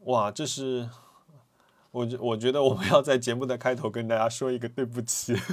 [0.00, 0.88] 哇，这是
[1.90, 5.34] 我觉我觉得我们要在节目的开头跟大家说一个对不起。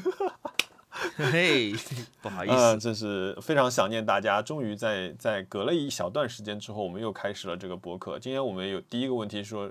[1.15, 1.73] 嘿，
[2.21, 4.41] 不好意思，嗯，这是非常想念大家。
[4.41, 8.19] 终于在在隔了一小段时间之后，我们又开始了这个播客。
[8.19, 9.69] 今天我们有第一个问题说，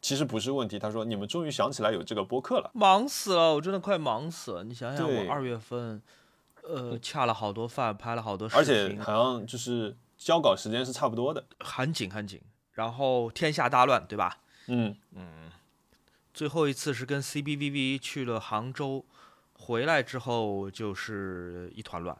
[0.00, 4.64] 其实不是问题，他说你们终于想起来有这个播客了，忙死了，我真的快忙死了。
[4.64, 6.00] 你想想，我二月份，
[6.62, 11.44] 呃，恰了好多饭，拍了好多视而且，好像就是交稿时间是差不多的。
[11.60, 12.40] 很紧很紧。
[12.78, 14.38] 然后天下大乱，对吧？
[14.68, 15.50] 嗯嗯，
[16.32, 19.04] 最后一次是跟 CBVV 去了杭州，
[19.54, 22.16] 回来之后就是一团乱，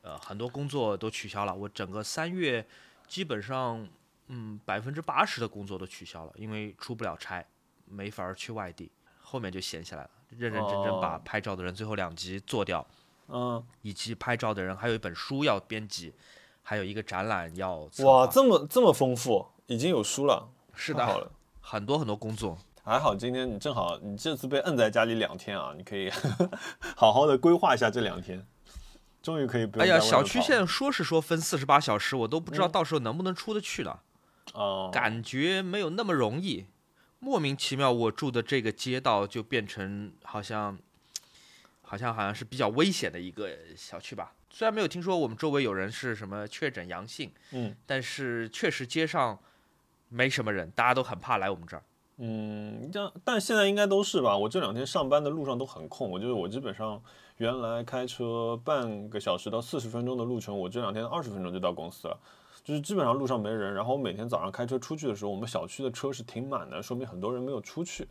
[0.00, 1.54] 呃，很多工作都取消了。
[1.54, 2.66] 我整个三月
[3.06, 3.86] 基本上，
[4.28, 7.44] 嗯，百分之八十的工作都取消了，因为出不了差，
[7.84, 8.90] 没法儿去外地。
[9.20, 12.86] 后面就闲下来了，认认真真把哦拍照的人最后两集做掉，
[13.28, 16.14] 嗯，以及拍照的人还有一本书要编辑，
[16.62, 21.30] 还有一个展览要哇，这么这么丰富，已经有书了，是的，好了。
[21.60, 22.58] 很多很多工作。
[22.82, 26.10] 还好今天你正好，你这次被摁在家里两天啊，你可以
[26.94, 28.46] 好好的规划一下这两天，
[29.22, 34.02] 终于可以不用哎呀，小区现在说是说分四十八小时，我都不知道到时候能不能出得去了。
[34.52, 36.66] 哦，感觉没有那么容易。
[37.18, 40.78] 莫名其妙，我住的这个街道就变成好像，
[41.80, 44.34] 好像好像是比较危险的一个小区吧。
[44.50, 49.40] 虽然没有听说我们周围有人是什么确诊阳性，嗯但是确实街上
[50.08, 51.82] 没什么人，大家都很怕来我们这儿。
[52.18, 54.38] 嗯，这样，但现在应该都是吧。
[54.38, 57.02] 我这两天上班的路上都很空，我就是我基本上
[57.38, 62.16] 原来开车半个小时到四十分钟的路程，我这两天二十分钟就到公司了，
[62.62, 63.74] 就是基本上路上没人。
[63.74, 68.06] 然后我每天早上开车出去的时候，我们小区的车是停满的，说明很多人没有出去。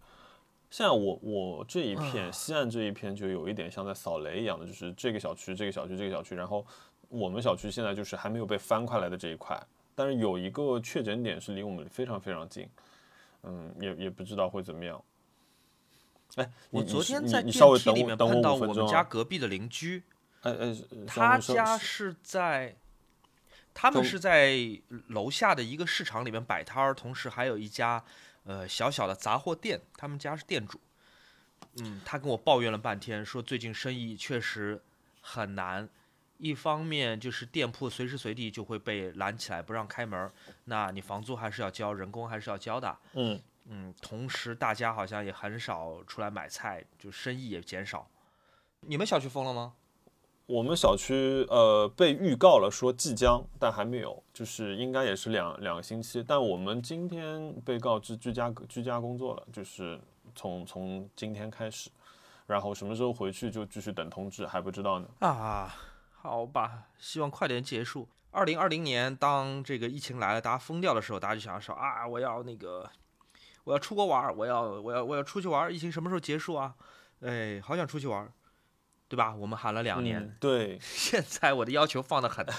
[0.70, 6.66] 现在我我这一片西岸这一片就有一点像在扫雷一样的，就是这个小区这个小区这个小区，然后
[7.08, 9.58] 我们小区现在就是还没有被翻快来的这一块，
[9.96, 12.68] 但是有一个确诊点是离我们非常非常近。
[13.44, 15.04] 嗯，也也不知道会怎么样。
[16.36, 18.88] 哎，我昨天在电梯里面碰到我们。
[18.88, 20.02] 家隔壁的邻居，
[20.42, 22.76] 哎哎，他家是在，
[23.74, 24.58] 他们是在
[25.10, 28.04] 楼下的一个市场里面摆摊儿，同时还有一家
[28.46, 30.80] 呃小小的杂货店，他们家是店主。
[31.80, 34.82] 嗯，他跟我抱怨了半天，说最近生意确实
[35.22, 35.90] 很难。
[36.38, 40.32] 一方面就是店铺随时随地就会被拦起来不让开门儿，
[40.66, 42.98] 那你房租还是要交，人工还是要交的。
[43.14, 48.08] 嗯，嗯，同时大家好像也很少出来买菜，就生意也减少。
[48.82, 49.74] 你们小区封了吗？
[50.46, 56.22] 我们小区呃被预告了说即将，但还没有，就是应该也是两两个星期。
[56.22, 59.98] 但我们今天被告知居家居家工作了，就是
[60.36, 61.90] 从从今天开始，
[62.46, 65.08] 然后什么时候回去就继续等通知，还不知道呢。
[65.20, 65.74] 啊，
[66.24, 68.08] 好吧，希望快点结束。
[68.32, 72.90] 二零二零年，当这个疫情来了，大家疯掉的时候，大家就想说啊，我要那个，
[73.66, 75.74] 我要出国玩儿，我要我要我要出去玩儿。
[75.74, 76.76] 疫情什么时候结束啊？
[77.20, 78.32] 哎，好想出去玩儿，
[79.10, 79.36] 对吧？
[79.36, 82.54] 我们喊了两年，嗯，对， 现在我的要求放得很低，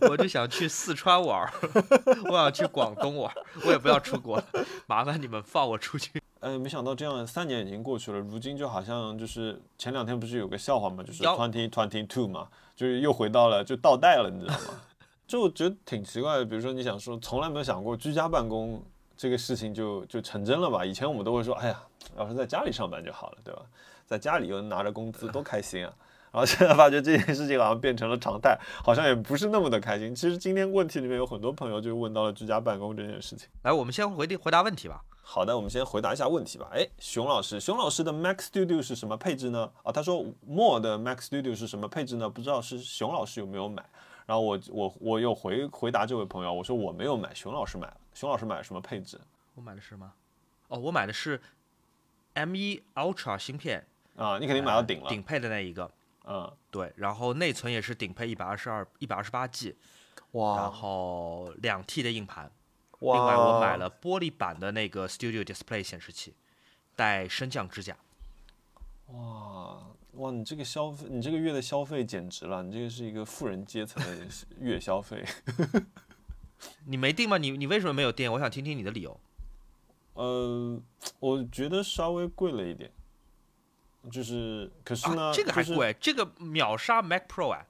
[0.08, 1.52] 我就想去四川玩儿，
[2.32, 4.44] 我想去广东玩儿，我也不要出国了，
[4.86, 6.19] 麻烦你们放我出去。
[6.40, 14.80] 呃，没想到这样三年已经过去了，如今就好像就是前两天不是有个笑话嘛，就是 twenty twenty two 嘛，就是又回到了就倒带了，你知道吗？
[15.28, 16.44] 就我觉得挺奇怪的。
[16.44, 18.82] 比如说你想说从来没有想过居家办公
[19.16, 20.84] 这个事情就就成真了吧？
[20.84, 21.82] 以前我们都会说，哎呀，
[22.16, 23.62] 要是在家里上班就好了，对吧？
[24.06, 25.92] 在家里又能拿着工资，多开心啊！
[26.32, 30.14] 然后现在发觉这件事情好像变成了常态，好像也不是那么的开心。
[30.14, 33.48] 其实今天问题里面有很多朋友就问到了居家办公这件事情。
[33.62, 35.02] 来，我们先回答回答问题吧。
[35.22, 36.68] 好的，我们先回答一下问题吧。
[36.72, 39.70] 哎，熊老师，熊老师的 Mac Studio 是什么配置呢？
[39.82, 42.28] 啊，他说 More 的 Mac Studio 是什么配置呢？
[42.28, 43.84] 不知道是熊老师有没有买。
[44.26, 47.96] 然后我我我又回回答这位朋友，我说我没有买，熊老师买了。
[48.14, 49.20] 熊老师买了什么配置
[49.54, 50.12] 我买的是什么？
[50.68, 51.40] 哦，我买的是
[52.34, 53.84] M1 Ultra 芯片，
[54.16, 54.38] 啊？
[54.38, 55.04] 你肯定买到顶了。
[55.04, 55.90] 呃顶配的那一个。
[56.24, 59.76] 嗯，对，然后内存也是顶配一百二十二、一百二十八 G，
[60.32, 62.50] 哇然后两 T 的硬盘。
[63.00, 63.16] 哇！
[63.16, 66.34] 另外我买了玻璃版的那个 Studio Display 显示器，
[66.94, 67.96] 带升降支架。
[69.06, 69.80] 哇
[70.12, 70.30] 哇！
[70.30, 74.26] 你这个消费，你这个月的消费简直了，你这个是一个富人阶层的
[74.60, 75.24] 月消费。
[76.84, 77.38] 你没定吗？
[77.38, 78.30] 你你为什么没有定？
[78.30, 79.18] 我想听听你的理由。
[80.12, 80.78] 呃，
[81.20, 82.92] 我觉得稍微贵了一点，
[84.10, 87.66] 就是可是呢，啊，这个还就是贵，这个秒杀 Mac Pro 啊！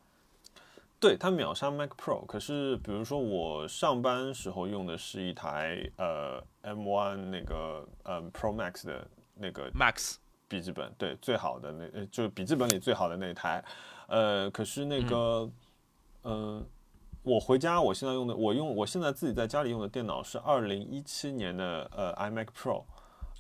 [1.01, 10.17] 对，它秒杀 Mac Pro，可是比如说我上班时候用的是一台呃 M1 那个呃 Pro Max 的那个 Max
[10.47, 13.65] 笔记本，对，最好的那呃就是笔记本里最好的那台，
[14.09, 15.51] 呃，可是那个
[16.23, 16.67] 嗯、呃
[17.23, 22.83] 我回家，我现在用的，我用我现在自己在家里用的电脑是二零一七年的呃 iMac Pro，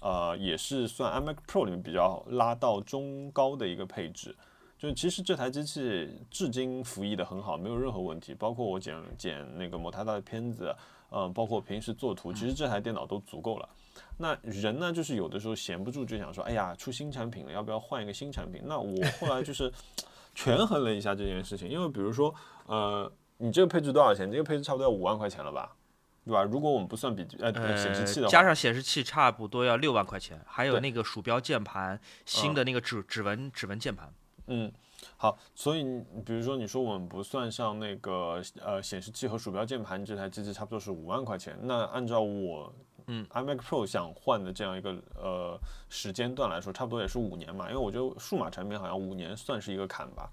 [0.01, 4.37] 呃，也是算 iMac Pro 里面比较拉到中高的一个配置。
[4.79, 8.35] 就其实这台机器至今服役的很好，没有任何问题。
[8.35, 10.75] 包括我剪剪那个某台大的片子，
[11.11, 13.69] 嗯，包括平时做图，其实这台电脑都足够了。
[14.17, 18.63] 那人呢，就是有的时候闲不住，就想说，哎呀，出新产品了，要不要换一个新产品？
[18.65, 19.71] 那我后来就是
[20.35, 22.35] 权衡了一下这件事情，因为比如说，
[22.67, 24.31] 呃，你这个配置多少钱？
[24.31, 25.77] 这个配置差不多要五万块钱了吧？
[26.25, 26.43] 对吧？
[26.43, 34.13] 如果我们不算笔记呃显示器的话，加上显示器差不多要六万块钱，还有那个鼠标键盘，新的那个指指纹指纹键盘。
[34.47, 34.71] 嗯，
[35.17, 35.83] 好，所以
[36.25, 41.57] 比如说你说我们不算上那个呃显示器和鼠标键盘，这台机器差不多是五万块钱。
[41.63, 42.73] 那按照我
[43.07, 45.59] 嗯 iMac Pro 想换的这样一个呃
[45.89, 47.69] 时间段来说，差不多也是五年嘛。
[47.69, 50.29] 因为我觉得数码产品好像五年算是一个坎吧，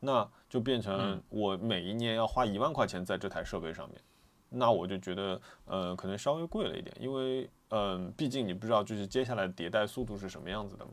[0.00, 4.00] 那就变成我每一年要花一万块钱在这台设备上面，
[4.50, 10.92] 那我就觉得呃可能稍微贵了一点，因为嗯毕竟你不知道就是接下来迭代速度是什么样子的嘛。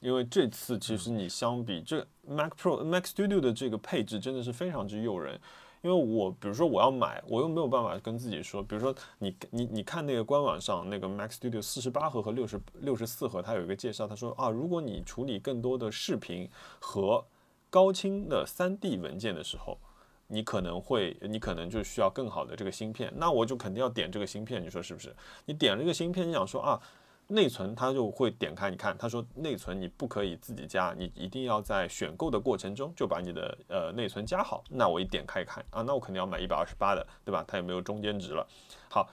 [0.00, 5.40] 因为这次其实你相比这 Mac Pro、Mac Studio 的这个配置真的是非常之诱人。
[5.80, 16.48] 因为我比如说我要买，我又没有办法跟自己说，比如说你你你看那个官网上那个 Mac Studio 四十八核和六十六十四核，它有一个介绍，他说啊，如果你处理更多的视频
[16.80, 17.22] 和
[17.68, 19.78] 高清的三 D 文件的时候，
[20.26, 25.14] 你可能会你可能就需要更好的这个芯片，那我就肯定要点这个芯片，你说是不是？
[25.44, 26.80] 你点这个芯片，你想说啊。
[27.26, 34.62] 内存它就会点开，你看，他说内存你不可以自己加，你一定要在选购的过程中就把你的呃内存加好。
[34.68, 37.42] 那我一点开看啊，那我肯定要买一百二十八的，对吧？
[37.48, 38.46] 它也没有中间值了。
[38.90, 39.08] 好，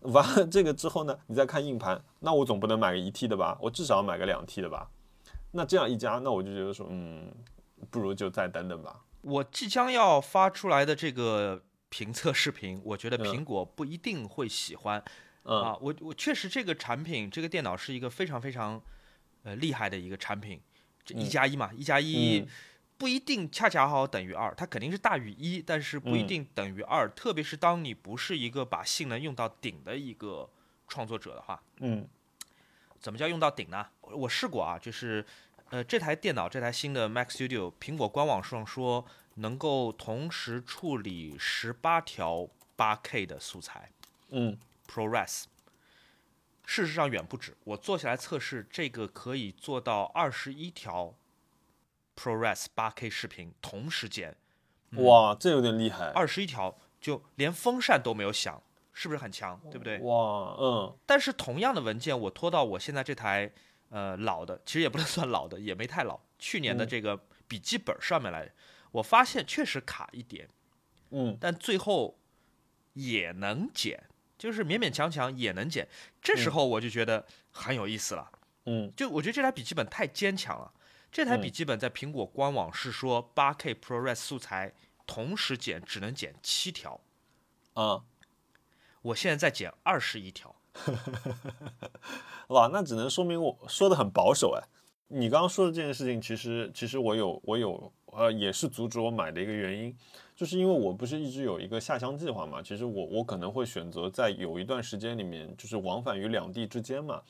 [0.00, 3.56] 完了这个之后呢，你再看硬盘，那我总不能买个一 T 的吧？
[3.58, 4.86] 我至少要买个两 T 的吧？
[5.50, 7.32] 那这样一加，那我就觉得说，嗯，
[7.90, 9.00] 不如就再等等吧。
[9.24, 15.02] 我即将要发出来的这个评测视频，我觉得苹果不一定会喜欢。
[15.44, 18.80] 啊，我我确实这个产品，这个电脑是一个非常非常，
[19.42, 20.58] 呃厉害的一个产品，
[21.04, 22.48] 这一加一嘛，一加一
[22.96, 30.48] 不一定恰恰好等于二，它肯定是大于一，但是不一定等于二，特别是当你不是一个把性能用到顶的一个
[30.88, 32.08] 创作者的话，嗯，
[32.98, 33.86] 怎么叫用到顶呢？
[34.00, 35.22] 我试过啊，就是
[35.74, 39.04] 呃这台电脑这台新的 Mac Studio，苹果官网上说
[39.34, 43.90] 能够同时处理十八条八 K 的素材，
[44.28, 44.56] 嗯。
[44.86, 45.44] ProRes，
[46.64, 47.56] 事实上远不止。
[47.64, 51.14] 我做下来测试，这个可以做到二十一条
[52.14, 54.36] ProRes 八 K 视频同时剪。
[54.98, 56.10] 哇，这有点厉害！
[56.10, 58.62] 二十一条，就连风扇都没有响，
[58.92, 59.60] 是不是很强？
[59.72, 59.98] 对不对？
[60.00, 60.96] 哇，嗯。
[61.04, 63.50] 但是同样的文件，我拖到我现在这台
[63.90, 67.16] 呃老的，其实也不能 算老的，也没太老，去年的这个
[67.48, 68.50] 笔记本上面来，
[68.90, 70.48] 我发现确实卡一点。
[71.10, 71.36] 嗯。
[71.40, 72.18] 但最后
[72.94, 74.04] 也能剪。
[74.36, 75.88] 就是勉勉强强也能剪，
[76.20, 78.30] 这时候我就觉得很有意思了。
[78.66, 80.70] 嗯，就我觉得这台笔记本太坚强了。
[81.10, 84.74] 这台笔记本在苹果官网是说八 K ProRes 素材
[85.06, 87.00] 同时剪只能剪七条。
[87.74, 88.04] 啊，
[89.00, 90.54] 我现在在剪二十一条。
[92.48, 94.62] 哇，那只能说明我说的很保守哎。
[95.08, 99.94] 你刚刚说的这件事情，其实其实我有我有呃，也是阻止我买的一个原因。
[100.36, 107.22] 就是因为我不是一直有一个下乡计划嘛，其实我我可能会选择在有一段时间里面，就是往返于两地之间嘛，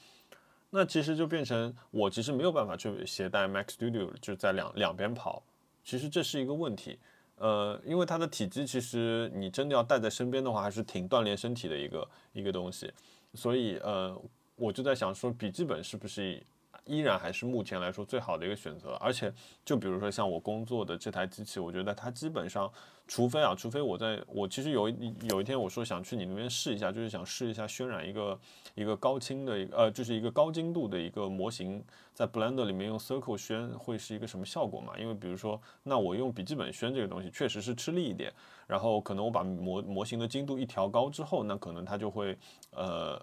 [0.71, 5.43] 那其实就变成我其实没有办法去携带 Mac Studio 就在两两边跑，
[5.85, 6.99] 其实这是一个问题，
[7.37, 12.91] 呃，因为它的体积其实你真的要带在身边的话，还是挺锻炼身体的一个一个东西，
[13.35, 14.19] 所以呃，
[14.57, 16.45] 我就在想说笔记本是不是？
[16.87, 19.33] 依然还是目前来说最好的一个选择，而且
[19.65, 22.71] 就比如说像我工作的这台机器，我觉得它基本上，
[23.09, 28.39] 除非啊，除非我在我其实有一有一天我说想去你那边试一下，就是想试一下渲染一个
[28.75, 34.93] 一个高清的一个呃，就是一个高精度的一个模型，在 Blender 里面用 Circle 渲会是一个什么效果嘛？
[34.99, 38.33] 因为比如说，那我用笔记本渲这个东西确实是吃力一点，
[38.67, 42.37] 然后可能我把模模型的精度一调高之后，那可能它就会
[42.73, 43.19] 呃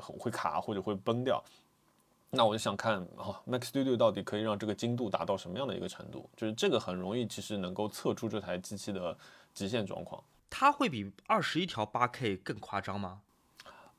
[0.00, 1.42] 会卡或者会崩掉。
[2.34, 6.30] 那我就想看啊，Mac Studio 到底可以让这个精度达到什么样的一个程度？
[6.34, 9.14] 就是这个很容易，其实能够测出这台机器的
[9.52, 10.22] 极限状况。
[10.48, 13.20] 它会比二十一条八 K 更夸张吗？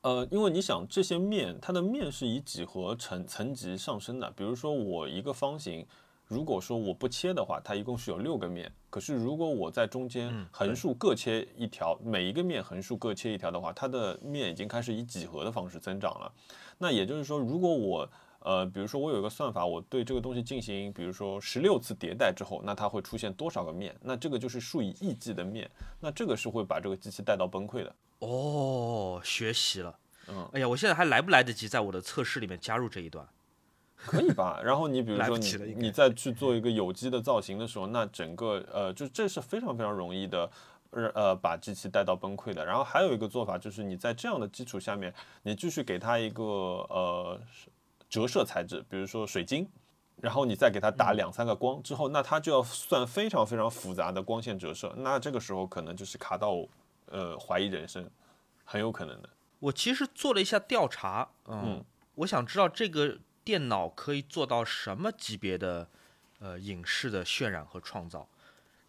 [0.00, 4.28] 呃，因为你想这些面，它的面是以几何层层级上升的。
[4.32, 5.86] 比如说我一个方形，
[6.26, 8.70] 如果说我不切的话，它一共是有六个面。
[8.90, 16.32] 可是如果我在中间横竖各切一条，每一个面横竖各切一条的话，它的面已经开始以几何的方式增长了。
[16.78, 18.08] 那也就是说，如果我
[18.44, 23.96] 呃，比如说我有一个算法，我对这个东西进行，比如说十六次迭代之后，那它会出现多少个面？
[24.02, 27.96] 那这个就是数以亿计的面，那这个是会把这个机器带到崩溃的。
[28.18, 29.98] 哦，学习了。
[30.28, 33.26] 嗯，哎呀，我现在还来不来得及在我的测试里面加入这一段？
[33.96, 34.60] 可以吧？
[34.62, 40.50] 然后你比如 说你你再去做一个有机的造型的时候，那整个呃，就这是非常非常容易的。
[40.96, 42.64] 呃呃，把机器带到崩溃的。
[42.64, 47.40] 然后还有一个做法就是，你在这样的基础下面，你继续给它一个呃
[48.14, 49.68] 折射材质，比如说水晶，
[50.22, 54.94] 然后你再给它打两三个光之后，那它就要算非常非常复杂的光线折射。
[54.98, 56.64] 那这个时候可能就是卡到
[57.06, 58.08] 呃怀疑人生，
[58.64, 59.28] 很有可能的。
[59.58, 65.88] 我其实做了一下调查，嗯，嗯我想知道这个电脑可以做到什么级别的
[66.38, 68.28] 呃影视的渲染和创造。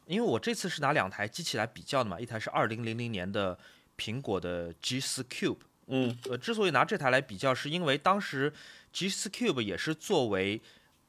[0.05, 3.57] 因为我这次是拿两台机器来比较的嘛，一台是二零零零年的
[3.97, 8.53] 苹果的 G 四 Cube，嗯呃，之所以拿这台来比较，是因为当时
[8.95, 10.61] G 4 Cube 也是作为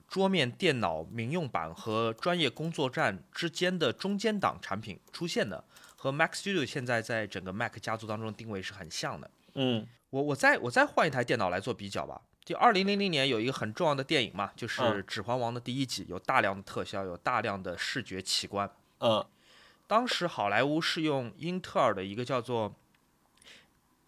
[0.08, 5.62] 桌面电脑民用版和专业工作站之间的中间档产品出现的，
[5.94, 9.30] 和 Mac Studio 现在在整个 Mac 家族当中定位是很像的。
[9.54, 12.20] 嗯我我再我再换一台电脑来做比较吧。
[12.44, 18.68] 就二零零零年有一个很重要的电影嘛，就是嗯《指环王》的第一集，有大量的特效，有大量的视觉奇观。
[18.98, 19.24] 嗯
[19.86, 22.74] 当时好莱坞是用英特尔的一个叫做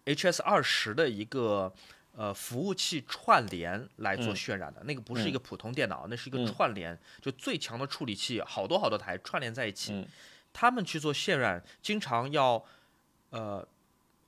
[0.03, 1.73] HS 二十的一个
[2.19, 4.35] 呃服务器串联来做嗯。
[4.35, 6.45] 渲染的，那个不是一个普通电脑，那是一个嗯。
[6.45, 9.93] 串联，就最强的处理器，好多好多台串联在一起。
[9.93, 10.05] 嗯。
[10.51, 12.61] 他们去做渲染，经常要
[13.29, 13.65] 呃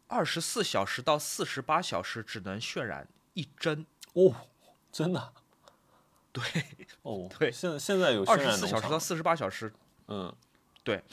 [0.07, 4.33] 二十四小时到四十八小时只能渲染一帧，哦，
[4.89, 5.33] 真的啊。
[6.31, 6.43] 对，
[7.01, 9.73] 哦，对现现在有二十四小时到场，四十八小时。
[10.07, 10.33] 嗯。
[10.81, 11.03] 对。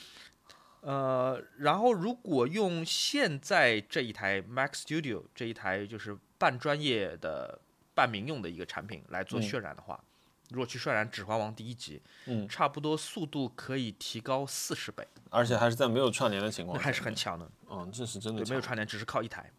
[0.82, 7.60] 呃，然后如果用现在这一台 Mac Studio 这一台就是半专业的、
[7.94, 9.42] 半民用的一个产品来做嗯。
[9.42, 10.02] 渲染的话，
[10.50, 17.50] 如果去渲染《指环王》第一集，嗯，差不多速度可以提高四十倍，而且还是在没有串联的情况下，那还是很强的。
[17.68, 19.50] 嗯，这是真的对，没有串联，只是靠一台。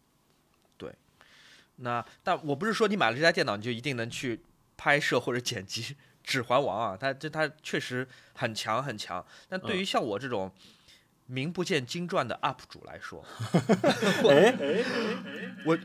[0.78, 0.92] 对，
[1.76, 4.42] 那但我不是说你买了这台电脑你就一定能去
[4.78, 5.84] 拍摄或者剪辑
[6.24, 9.24] 《指环王》啊，它这它确实很强很强。
[9.48, 10.52] 但对于像我这种
[11.28, 13.24] 名不见经传的 UP 主来说，
[14.32, 14.56] 哎？
[15.66, 15.80] 我哎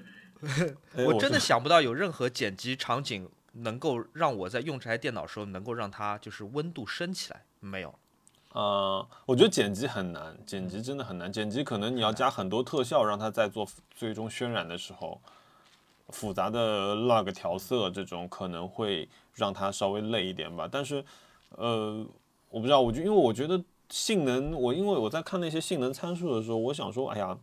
[0.96, 7.94] 我真的想不到有任何剪辑场景能够让我在用这台电脑的时候能够让它就是温度升起来，没有。
[8.52, 11.32] 呃，我觉得剪辑很难，剪辑真的很难。
[11.32, 15.20] 剪辑可能你要加很多特效，让它在做最终渲染的时候，
[16.10, 20.68] 复杂的 log 调色这种可能会让它稍微累一点吧。
[20.70, 21.04] 但是，
[21.50, 22.06] 呃，
[22.48, 23.60] 我不知道，我就因为我觉得
[23.90, 27.36] 性能，我因为我在看那些性能参数的时候，我想说，哎呀，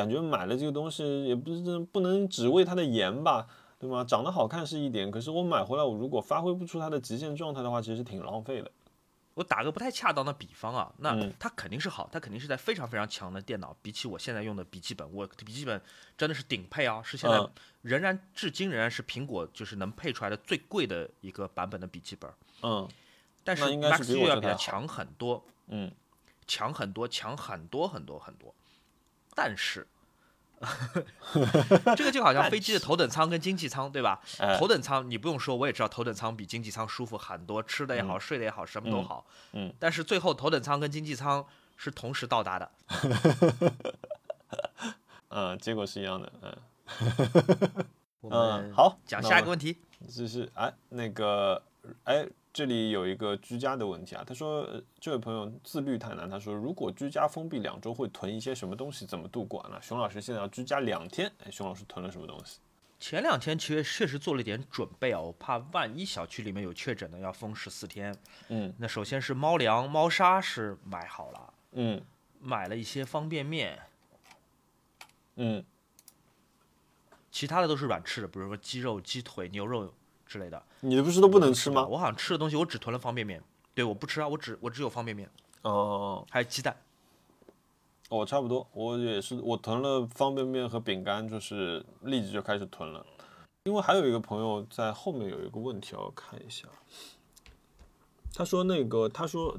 [0.00, 3.46] 感觉买了这个东西也不是不能只为它的颜吧。
[3.78, 4.04] 对吗？
[4.04, 8.70] 长得好看是一点，可是我买回来，我如果发挥不出它的极限状态的话，其实挺浪费的。
[9.32, 15.80] 我打个不太恰当的比方啊，那嗯它肯定是好，它肯定是在非常非常强的电脑，比起我现在用的笔记本，我的笔记本
[16.18, 22.30] 真的是顶配啊，是现在嗯仍然至今仍然是苹果就是能配出来的最贵的一个版本的笔记本。
[22.62, 22.86] 嗯
[23.42, 25.90] 但是 Mac 是比我 Studio 要比它强很多，嗯。
[26.46, 28.52] 强很多，强很多很多很多。
[29.34, 29.86] 但是，
[31.96, 34.20] 这个就好像飞机的头等舱跟经济舱，对吧？
[34.38, 39.26] 哎头等舱你不用说，我也知道头等舱比经济舱舒服很多，吃的也好，睡的也好，什么都嗯好。
[39.52, 41.44] 嗯但是最后头等舱跟经济舱
[41.76, 42.70] 是同时到达的。
[45.32, 46.32] 嗯，结果是一样的，
[48.22, 49.78] 嗯 好，讲下一个问题。
[50.08, 51.62] 就是哎，那个
[52.04, 59.70] 哎，这里有一个居家的问题啊，他说呃这位朋友自律太难，他说如果居家封闭两周会囤一些什么东西，怎么度过啊？
[59.72, 62.58] 那熊老师现在要居家两天，哎，熊老师囤了什么东西？
[62.98, 68.14] 前两天其实确实做了一点准备啊，我怕万一小区里面有确诊的要封十四天。
[68.48, 72.02] 嗯那首先是猫粮、猫砂是买好了，嗯
[72.40, 73.78] 买了一些方便面，
[75.36, 75.64] 嗯
[77.30, 79.94] 其他的都是软吃的，比如说鸡肉、鸡腿、牛肉
[80.30, 80.62] 之类的。
[80.78, 81.84] 你的不是都不能吃吗？
[81.84, 83.42] 我好像吃的东西我只囤了方便面，
[83.74, 85.28] 对，我不吃啊，我只我只有方便面，
[85.62, 86.76] 哦，还有鸡蛋。
[88.08, 93.04] 我差不多，我也是，我囤了方便面和饼干，就是立即就开始囤了。
[93.64, 96.68] 因为还有一个朋友在后面有一个问题要看一下，
[98.32, 99.58] 他说那个他说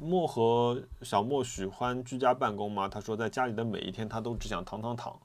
[0.00, 2.88] 莫和小莫喜欢居家办公吗？
[2.88, 5.18] 他说在家里的每一天他都只想躺躺躺。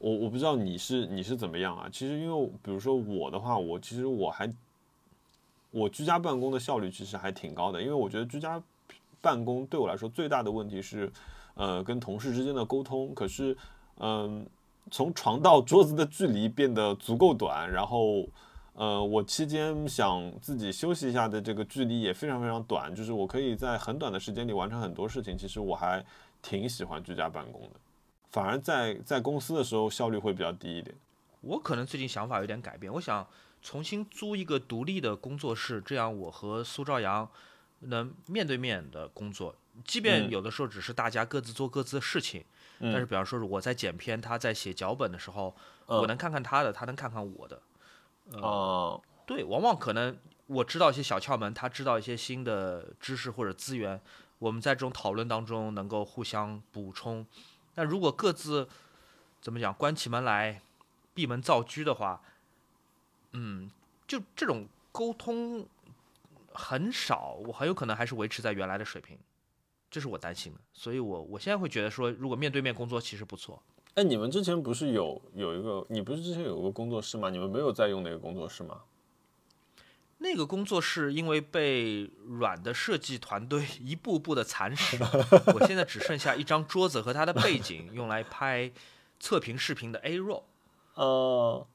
[0.00, 1.88] 我我不知道你是你是怎么样啊？
[1.92, 4.52] 其实因为比如说我的话，我其实我还
[5.70, 8.62] 我居家办公的效率其实还挺高的，因为我觉得居家
[9.20, 11.12] 办公对我来说最大的问题是，
[11.54, 13.12] 呃，跟同事之间的沟通。
[13.14, 13.56] 可是，
[13.96, 14.46] 嗯、
[14.90, 18.24] 从床到桌子的距离变得足够短，然后，
[18.74, 25.36] 呃，我期间想自己休息一下的这个距离也非常非常短，就是我可以在很短的时间里完成很多事情。
[25.36, 26.04] 其实我还
[26.40, 27.70] 挺喜欢居家办公的，
[28.30, 30.96] 反而在在公司的时候效率会比较低一点。
[31.40, 33.26] 我可能最近想法有点改变，我想
[33.62, 37.28] 重新租一个独立的工作室，这样我和苏兆阳
[37.80, 39.54] 能面对面的工作，
[39.84, 42.44] 即便有的时候只是大家各自做各自的事情。
[42.80, 45.52] 但是，比方说，我在剪片，他在写脚本的时候，
[45.86, 47.60] 我能看看他的，他能看看我的。
[48.34, 50.16] 哦，对，往往可能
[50.46, 54.00] 我知道一些小窍门，他知道一些新的知识或者资源，
[54.38, 57.26] 我们在这种讨论当中能够互相补充。
[57.78, 58.68] 但如果各自
[59.40, 60.60] 怎么讲，关起门来
[61.14, 62.20] 闭门造车的话，
[63.34, 63.70] 嗯，
[64.04, 65.64] 就这种沟通
[66.52, 69.16] 很少，我很有可能还是维持在原来的水平。
[69.88, 73.62] 这是我担心的，所以我我现在会觉得说，如果面对面工作其实不错。
[73.94, 77.30] 哎，你们之前不是有有一个，你不是之前有个工作室吗？
[77.30, 78.82] 你们没有在用那个工作室吗？
[80.18, 84.98] 那个工作室因为被软的设计团队 一步步的蚕食，
[85.54, 88.70] 我现在只剩下一张桌子和它的背景用来拍
[89.20, 90.42] 测评视频的 A roll。
[90.94, 91.66] 呃，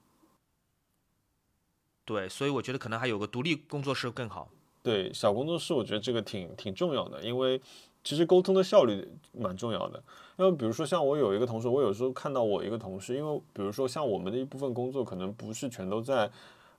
[2.05, 4.50] 对，所以我觉得可能还有个独立工作室更好。
[4.81, 7.62] 对，小工作室我觉得这个挺挺重要的，因为。
[8.05, 10.03] 其实沟通的效率蛮重要的，
[10.35, 16.29] 因为比如说像我有一个同事，我有时候看到我一个同事，因为比如说像我们的一部分工作可能不是全都在，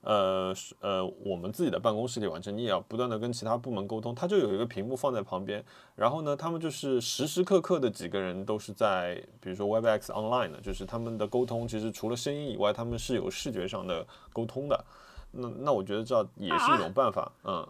[0.05, 5.61] 呃呃我们自己的办公室里完成，你也要不断的跟其他部门沟通，它就有一个屏幕放在旁边，
[5.95, 14.85] 然后呢，他们就是时时刻刻的几个人都是在，比如说 Webex Online 的，就是他们的沟通其实除了声音以外，他们是有视觉上的沟通的，
[15.31, 17.67] 那那我觉得这也是一种办法，嗯。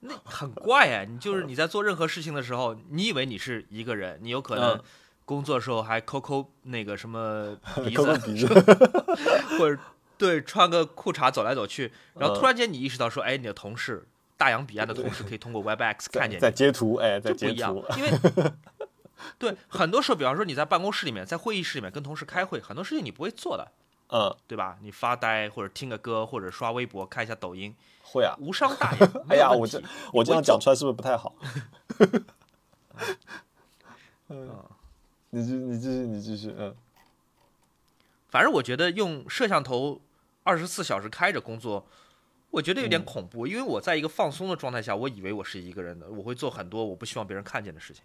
[0.00, 4.80] 那很怪哎，你就是你在做任何事情的时候，你以为你是一个人，你有可能
[5.24, 8.46] 工作的时候还抠抠那个什么鼻子，
[9.58, 9.76] 或者
[10.18, 14.06] 对穿个裤衩走来走去，然后突然间你意识到说，哎，你的同事
[14.36, 18.10] 大洋彼岸的同事可以通过 Webex 看见，在截图，哎，在截图，因为
[19.38, 23.70] 对很多时候，比方说你在办公室里面，在会议室里面跟同事开会，很多事情你不会做的，
[24.10, 24.76] 嗯，对吧？
[24.82, 27.74] 你发呆或者听个歌或者刷微博看一下抖音。
[28.10, 29.10] 会啊，无伤大雅。
[29.28, 29.82] 哎呀，我这
[30.14, 31.34] 我这样讲出来是不是不太好？
[34.28, 34.48] 嗯，
[35.30, 36.74] 你继你继续你继续嗯。
[38.30, 40.00] 反正我觉得用摄像头
[40.48, 41.84] 二十四小时开着工作，
[42.48, 43.46] 我觉得有点恐怖。
[43.46, 48.02] 因为我在一个放松的状态下，我以为我是一个人的，我会做很多我不希望别人看见的事情。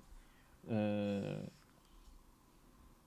[0.68, 1.48] 嗯，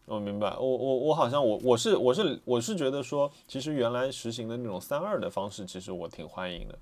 [0.07, 0.57] 我明白。
[0.57, 6.79] 我我我好像我我是我是我是觉得说，其实原来实行的那种三二的方式，其实我挺欢迎的。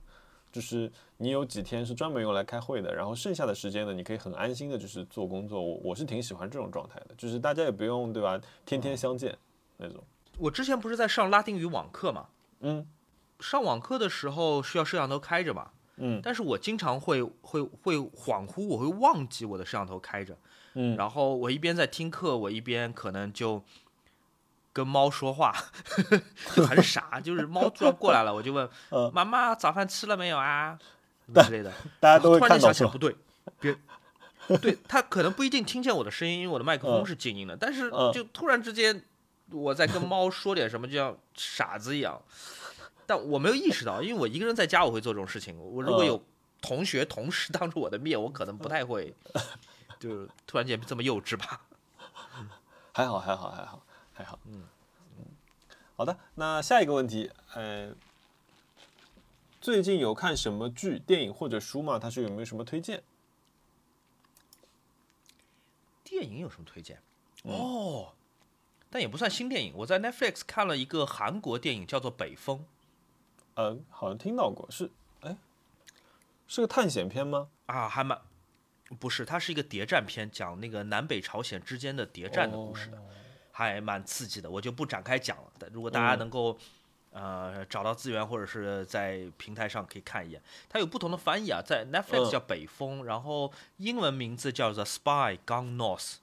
[0.53, 5.61] 就是你有几天是专门用来开会的，然后剩下的时间呢，你可以很安心的，就是做工作。
[5.61, 9.37] 我我是挺喜欢这种状态的，就是大家也不用对吧，天天相见
[9.79, 10.01] 那种。
[10.39, 12.27] 我之前不是在上拉丁语网课嘛，
[12.65, 12.87] 嗯，
[13.41, 20.37] 上网课的时候需要摄像头开着嘛，嗯，但是我经常会会会恍惚，我会忘记我的摄像头开着，
[20.75, 23.63] 嗯，然后我一边在听课，我一边可能就。
[24.75, 25.55] 跟猫说话。
[26.57, 28.69] 就很傻，就是猫突然过来了，我就问
[29.15, 30.77] 妈妈早饭吃了没有啊？
[31.33, 31.73] 之类的。
[32.01, 33.15] 大家都会看到不对，
[33.61, 33.77] 别
[34.61, 37.57] 对他可能不一定听见我的声音，因为我的麦克风是静音的。
[37.57, 39.01] 但是就突然之间
[39.55, 42.21] 我在跟猫说点什么，就像傻子一样。
[43.07, 45.59] 但我没有意识到，因为我一个人在家我会做这种事情。
[45.59, 46.23] 我如果有
[46.61, 49.15] 同学同事当着我的面，我可能不太会，
[49.99, 51.61] 就是突然间这么幼稚吧。
[52.93, 53.85] 还好，还好，还好。
[54.17, 54.63] 还好，嗯
[55.19, 55.25] 嗯，
[55.97, 57.93] 好的，那下一个问题，呃，
[59.61, 61.99] 最近有看什么剧、电影或者书吗？
[61.99, 63.03] 他说有没有什么推荐？
[66.05, 67.03] 电影有什么推荐？
[67.43, 68.13] 哦，
[68.95, 69.73] 但也不算新电影。
[69.75, 72.59] 我在 Netflix 看了一个韩国电影，叫做《北风》。
[73.55, 74.89] 嗯，好像听到过，是，
[75.23, 75.37] 哎，
[76.47, 77.49] 是个探险片吗？
[77.67, 78.17] 啊，还蛮，
[79.01, 83.03] 不是，它是一个谍战片，讲那个南北朝鲜之间的谍战的故事的。
[83.51, 85.53] 还蛮刺激的，我就不展开讲了。
[85.59, 86.57] 但如果大家能够，
[87.11, 96.15] 呃，找到资源或者是在平台上可以看一眼，它有不同的翻译啊，在 Netflix 叫《北风》，然后英文名字叫做《Spy Gone North》，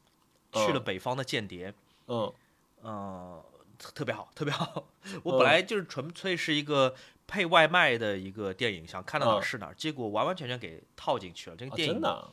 [0.66, 1.74] 去了北方的间谍。
[2.08, 2.34] 嗯，
[2.82, 3.44] 呃，
[3.78, 4.88] 特别好，特别好。
[5.24, 6.96] 我本来就是纯粹是一个
[7.28, 11.56] 配外卖的一个电影，想看到哪儿是哪儿，结果完完全全给套进去了。
[11.56, 12.30] 这个电影真的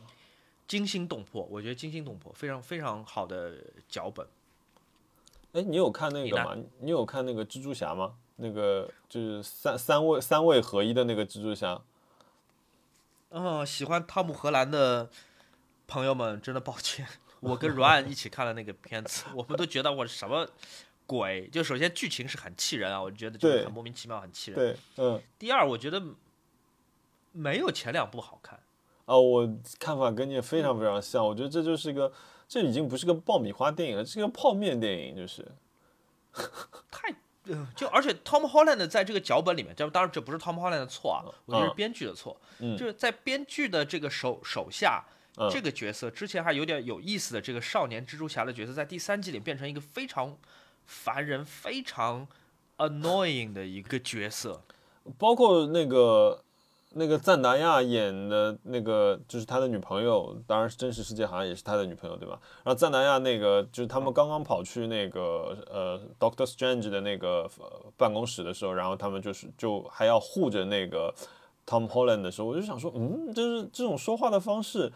[0.67, 3.55] 惊心动魄，我觉得惊心动魄，非常非常好的
[3.89, 4.27] 脚本。
[5.53, 6.57] 哎，你有看那个吗？
[6.81, 8.17] 你有看那个蜘蛛侠吗？
[8.37, 11.81] 那个就是三三位三位合一的那个蜘蛛侠。
[13.31, 15.11] 嗯，喜欢汤姆·荷兰的
[15.87, 17.07] 朋友们，真的抱歉，
[17.41, 20.49] 我跟 Ryan 一起看了那个片子，我们都觉得我什么
[21.07, 21.49] 鬼。
[21.49, 24.59] 就首先剧情是很气人啊，我觉得就是很莫名其妙，很气人。
[24.59, 26.03] 对，嗯，第二，我觉得
[27.33, 28.61] 没有前两部好看。
[29.07, 29.49] 啊，我
[29.79, 32.13] 看法跟你也非常非常像，我觉得这就是个，
[32.47, 35.51] 这已经不是个爆米花电影了，是个泡面电影，就是，
[36.91, 37.15] 太，
[37.47, 42.39] 呃就而且 Tom Holland 在这个脚本里面，这当然这不是 Tom Holland 的错啊，我觉得是嗯编剧的错。
[42.59, 45.03] 嗯就是在编剧的这个手手下，
[45.39, 50.37] 嗯这个角色之前还有点有意思的这个少年蜘蛛侠的角色，在第三季里变成一个非常
[50.85, 52.27] 烦人、非常
[52.79, 54.61] annoying 的一个角色。
[55.17, 56.43] 包括那个
[56.95, 62.39] 那个赞达亚演的那个，就是他的女朋友，当然是真实世界好像也是他的女朋友，对吧？
[62.65, 71.15] 然后赞达亚那个就是他们刚刚跑去那个呃 Doctor Strange 的那个、呃、办公室的时候，然后他们就是就还要护着那个
[71.67, 74.93] Tom Holland 的时候，我就想说，嗯，就是这种说话的方式。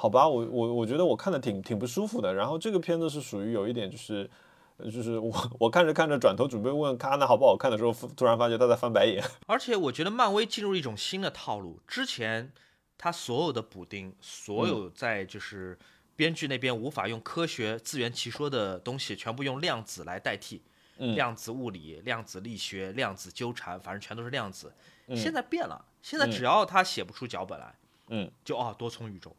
[0.00, 2.32] 好吧，我我我觉得我看的挺挺不舒服的。
[2.32, 4.30] 然后这个片子是属于有一点就是，
[4.76, 9.24] 呃就是我 我看着看着转头准备问卡纳好不好看的时候，突然发觉他在翻白眼。
[9.48, 12.52] 而且我觉得漫威进入一种新的套路，之前
[12.96, 15.76] 他所有的补丁，所嗯有在就是
[16.14, 20.62] 编剧那边无法用科学自圆其说的东西，全部用量子来代替。
[21.00, 24.72] 嗯量子物理、量子力学、量子纠缠，反正全都是量子。
[25.06, 27.72] 嗯现在变了，现在只要他写不出脚本来，
[28.08, 29.34] 嗯，就哦多重宇宙，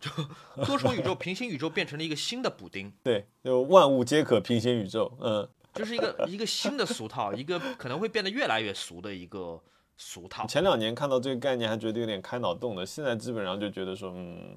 [0.00, 0.10] 就
[0.64, 5.10] 多重宇宙、平行宇宙变成了一个新的补丁， 对，就万物皆可平行宇宙。
[5.20, 9.60] 嗯，就是一个一个新的俗套， 一个可能会变得越来越俗的一个
[9.96, 10.46] 俗套。
[10.46, 14.56] 前两年看到这个概念还觉得有点开脑洞的，现在基本上就觉得说，嗯，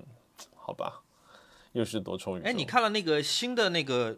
[0.55, 1.01] 好吧，
[1.71, 2.49] 又是多重宇宙。
[2.49, 4.17] 哎，你看了那个新的那个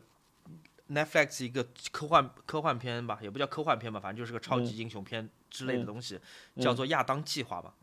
[0.90, 6.20] Netflix 一个科幻科幻片吧，也不叫科幻片吧，反正就是个超级英雄片之类的东西，
[6.60, 7.74] 叫做《亚当计划》吧。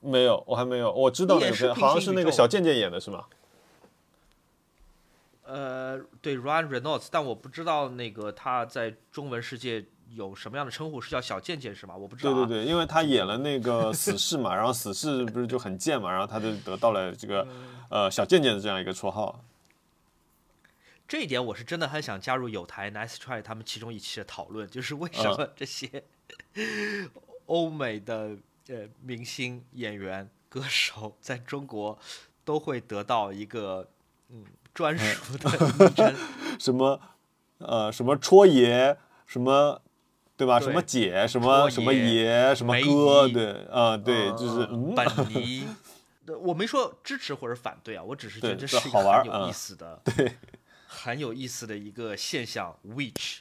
[0.00, 0.42] 没有？
[0.46, 3.24] 我还没有，我知道那个片，也是平好像是那个小贱贱演的是吗？
[5.44, 9.84] 呃，对，Ryan Reynolds，但我不知道那个他在中文世界
[10.14, 11.96] 有什么样的称呼，是叫小贱贱是吗？
[11.96, 12.34] 我不知道、啊。
[12.34, 17.48] 对对对，因为他演了那个死侍嘛，然后死侍不是就很贱嘛，然后他就得到了这个
[17.88, 19.42] 呃小贱贱的这样一个绰号。
[21.08, 26.04] 这一点我是真的很想加入有台 Nice Try 他们其中一期的讨论，就是为什么这些
[27.46, 28.36] 欧美的
[28.68, 31.98] 呃明星、演员、歌手在中国
[32.44, 33.88] 都会得到一个
[34.30, 36.14] 嗯专属的昵 称。
[36.58, 37.00] 什么
[37.58, 39.82] 呃什么戳爷，什么
[40.36, 40.58] 对吧？
[40.60, 45.66] 对什么姐，什么什么爷爷，什么哥，姨对啊、对，就是本尼。
[46.26, 50.36] 呃我没说支持或者反对啊，我只是觉得这是一这好玩个很有嗯意思的， 对，
[50.86, 52.78] 很有意思的一个现象。
[52.86, 53.38] Which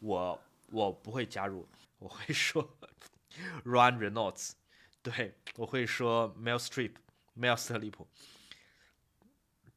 [0.00, 0.38] 我
[0.70, 1.66] 我不会加入，
[1.98, 2.68] 我会说
[3.64, 4.50] Ryan Reynolds，
[5.02, 6.92] 对我会说 Mel Streep、
[7.38, 8.06] Mel 斯特利普，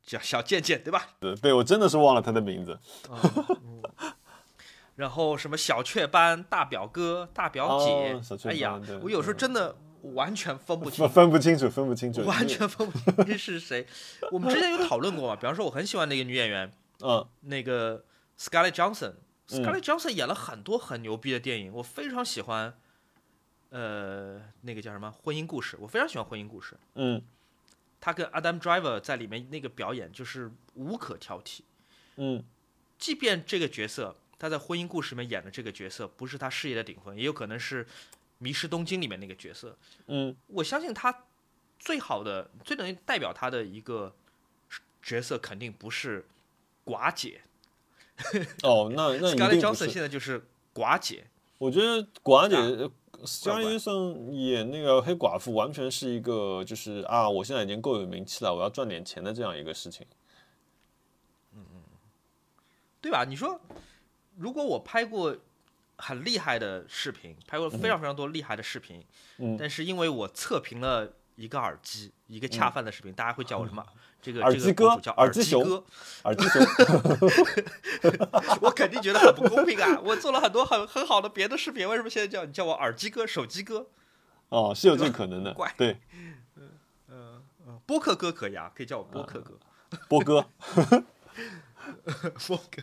[0.05, 1.09] 叫小贱贱对吧？
[1.19, 2.79] 对对我真的是忘了他的名字。
[4.95, 13.87] 然后什么小雀斑、大表哥、大表姐，哦哎呀，我有时候真的完全分不清分分不清楚，分不清楚，完全分不清是谁。
[14.31, 16.71] 我们之前有讨论过嘛，比方说我很喜欢那个女演员，
[17.01, 18.05] 嗯那个
[18.37, 19.13] Scarlett Johansson。
[19.49, 22.77] 嗯 Scarlett Johansson 演了很多很牛逼的电影，我非常喜欢。
[23.73, 26.75] 呃，那个叫什么《婚姻故事》，我非常喜欢《婚姻故事》。
[26.93, 27.19] 嗯
[27.99, 31.61] 他跟 Adam Driver 在里面那个表演就是无可挑剔。
[32.17, 32.43] 嗯
[32.99, 37.83] 即便这个角色他在《婚姻故事》里面演的这个角色不是他事业的顶峰，也有可能是
[38.37, 41.23] 《迷失东京》里面那个角色，嗯我相信他
[41.79, 44.13] 最好的、最能代表他的一个
[45.01, 46.27] 角色，肯定不是
[46.85, 47.41] 寡姐。
[48.61, 49.89] 哦，那那一 Scarlett Johansson。
[49.89, 51.25] 现在就是寡姐，
[51.57, 52.91] 我觉得寡姐啊
[53.25, 60.05] 斯嘉丽森演那个黑寡妇，完全是一个就是啊，我现在已经够有名气了，我要赚点钱的这样一个事情。
[63.01, 63.25] 对吧？
[63.25, 63.59] 你说，
[64.37, 65.35] 如果我拍过
[65.97, 69.03] 很厉害的视频，拍过非常非常多厉害的视频，
[69.39, 73.85] 嗯但是因为我测评了一个耳机，一个恰饭的视频，大家会叫我什么？
[74.23, 75.83] 这个这耳机哥个博主叫耳机熊
[76.23, 76.65] 耳机熊，
[78.61, 79.99] 我肯定觉得很不公平啊！
[80.03, 83.87] 我做了很多很很好的别的视频，为什么现在叫你叫我耳机哥、手机哥？
[84.49, 85.73] 哦，是有这个可能的怪。
[85.77, 85.97] 对，
[87.85, 89.59] 播客哥可以啊，可以叫我播客哥。
[90.07, 90.45] 播哥。
[92.47, 92.81] 播哥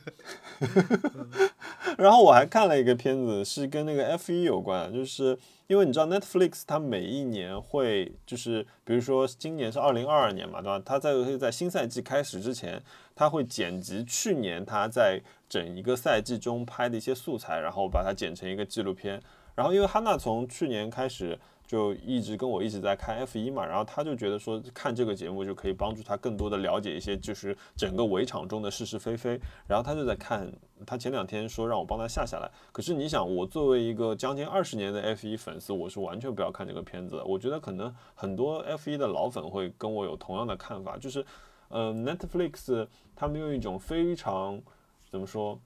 [1.97, 5.39] 然后我还看了一个片子，是跟那个 F 一有关，就是
[5.71, 10.83] 因为你知道 Netflix 它每一年会就是，比如说今年是二零二二年嘛，对吧？
[10.85, 12.83] 它在在新赛季开始之前，
[13.15, 19.23] 它会剪辑去年它在整一个赛季中拍的一些素材，然后把它剪成一个纪录片。
[19.55, 21.39] 然后因为哈娜从去年开始
[21.71, 30.53] 就一直跟我一直在看 F 一嘛，然后他就觉得说看这个节目就可以帮助他更多的了解一些就是整个围场中的是是非非，然后他就在看，
[30.85, 41.25] 他前两天说让我帮他下下来，可是你想我作为一个将近二十年的 F 一粉丝，我是完全不要看这个片子，我觉得可能很多 F 一的老粉会跟我有同样的看法，就是
[41.69, 44.61] 呃 Netflix 他们用一种非常
[45.09, 45.57] 怎么说？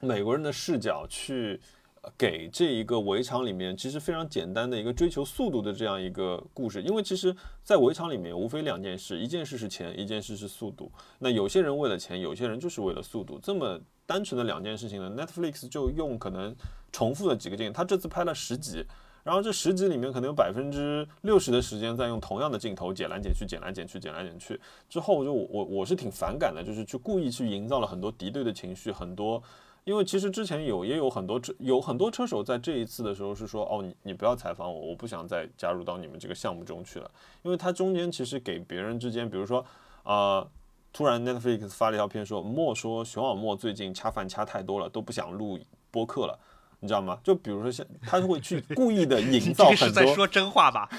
[0.00, 1.60] 美国人的视角去
[2.16, 10.90] 给这一个围场里面其实非常简单的一个追求速度的这样一个故事，因为其实，在围场里面无非两件事，一件事是钱，一件事是速度。
[11.18, 16.54] 那有些人为了钱，有些人就是为了速度，这么单纯的两件事情呢，Netflix 就用可能
[16.92, 18.84] 重复的几个镜，他这次拍了十集，
[19.24, 29.42] 然后这十集里面可能有百分之六十的时间在用同样的镜头剪来剪去，剪来剪去，剪来剪去，之后就我我我是挺反感的，就是去故意去营造了很多敌对的情绪，很多。
[29.86, 37.08] 因为其实之前有也有很多车有很多车手在这一次的时候是说哦你你不要采访我我不想再加入到你们这个项目中去了，
[37.42, 39.64] 因为他中间其实给别人之间比如说
[40.02, 40.44] 呃
[40.92, 45.56] 突然 Netflix 发了一条片说莫说熊小莫最近恰饭恰太多了都不想录
[45.92, 46.36] 播客了，
[46.80, 47.20] 你知道吗？
[47.22, 50.88] 就比如说像他就会去 故意的 营造很多在说真话吧？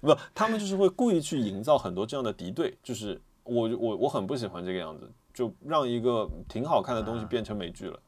[0.00, 5.10] 不，他们就是会故意去营造很多这样的敌对，就是我我我很不喜欢这个样子。
[5.32, 8.00] 就让一个挺好看的东西变成美剧了，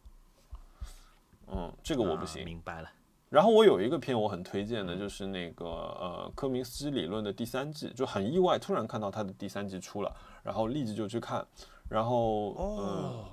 [1.47, 2.45] 嗯，这个我不行。
[2.45, 2.91] 明白了。
[3.31, 11.47] 然后我有一个片我很推荐的，就是那个呃《科明斯基理论》的第三季，就很意外，突然看到它的第三季出了，然后立即就去看。
[11.89, 13.25] 然后哦，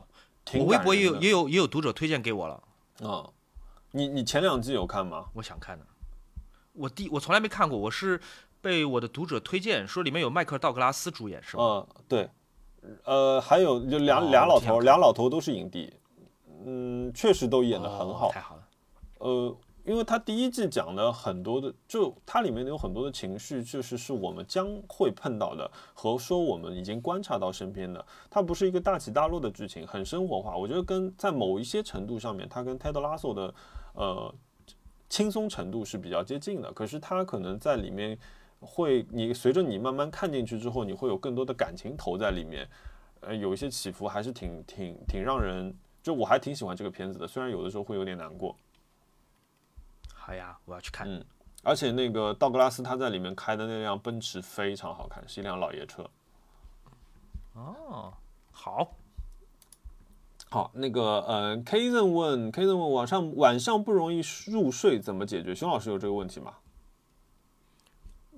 [0.53, 2.63] 我微博也有也有也有读者推荐给我了。
[3.01, 3.27] 啊，
[3.91, 5.25] 你你前两季有看吗？
[5.33, 5.85] 我想看的。
[6.73, 8.21] 我第我从来没看过，我是
[8.61, 11.63] 被我的读者推荐说里面有迈克尔道格拉斯主演，是吗？
[11.63, 12.29] 嗯，对。
[13.03, 15.93] 呃，还有就俩俩老头，俩老头都是影帝，
[16.65, 18.31] 嗯，确实都演得很好。
[18.31, 18.63] 太好了。
[19.17, 28.03] 呃，因为他第一季讲的很多的，就它里面有很多的情绪，就是是我们将会碰到的，和说我们已经观察到身边的。
[28.29, 30.55] 它不是一个大起大落的剧情，很生活化。
[30.55, 33.53] 我觉得跟在某一些程度上面，它跟泰德拉索的
[33.93, 34.33] 呃
[35.09, 36.71] 轻松程度是比较接近的。
[36.71, 38.17] 可是它可能在里面。
[38.59, 42.67] 会，你随着你慢慢看进去之后，你会有更多的感情投在里面，
[43.21, 48.55] 呃，有一些起伏，还是挺挺挺让人，就我还挺喜欢这个片子的，虽然有的时候会有点难过。
[50.13, 51.09] 好呀，我要去看。
[51.09, 51.23] 嗯，
[51.63, 56.09] 而且那个道格拉斯他在里面开的那辆奔驰非常好看，是一辆老爷车。
[57.53, 58.13] 哦，
[58.51, 58.95] 好，
[60.49, 65.55] 好，那个呃，K 人问，K 人问晚上晚上不容易入睡怎么解决？
[65.55, 66.55] 熊老师有这个问题吗？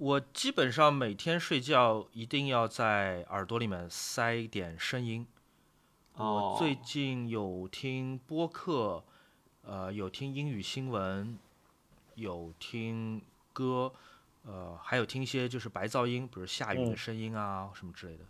[0.02, 5.28] 我基本上每天睡觉一定要在耳朵里面塞一点声音。
[6.16, 9.04] 我最近有听播客，
[9.62, 11.38] 呃，有听英语新闻，
[12.16, 13.22] 有听
[13.54, 13.94] 歌，
[14.44, 18.24] 呃，还有听一些就是白噪音，比如下雨的声音啊什么之类的。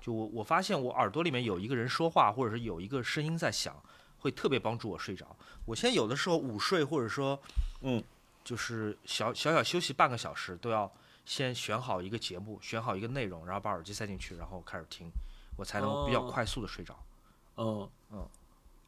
[0.00, 3.74] 就我我发现我耳朵里面有一个人说话，或者是有一个声音在响，
[4.20, 5.36] 会特别帮助我睡着。
[5.64, 7.42] 我现在有的时候午睡，或者说，
[7.80, 8.00] 嗯，
[8.44, 10.88] 就是小小小休息半个小时都要。
[11.30, 15.08] 先选好一个节目，选好一个内容，然后把耳机塞进去，然后开始听，
[15.56, 16.92] 我才能比较快速的睡着。
[17.56, 18.28] 嗯嗯，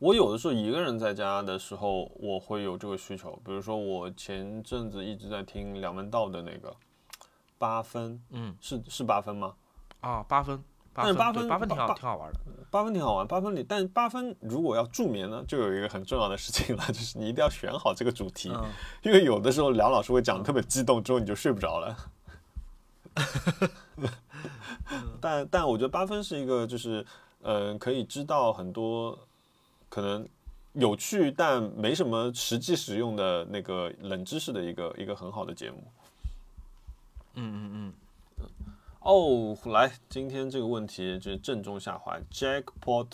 [0.00, 3.40] 我有的时候一个人在家的时候，我会有这个需求。
[3.44, 6.74] 比如说，我前阵子一直在听梁文道的那个
[7.58, 9.54] 八分，嗯，是是八分吗？
[10.00, 10.60] 啊，八分，
[10.92, 12.40] 但是八分八分挺好，挺好玩的。
[12.72, 18.52] 八分挺好玩，八分里，但八分如果要助眠呢，就有一个很重要的事情了，就是你一定要选好这个主题，
[19.04, 21.96] 因为有的时候梁老师会讲的特别激动，之后你就睡不着了。
[25.20, 27.04] 但但我觉得八分是一个，就是
[27.42, 29.18] 呃，可以知道很多
[29.88, 30.26] 可能
[30.72, 35.84] 有趣但没什么实际使用的那个冷知识的一个一个很好的节目。
[37.34, 37.92] 嗯嗯嗯。
[39.00, 42.20] 哦，来，今天这个问题就是正中下怀。
[42.30, 43.08] Jackpot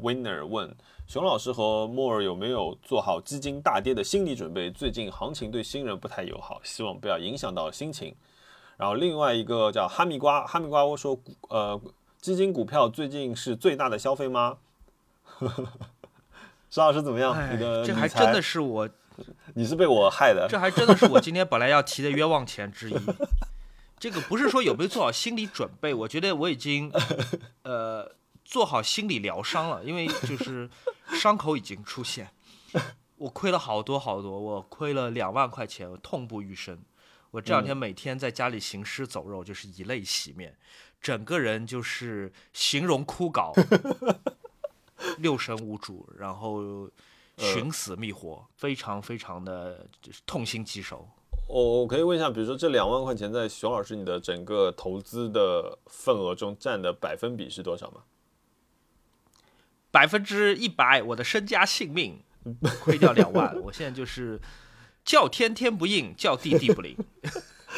[0.00, 0.72] Winner 问
[1.08, 4.70] 熊老师和莫尔有没有做好基金大跌的心理准备？
[4.70, 8.14] 最近行情对新人不太友好，希望不要影响到心情。
[8.76, 11.80] 然后另外一个叫哈密瓜，哈密瓜我说，呃，
[12.20, 14.58] 基金股票最近是最大的消费吗？
[16.70, 17.36] 石老师怎么样？
[17.54, 18.88] 你的这还真的是我，
[19.54, 20.48] 你是被我害的。
[20.48, 22.96] 这还真的是我今天本来要提的冤枉钱之一。
[23.96, 26.92] 这个不是说有没有做好心理准备，我觉得我已经
[27.62, 28.10] 呃
[28.44, 30.68] 做好心理疗伤了，因为就是
[31.12, 32.28] 伤口已经出现，
[33.18, 36.76] 我亏了好多好多，我亏了两万块钱，我痛不欲生。
[37.34, 40.56] 我这两天每天在家里行尸走肉，就是以泪洗面，
[41.00, 43.52] 整个人就是形容枯槁，
[45.18, 46.88] 六神无主，然后
[47.36, 51.08] 寻死觅活，非常非常的就是痛心疾首。
[51.48, 58.02] 我我可以问一下，比如说这两万块钱在熊老师你的整个投资的份额中占的百分比是多少吗？
[59.90, 62.22] 百分之一百，我的身家性命
[62.80, 64.40] 亏掉两万，我现在就是
[65.04, 66.96] 叫天天不应，叫地地不灵，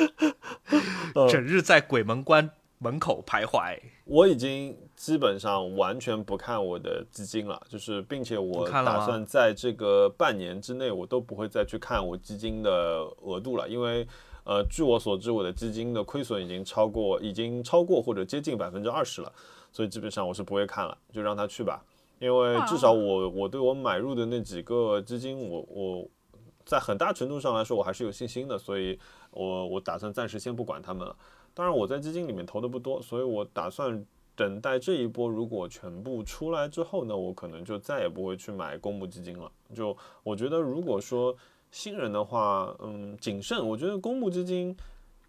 [1.28, 3.78] 整日在鬼门关门口徘徊。
[4.04, 12.70] 我已经基本上完全不看我的基金了，就是并且我打算在这个半年之内，我都不会再去看我基金的
[13.22, 14.06] 额度了，因为
[14.44, 19.32] 呃，据我所知，我的基金的亏损已经超过，已经超过或者接近百分之二十了，
[19.72, 21.82] 所以基本上我是不会看了，就让他去吧，
[22.20, 26.08] 因为至少我我对我买入的那几个基金，我我
[26.66, 28.98] 在很大程度上来说我还是有信心的，所以
[29.31, 31.16] 我我打算暂时先不管他们了。
[31.55, 39.50] 当然，我在基金里面投的不多，所以我打算等待这一波如果全部出来之后呢，我可能就再也不会去买公募基金了。
[39.74, 41.35] 就我觉得，如果说
[41.70, 43.66] 新人的话，嗯，谨慎。
[43.66, 44.76] 我觉得公募基金，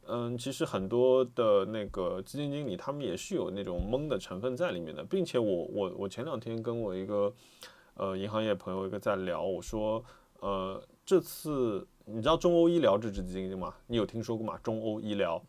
[0.06, 7.34] 嗯，其实很多的那个基金经理他们也是有那种蒙的成分在里面的，并且我我我前两天跟我一个
[7.93, 10.04] 呃银行业朋友一个在聊，我说，
[10.41, 13.74] 呃，这次你知道中欧医疗这支基金吗？
[13.88, 14.60] 你有听说过吗？
[14.62, 15.41] 中欧医疗。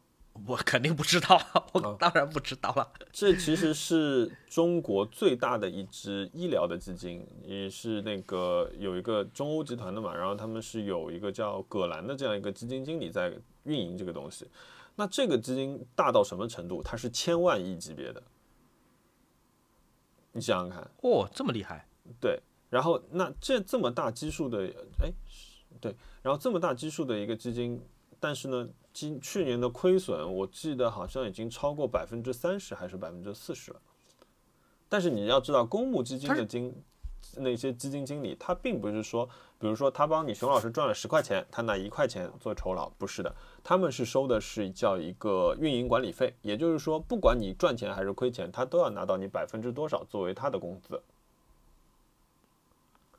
[0.47, 1.37] 我肯定不知道，
[1.75, 2.88] 我哦当然不知道了。
[3.11, 14.47] 这其实是中国最大的一支医疗的基金，也是那个有一个中欧集团的嘛，然后他们是有一个叫葛兰的这样一个基金经理在运营这个东西。
[14.94, 16.81] 那这个基金大到什么程度？
[16.85, 18.23] 它是千万亿级别的，
[20.31, 21.85] 你想想看，哦，这么厉害，
[22.21, 22.40] 对。
[22.71, 24.59] 然后那这这么大基数的，
[25.01, 25.47] 哎，是
[25.81, 27.81] 对，然后这么大基数的一个基金，
[28.21, 33.81] 但是呢，今去年的亏损，我记得好像已经超过百分之三十还是百分之四十了。
[34.88, 36.75] 但是你要知道，公募基金的经
[37.37, 51.03] 那些基金经理，他并不是说，比如说他帮你熊老师赚了十块钱，他拿一块钱做酬劳，不是的，他们是收的是叫一个运营管理费，也就是说，不管你赚钱还是亏钱，他都要拿到你百分之多少作为他的工资。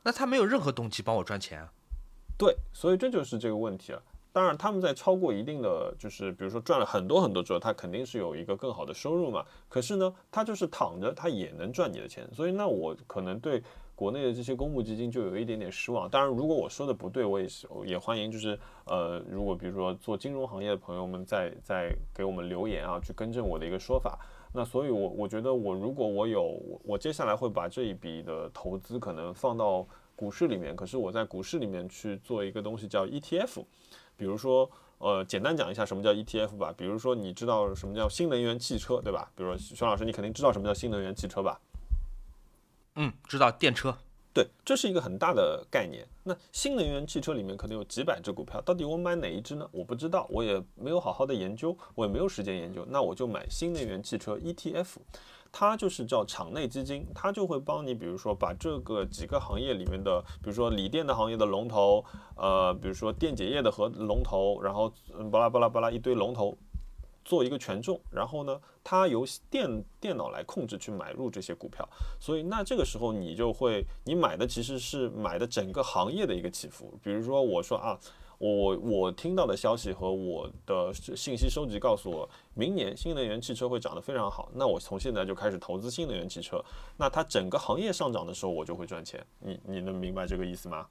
[0.01, 1.71] 那他没有任何动机帮我赚钱啊。
[2.39, 4.01] 对，所以这就是这个问题了。
[4.31, 9.43] 当然，他们在超过一定的，就是比如说赚了很多很多之后，他肯定是有一个更好的收入嘛。
[9.67, 12.25] 可是呢，他就是躺着，他也能赚你的钱。
[12.33, 13.61] 所以那我可能对
[13.93, 16.09] 国内的这些公募基金就有一点点失望。
[16.09, 24.17] 当然，如果我说的不对，我也是也欢迎，就是呃，如果比如说做金融行业的朋友们在在给我们留言啊，去更正我的一个说法。
[24.53, 29.85] 那所以我，我觉得我如果我有我我接下来会把这一笔的投资可能放到
[30.19, 33.63] 股市里面，可是我在股市里面去做一个东西叫 ETF，
[34.17, 36.73] 比如说呃，简单讲一下什么叫 ETF 吧。
[36.75, 39.31] 比如说你知道什么叫新能源汽车，对吧？
[39.33, 41.61] 比如说熊老师，你肯定知道什么叫新能源汽车吧？
[42.95, 43.95] 嗯，知道电车。
[44.33, 46.05] 对，这是一个很大的概念。
[46.23, 49.67] 那新能源汽车里面可能有几百只股票，到底我买哪一只呢？
[49.71, 52.85] 我不知道，我也没有好好的研究，我也没有时间研究。
[52.89, 54.97] 那我就买新能源汽车 ETF，
[55.51, 62.03] 它就是叫场内基金，它就会帮你，比如说把这个几个行业里面的，比如说锂电的行业的龙头，
[62.35, 64.91] 呃，比如说电解液的和龙头，然后
[65.31, 66.57] 巴拉巴拉巴拉一堆龙头。
[67.25, 71.87] 做一个权重，然后呢，它由电电脑来控制去买入这些股票，
[72.19, 76.97] 所以那这个时候你就会，你买的其实是买的整个行业的一个起伏。
[77.03, 77.99] 比如说我说啊，
[78.39, 86.63] 我我听到的消息和我的信息收集告诉我，明年新能源汽车会涨得非常好，那我从现在就开始投资新能源汽车，
[86.97, 89.23] 那它整个行业上涨的时候，我就会赚钱。
[89.39, 90.87] 你你能明白这个意思吗？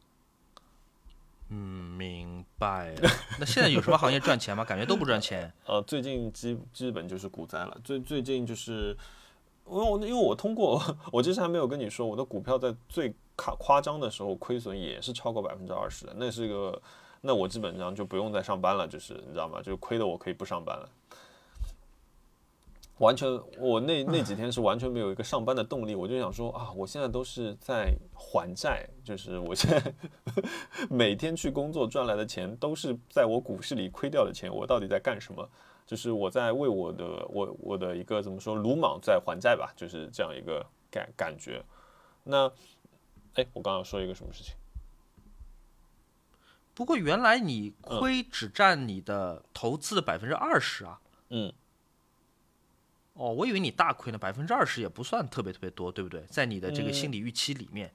[1.48, 1.56] 嗯，
[1.96, 2.94] 明白。
[3.40, 4.62] 那现在有什么行业赚钱吗？
[4.62, 5.50] 感觉都不赚钱。
[5.64, 7.80] 呃，最近基基本就是股灾了。
[7.82, 8.94] 最最近就是，
[9.66, 10.78] 因为我因为我通过
[11.10, 16.82] 我之前还没有跟你说，我的股票在最夸夸张的时候亏损也是超过百分之二十的，那是一个，
[17.20, 19.60] 那我基本上就不用再上班了，就是你知道吗？
[19.62, 20.88] 就亏的我可以不上班了。
[22.98, 23.28] 完全，
[23.58, 29.94] 我那那几天是完全没有一个上班的动力，我就想说啊，我现在都是在还债，就是我现在
[30.90, 35.48] 每天去工作赚来的钱都是在我股市里亏掉的钱，我到底在干什么？
[35.86, 41.64] 就是我在为我的我我的一个怎么说鲁莽在还债吧，就是这样一个感感觉。
[42.24, 42.50] 那，
[43.34, 44.54] 哎，我刚刚说一个什么事情？
[46.78, 51.00] 不过原来你亏只占你的投资的百分之二十啊。
[51.30, 51.52] 嗯。
[53.14, 56.22] 哦，我以为你大亏呢，百分之二十也不算特别特别多，对不对？
[56.30, 57.92] 在你的这个嗯心理预期里面，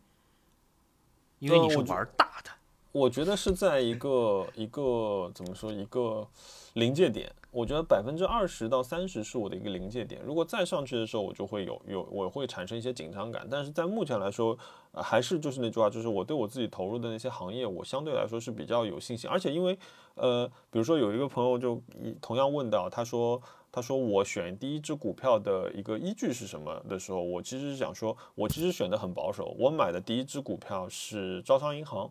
[1.39, 2.49] 因为你是玩大的。
[2.91, 6.27] 我觉得是在一个一个怎么说一个
[6.73, 13.47] 临界点，我觉得百分之二十到三十是我的一个临界点，如果再上去的时候，我就会有有我会产生一些紧张感。
[13.47, 14.57] 但是在目前来说，
[14.91, 19.29] 还是就是那句话，就是我对我自己投入的那些行业，我相对来说是比较有信心。
[19.29, 19.77] 而且因为
[20.15, 21.79] 呃，比如说有一个朋友就
[22.19, 23.39] 同样问到，他说
[23.71, 32.09] 他说我选第一只股票的一个依据是什么的时候，我其实是想说，我其实选的很保守，我买的第一只股票是招商银行，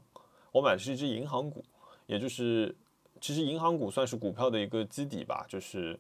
[0.53, 1.65] 我买的是一只银行股，
[2.07, 2.73] 也就是。
[3.23, 5.97] 其实银行股算是股票的一个基底吧，就是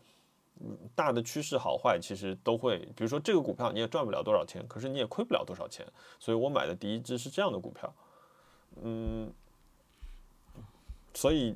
[0.60, 5.86] 嗯大的趋势好坏其实都会，比如说这个股票你也赚不了多少钱，可是你也亏不了多少钱，
[6.18, 7.94] 所以我买的第一只是这样的股票，
[8.82, 9.32] 嗯，
[11.14, 11.54] 所以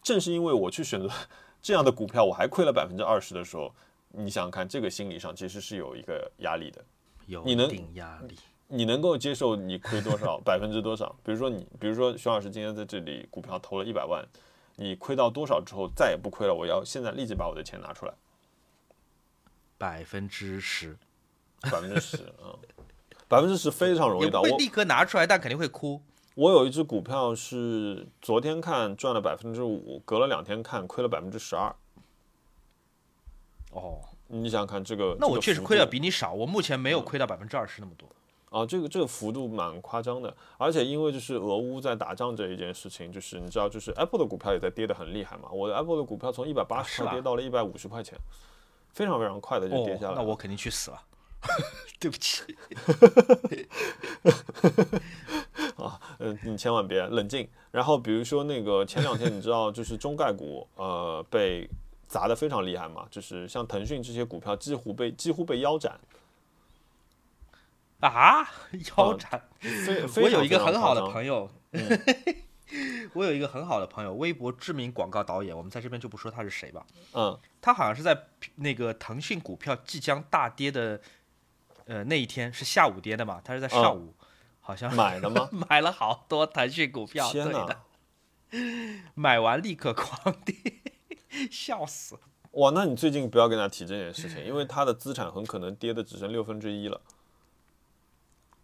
[0.00, 1.08] 正是因为我去选择
[1.60, 3.74] 这样的股票，我还亏了百分之二十的时候，
[4.10, 6.84] 你想想看，这个心理上其实是有一个压力的。
[7.26, 8.36] 有你能一定压力。
[8.74, 11.14] 你能够接受你亏多少， 百分之多少？
[11.22, 14.26] 比如说你，比如说熊老师今天在这里股票投了一百万，
[14.82, 16.52] 你亏到多少之后再也不亏了？
[16.52, 18.12] 我要现在立即把我的钱拿出来，
[19.78, 20.98] 百分之十，
[21.60, 22.58] 百分之十，啊，
[23.28, 24.40] 百分之十非常容易的。
[24.40, 26.02] 我立刻拿出来，但肯定会哭。
[26.34, 31.74] 我有一只股票是昨天看赚了百分之五，隔了两天看亏了百分之十二。
[33.70, 38.08] 哦，你想想看这个，那我确实亏的比你少，我目前没有亏到百分之二十那么多。
[38.52, 45.48] 啊，这个这个幅度蛮夸张的，而且因为就是俄乌在打仗这一件事情，就是你知道，就是 Apple 的股票也在跌得很厉害嘛。
[45.50, 48.16] 我的 Apple 的股票从一百八十块跌到了一百五十块钱，
[48.92, 50.12] 非常非常快的就跌下来了。
[50.12, 51.02] 哦那我肯定去死了。
[51.98, 52.56] 对不起，
[55.74, 57.48] 啊，嗯，你千万别冷静。
[57.72, 61.68] 然后比如说那个前两天你知道，就是中概股呃被
[62.06, 65.98] 砸得非常厉害嘛，就是像腾讯这些股票几乎被几乎被腰斩，
[68.08, 68.48] 啊，
[68.96, 69.48] 腰斩！
[70.16, 71.48] 我有一个很好的朋友，
[73.14, 76.84] 我有一个很好的朋友，微博知名广告导演，我们在这边就不说他是谁吧。
[77.14, 78.26] 嗯他好像是在
[78.56, 81.00] 那个腾讯股票即将大跌的，
[81.86, 84.14] 呃那一天是下午跌的嘛，他是在上午，
[84.60, 85.48] 好像买的吗？
[85.52, 87.82] 买了好多腾讯股票，对的，！
[89.14, 90.56] 买完立刻狂跌，
[91.52, 92.18] 笑死。
[92.52, 97.00] 哇，那你最近不要跟他提这件事情，因为他的资产很可能跌的只剩六分之一了。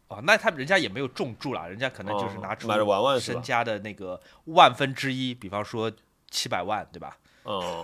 [0.08, 5.92] 哦，那他人家也没有重注啦，人家可能就是哦拿出买着玩玩身家的那个万分之一，比方说
[6.30, 7.18] 七百万，对吧？
[7.44, 7.82] 哦，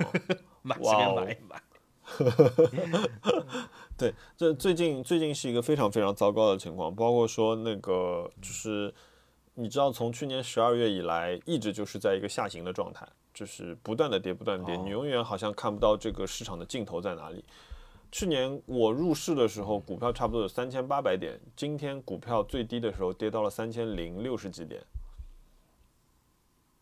[0.63, 1.63] 买随便买一买。
[3.97, 8.93] 对，这最近最近是一个非常非常糟糕的情况，包括说那个就是，
[9.55, 17.45] 你知道从去年十二月以来，一直就是在一个下行的状态，就是不断的跌，不断地跌，你永远好像看不到这个市场的尽头在哪里。
[18.15, 24.81] 去年我入市的时候，股票差不多有三千八百点，今天股票最低的时候跌到了三千零六十几点。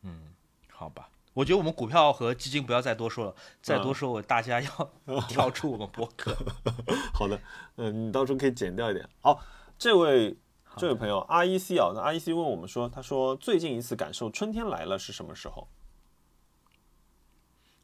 [0.03, 0.35] 嗯
[0.71, 4.91] 好吧，我觉得我们股票和基金不要再多说了，再嗯多说我大家要
[5.27, 6.37] 跳出我们博客。
[7.15, 7.41] 好的，
[7.77, 9.09] 嗯，你到时候可以剪掉一点。
[9.23, 9.43] 好，
[9.79, 10.37] 这位
[10.77, 15.67] 这位朋友 R E C 啊，那 R E C 问我们说，他说最近一次感受春天来了是什么时候？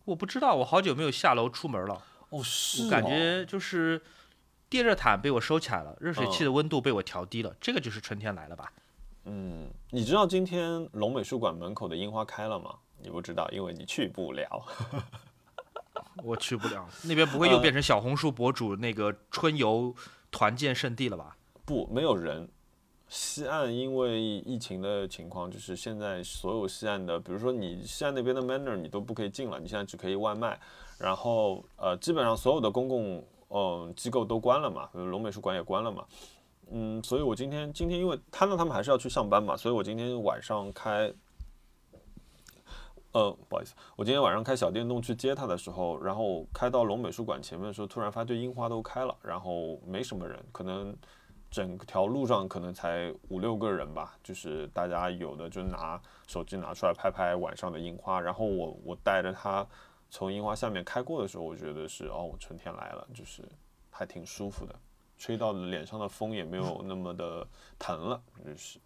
[0.04, 4.00] 我不知道，我好久没有下楼出门了，哦，是我感觉就是
[4.68, 8.72] 电热毯被我收起来了，热水器嗯的温度被我调低了，这个就是春天来了吧？
[9.24, 12.74] 嗯，你知道今天龙美术馆门口的樱花开了吗？
[13.00, 14.62] 你不知道，因为你去不了。
[16.24, 19.94] 我去不了，那边不会呃又变成小红书博主那个春游
[20.30, 21.36] 团建圣地了吧？
[21.64, 22.48] 不，没有人。
[23.08, 30.58] 西岸因为疫情的情况，就是现在所有西岸的，比如说你西岸那边的 Manner，你都不可以进了，你现在只可以外卖。
[30.98, 36.04] 然后呃，基本上所有的公共嗯、呃机构都关了嘛，比如龙美术馆也关了嘛。
[36.70, 41.10] 嗯，所以我今天今天因为他呢他们还是要去上班嘛，所以我今天晚上开。
[43.12, 50.94] 呃，不好意思，我今天晚上开小电动去接他的时候，然后开到龙美术馆前面的时候，突然发现樱花都开了，然后没什么人，可能
[51.50, 59.66] 整条路上可能才五六个人吧，就是大家有的就拿手机拿出来拍拍晚上的樱花，然后我我带着他
[60.10, 63.42] 从樱花下面开过的时候，我觉得是哦，春天来了，就是
[63.90, 64.74] 还挺舒服的，
[65.18, 67.46] 吹到脸上的风也没有那么的
[67.78, 68.78] 疼了，就是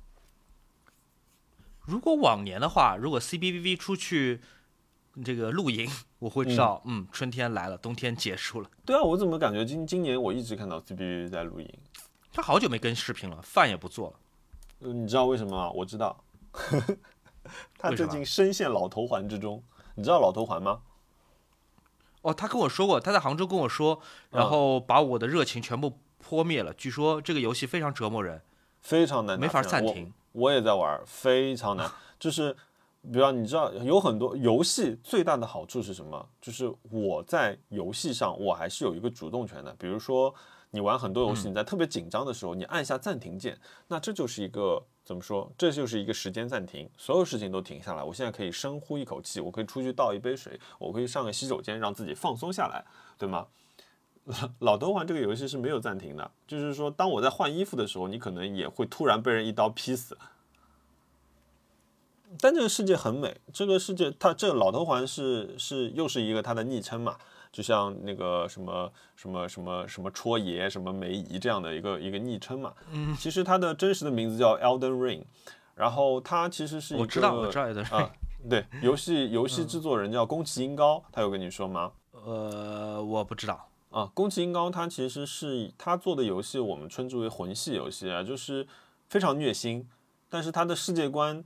[1.80, 4.40] 如果往年的话，如果 CBVV 出去
[5.24, 8.70] 这个露营，我会知道，嗯春天来了，冬天结束了。
[8.84, 11.68] 对啊，我怎么感觉今今年我一直看到 CBV 在露营？
[12.32, 14.16] 他好久没更视频了，饭也不做了。
[14.80, 15.70] 呃你知道为什么吗？
[15.70, 16.24] 我知道，
[17.78, 19.62] 他最近深陷老头环之中。
[19.94, 20.80] 你知道老头环吗？
[22.22, 24.00] 哦，他跟我说过，他在杭州跟我说，
[24.30, 26.72] 然嗯后把我的热情全部泼灭了。
[26.74, 28.40] 据说这个游戏非常折磨人，
[28.80, 30.12] 非常难，没法暂停。
[30.32, 31.90] 我也在玩，非常难。
[32.18, 32.56] 就是
[33.12, 36.28] 比方你知道有很多游戏最大的好处是什么？
[36.40, 39.74] 就是我在游戏上我还是有一个主动权的。
[39.78, 40.32] 比如说
[40.72, 43.56] 你玩很多游戏，你在特别紧张的时候，你按下暂停键，
[43.88, 45.50] 那这就是一个怎么说？
[45.56, 48.02] 这就是一个时间暂停，所有事情都停下来。
[48.02, 52.84] 我现在可以深呼一口气，我可以出去倒一杯水，我可以上个洗手间，让自己放松下来，
[53.16, 53.46] 对吗？
[54.60, 60.16] 老头环这个游戏是没有暂停的，就是说当我在换衣服的时候，你可能也会突然被人一刀劈死。
[62.40, 67.18] 但这个世界很美，这个世界它这个老头环是是又是一个它的昵称嘛，
[67.52, 72.72] 就像那个什么什么什么什么戳爷、什么梅姨这样的一个一个昵称嘛。
[72.90, 75.22] 嗯，其实它的真实的名字叫 Elden Ring，
[75.74, 78.08] 然后它其实是一个我知道我知道 Elden Ring，
[78.48, 81.92] 对，游戏游戏制作人叫宫崎英高，他有跟你说吗？
[82.24, 84.10] 呃，我不知道啊。
[84.14, 88.66] 宫崎英高他其实是他做的游戏，我们称之为魂系游戏啊，就是
[89.08, 89.86] 非常虐心，
[90.30, 91.44] 但是他的世界观。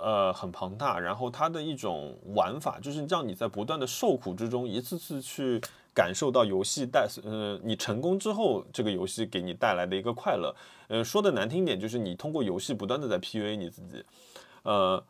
[0.00, 5.60] 呃，很庞大，然后它的一种玩法就是让你在不断的受苦之中，一次次去
[5.94, 10.54] 感受到游戏带，呃，你成功之后，这个游戏给你带来的一个快乐。
[10.86, 14.04] 呃，说的难听点，就是你通过游戏不断的在 PUA 你自己，
[14.62, 15.04] 呃，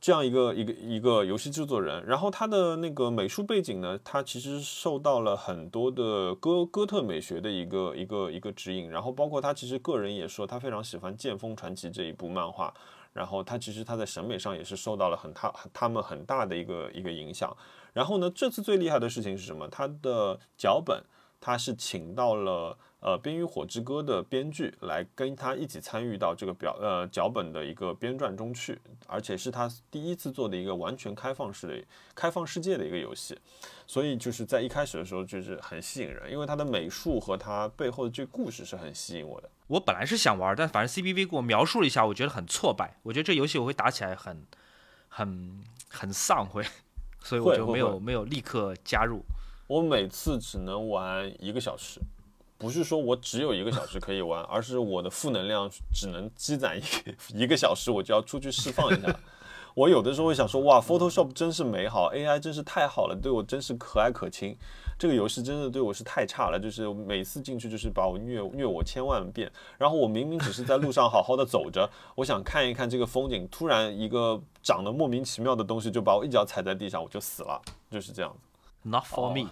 [0.00, 12.72] 这样一个一个一个游戏制作人，然后他的那个美术背景呢，他其实受到了很多的哥哥特美学的一个一个一个指引，然后包括他其实个人也说，他非常喜欢《剑锋传奇》这一部漫画。
[13.16, 17.56] 然后他其实他在审美上也是受到了很大他们很大的一个一个影响。
[17.94, 19.66] 然后呢，这次最厉害的事情是什么？
[19.68, 21.02] 他的脚本
[21.40, 31.84] 他是请到了呃《冰与火之歌》的编剧来跟他一起参与到这个表呃脚本的一个编撰中去，而且是他第一次做的一个完全开放式的
[32.14, 33.38] 开放世界的一个游戏。
[33.86, 39.48] 所以就是在一开始的时候就是很吸引人，因为他的美术和他背后的这个故事是很吸引我的。
[39.68, 42.96] 我本来是想玩，但反正 CBV 给我描述了一下，我觉得很挫败。
[43.02, 44.44] 我觉得这游戏我会打起来很
[45.08, 46.64] 很很丧会，
[47.20, 49.22] 所以我就没有没有立刻加入。
[49.68, 52.00] 我每次只能玩一个小时，
[52.58, 56.82] 不是说我只有一个小时可以玩，而是我的负能量只能积攒一
[57.42, 59.14] 一个小时，我就要出去释放一下。
[59.74, 64.56] 我有的时候会想说，哇，Photoshop 真是美好，AI 真是太好了，对我真是可爱可亲。
[64.98, 69.52] 这个游戏真的对我是太差了，就是每次进去就是把我虐虐我千万遍。
[69.76, 78.48] 然后我明明只是在路上好好的走着，我想看一看这个风景，突然一个长得莫名其妙的东西就把我一脚踩在地上，我就死了，就是这样子。
[78.88, 79.50] Not for me。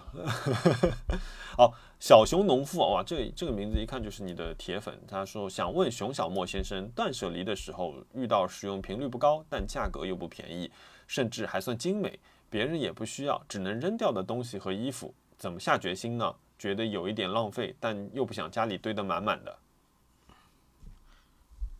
[1.57, 4.97] 好， 小熊农夫哇，这这个名字一看就是你的铁粉。
[5.05, 10.71] 他说想问熊小莫先生，断舍离的时候遇到使用频率不高，但价格又不便宜，
[11.05, 12.17] 甚至还算精美，
[12.49, 16.33] 别人也不需要，只能扔掉的东西和衣服，怎么下决心呢？
[16.57, 19.53] 觉得有一点浪费，但又不想家里堆得满满的。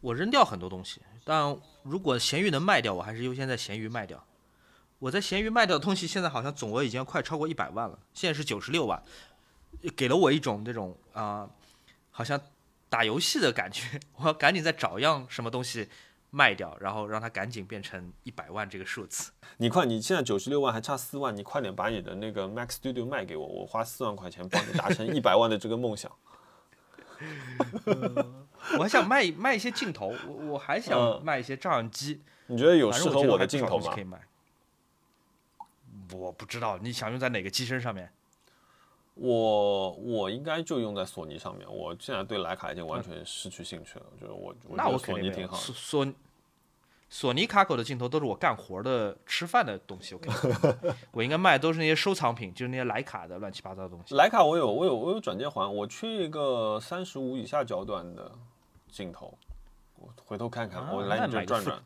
[0.02, 4.22] 我扔掉很多东西，但如果闲鱼能卖掉，我还是优先在闲鱼卖掉。
[5.00, 9.02] 我在闲鱼卖掉的东西，现在好像总额已经快超过一百万了，现在是九十六万，
[9.96, 11.50] 给了我一种这种啊，
[12.12, 12.40] 好像
[12.90, 14.00] 打游戏的感觉。
[14.18, 15.90] 我要赶紧再找一样什么东西
[16.32, 19.32] 卖掉，然后让它赶紧变成一百万这个数字。
[19.58, 26.12] 你快，你现在九十六万还差四万，你快点把你的那个 Max Studio 卖给我，我花四万块钱帮你达成一百万的这个梦想。
[28.78, 32.22] 我还想卖卖一些镜头，我我还想卖一些照相机。
[32.48, 33.94] 你觉得有适合我的镜头吗？
[36.14, 38.12] 我不知道你想用在哪个机身上面。
[39.16, 41.66] 我我应该就用在索尼上面。
[41.74, 44.06] 我现在对徕卡已经完全失去兴趣了。
[44.20, 45.56] 就是我，那我索尼挺好。
[45.56, 46.06] 索
[47.08, 50.16] 索尼卡口的镜头都是我干活的、吃饭的东西。
[50.16, 50.22] 我
[51.14, 54.14] 我应该卖都是那些收藏品，就是那些徕卡的乱七八糟的东西。
[54.14, 55.74] 徕卡我有，我有，我有转接环。
[55.74, 58.30] 我缺一个三十五以下焦段的
[58.90, 59.38] 镜头。
[59.96, 61.82] 我回头看看，我来你这转转。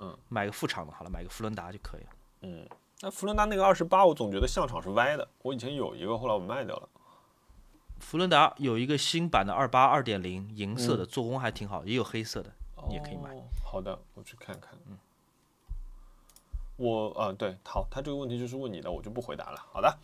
[0.00, 2.10] 嗯，买个副厂的好了，买个福伦达就可以了。
[2.40, 2.66] 嗯。
[3.04, 5.28] 那福伦达那个二十八，我总觉得相场是歪的。
[5.42, 6.88] 我以前有一个，后来我卖掉了。
[7.98, 12.52] 福伦达有一个新版的二八二点零，银色的，做工还挺好，也有黑色的，
[12.88, 13.36] 你也可以买。
[13.64, 14.78] 好的，我去看看。
[14.86, 14.96] 嗯，
[16.76, 19.58] 我啊，对，好，他这个问题就是问你的，我就不回答了。
[19.72, 19.98] 好的，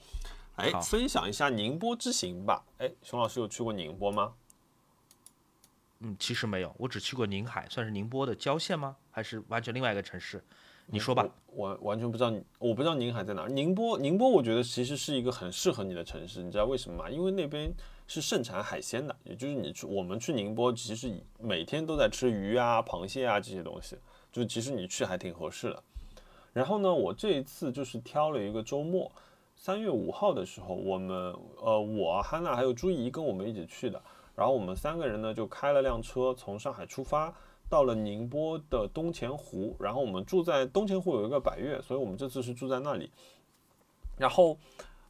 [0.56, 2.64] 哎，分享一下宁波之行吧。
[2.78, 4.34] 哎，熊老师有去过宁波吗？
[6.00, 8.96] 嗯，其实没有，我只去过宁海，算是宁波的郊县吗？
[9.12, 10.44] 还是完全另外一个城市？
[10.90, 13.46] 你说吧，我完全不知道，我不知道宁海在哪。
[13.46, 17.10] 宁波，宁波，我觉得其实是一个很适合你的城市，你知道为什么吗？
[17.10, 17.70] 因为那边
[18.06, 23.98] 是盛产海鲜的，也就是你去，我们去宁波，其实每天都在吃鱼啊、螃蟹啊这些东西，
[24.32, 25.82] 就其实你去还挺合适的。
[26.54, 29.12] 然后呢，我这一次就是挑了一个周末，
[29.56, 34.02] 三月五号的时候，我们呃，我哈娜还有朱怡跟我们一起去的，
[34.34, 37.34] 然后我们三个人呢就开了辆车从上海出发。
[37.68, 43.10] 到了宁波的东钱湖，然后我们住在东钱湖有一个百悦，所以我们这次是住在那里。
[44.16, 44.58] 然后，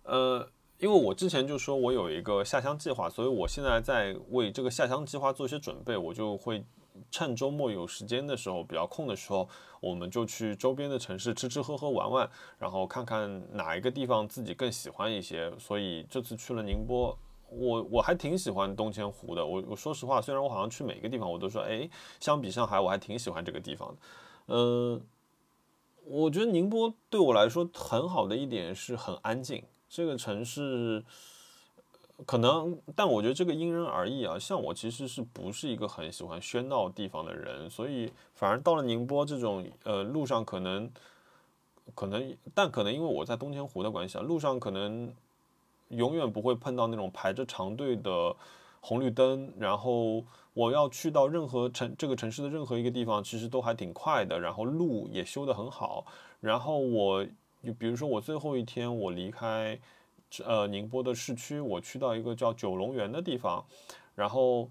[0.03, 0.47] 呃，
[0.79, 6.65] 因为我之前就说我有一个下乡计划，所以我现在在为这个下乡计划做一些准备，我就会
[7.11, 9.49] 趁周末有时间的时候，比较空的时候，
[9.81, 15.53] 我们就去周边的城市吃吃喝喝玩玩，然后看看哪一个地方自己更喜欢一些。
[15.59, 17.17] 所以这次去了宁波。
[17.51, 19.45] 我我还挺喜欢东钱湖的。
[19.45, 21.89] 我我说实话，虽然我好像去每个地方我都说，哎，
[22.21, 23.97] 相比上海，我还挺喜欢这个地方的。
[24.49, 25.01] 嗯，
[26.05, 29.63] 我觉得宁波对我来说很好的一点是很安静。
[29.89, 31.03] 这个城市
[32.27, 34.39] 可能，但我觉得这个因人而异啊。
[34.39, 40.91] 像我其实是不是一个很喜欢喧闹地方的人，所以反而到了宁波这种呃路上可能
[41.95, 45.15] 可能，但可能因为我在东钱湖的关系啊，路上可能。
[45.89, 48.35] 永远不会碰到那种排着长队的
[48.81, 50.23] 红绿灯，然后
[50.53, 56.05] 我要去到任何城这个城市的任何一个地方，其实都还挺快的，然后路也修得很好。
[56.41, 57.25] 然后我，
[57.65, 59.79] 就比如说我最后一天我离开，
[60.45, 63.65] 呃宁波的市区，我去到一个叫九龙园的地方，
[64.15, 64.69] 然后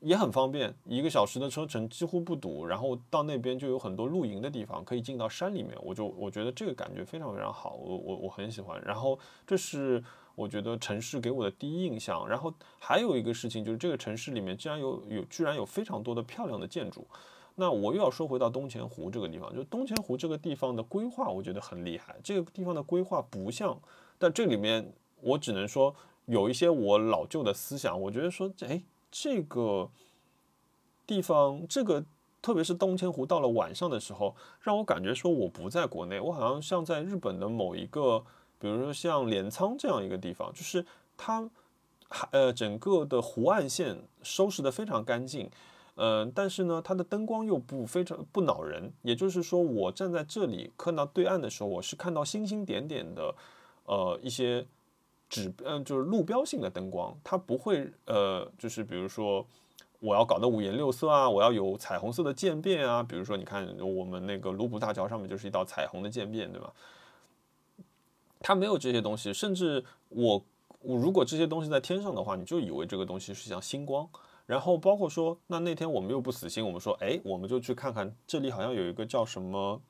[0.00, 2.64] 也很方便，一个小时的车程几乎不堵。
[2.64, 8.80] 然后到那边就有很多露营的地方，可以进到山里面，我就我觉得这个感觉非常非常好，我我我很喜欢。
[8.82, 10.02] 然后这是。
[10.36, 17.06] 我觉得城市给我的第一印象，然后还有一个事情就是这个城市里面居然有有居然有非常多的漂亮的建筑，
[17.54, 22.14] 那我又要说回到东钱湖这个地方，就东钱湖这个地方的规划，我觉得很厉害。
[22.22, 23.76] 这个地方的规划不像，
[24.18, 29.90] 但这里面我只能说有一些我老旧的思想，我觉得说，哎，这个
[31.06, 32.04] 地方这个
[32.42, 38.22] 特别是东钱湖到了晚上的时候，让我感觉说我不在国内，我好像像在日本的某一个。
[38.58, 40.84] 比如说像镰仓这样一个地方，就是
[41.16, 41.48] 它，
[42.30, 45.50] 呃，整个的湖岸线收拾的非常干净，
[45.96, 48.92] 嗯，但是呢，它的灯光又不非常不恼人。
[49.02, 53.34] 也就是说，我站在这里看到对岸的时候，我是看到星星点点的，
[53.84, 54.66] 呃，一些
[55.28, 59.44] 指，嗯，就是路标性的灯光，它不会，呃，就是比如说
[60.00, 66.72] 我要搞得五颜六色啊，我要有彩虹色的渐变啊，比如说你看我们那个卢浦大桥上面就是一道彩虹的渐变，对吧？
[68.40, 70.44] 它没有这些东西，甚至我
[70.80, 74.08] 我如果这些东西在天上的话，你就以为这个东西是像星光。
[74.46, 79.80] 然后包括说，那那天我们又不死心，我们说，哎，我们就去看看这里好像有一个叫什么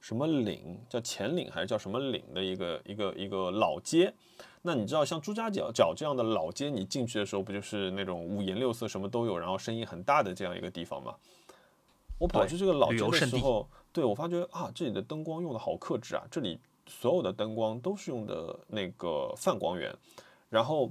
[0.00, 4.12] 什么岭，叫前岭还是叫什么岭的一个一个一个老街。
[4.62, 11.14] 那你知道像朱家角角这样的老街，你进去的时候不就是那种五颜六色什么都有，然后声音很大的这样一个地方吗？
[12.18, 16.58] 我跑去这个老街的时候，对我发觉啊，这里的灯光用的好克制啊，这里。
[16.88, 19.92] 所有的灯光都是用的那个泛光源，
[20.48, 20.90] 然后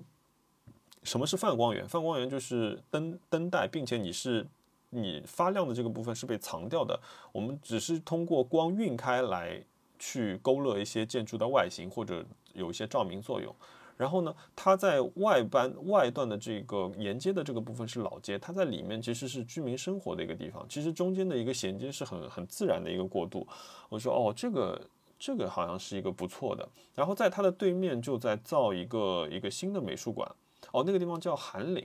[1.04, 1.88] 什么是泛光源？
[1.88, 4.46] 泛光源就是灯灯带，并且你是
[4.90, 7.00] 你发亮的这个部分是被藏掉的，
[7.32, 9.64] 我们只是通过光晕开来
[9.98, 13.56] 去勾勒一些建筑的外形或者有一些照明作用。
[13.96, 23.48] 然后呢，它在外班外段的这个沿街的这个部分是老街，它在里面其实是居民生活的一个地方，其实中间的一个衔接是很很自然的一个过渡。
[23.88, 24.82] 我说哦，这个。
[25.26, 30.32] 这个好像是一个不错的，然后在它的对面就在造一个一个新的美术馆，
[30.72, 31.84] 哦，那个地方叫韩岭，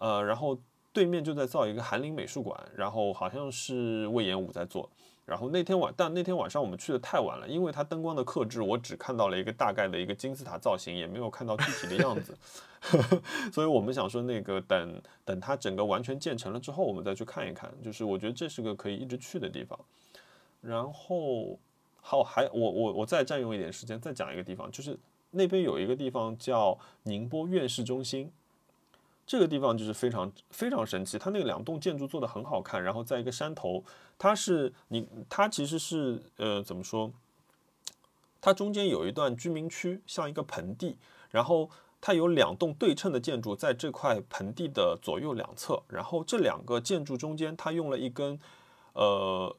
[0.00, 0.58] 呃，然后
[0.92, 4.90] 对面就在造一个韩岭美术馆，然后好像是魏延武在做，
[5.24, 12.36] 然后那天晚，但那天晚上我们去的太晚了，因为它灯光的克制，我只看到了一个大概的一个金字塔造型，也没有看到具体的样子，
[13.54, 19.78] 所以我们想说那个等等它整个完全建成了之后，我们再去看一看，就是我觉得这是个可以一直去的地方，
[20.60, 21.56] 然后。
[22.10, 24.98] 好，还我我我再占用一点时间，再讲一个地方，就是
[25.32, 28.32] 那边有一个地方叫宁波院士中心，
[29.26, 33.84] 这个地方就是非常非常神奇，它那两栋建筑做的很好看，然后在一个山头，
[34.16, 37.12] 它是你它其实是呃怎么说？
[38.40, 40.96] 它中间有一段居民区，像一个盆地，
[41.30, 41.68] 然后
[42.00, 48.40] 它有两栋对称的建筑在这块盆地的左右两侧，然后这两个建筑中间，它用了一根
[48.94, 49.54] 呃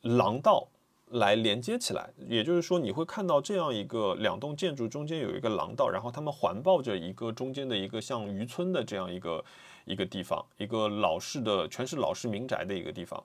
[0.00, 0.66] 廊道。
[1.12, 9.44] 来连接起来，也就是说，你会看到这样一个两栋建筑中间有一个廊道，然后它们环抱着一个中间的一个像渔村的这样一个
[9.84, 13.22] 一个地方，一个老式的全是老式民宅的一个地方。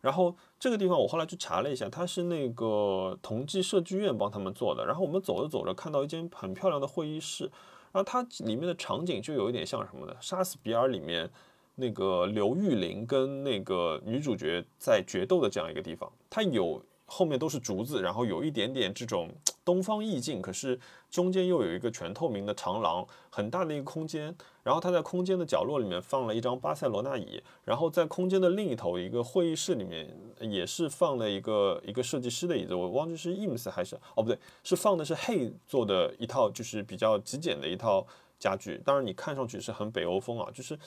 [0.00, 4.84] 然后这个地方我后来去查了一下，它是那个同济设计院帮他们做的。
[4.84, 7.44] 然后我们走着走着看到一间很漂亮的会议室，
[7.92, 11.30] 然后它里面的场景就有一点像什么的，《杀死比尔》里面
[11.76, 16.82] 那个刘玉玲跟那个女主角在决斗的这样一个地方，它有。
[17.12, 19.28] 后面都是竹子，然后有一点点这种
[19.64, 20.78] 东方意境，可是
[21.10, 24.32] 中间又有一个全透明的长廊，很大的一个空间。
[24.62, 30.08] 然后它在空间的角落里面放了一张巴塞罗那椅，然后在空间的另一头一个会议室里面
[30.38, 38.06] 也是放了一个一个设计师的椅子，我忘记是 IMS 还是哦不对，是放的是 Hey 做的一套就是比较极简的一套
[38.38, 38.80] 家具。
[38.84, 40.78] 当然你看上去是很北欧风啊，就是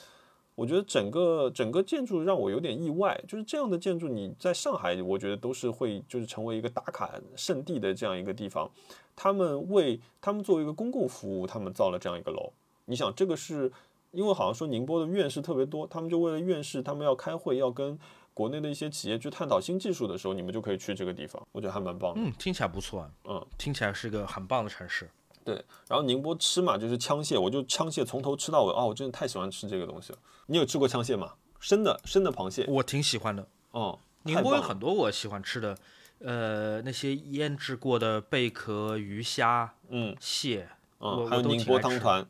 [0.54, 8.70] 我觉得整个整个建筑让我有点意外，就是这样的建筑你在上海我觉得都是会就是成为一个打卡圣地的这样一个地方。
[9.16, 12.52] 他们为他们作为一个公共服务，他们造了这样一个楼。
[12.84, 13.72] 你想，这个是
[14.10, 17.98] 因为好像说宁波的院士特别多，他们就为了院士，他们要开会，要跟
[18.32, 22.20] 国内的一些企业去探讨新技术的时候，你们就可以去这个地方，我觉得还蛮棒的。
[22.20, 25.08] 嗯，听起来不错啊，嗯，听起来是个很棒的城市。
[25.44, 25.54] 对，
[25.88, 30.18] 然后宁波吃嘛，就是枪蟹，我就枪蟹从头吃到尾，哦，我真的太喜欢吃这个东西了。
[30.46, 31.34] 你有吃过枪蟹吗？
[31.60, 33.46] 生的生的螃蟹，我挺喜欢的。
[33.70, 35.76] 哦，宁波有很多我喜欢吃的，
[36.20, 40.68] 呃，那些腌制过的贝壳、鱼虾、嗯蟹，
[41.00, 42.26] 嗯，还有宁波汤团，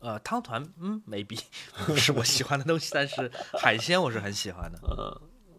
[0.00, 1.38] 呃，汤团，嗯，maybe
[1.86, 4.78] 不是我喜欢的东西，但是海鲜我是很喜欢的。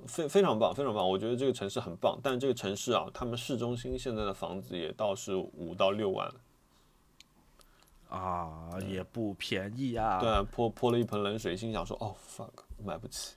[0.08, 1.08] 非非常棒，非常棒。
[1.08, 6.32] 我觉得这个城市很棒，但这个城市啊，他们市中心现在的房子也倒是五到六万。
[8.10, 10.20] 啊，也不便宜啊。
[10.20, 13.36] 对啊，泼泼了一盆冷水，心想说：“哦，fuck，买不起。”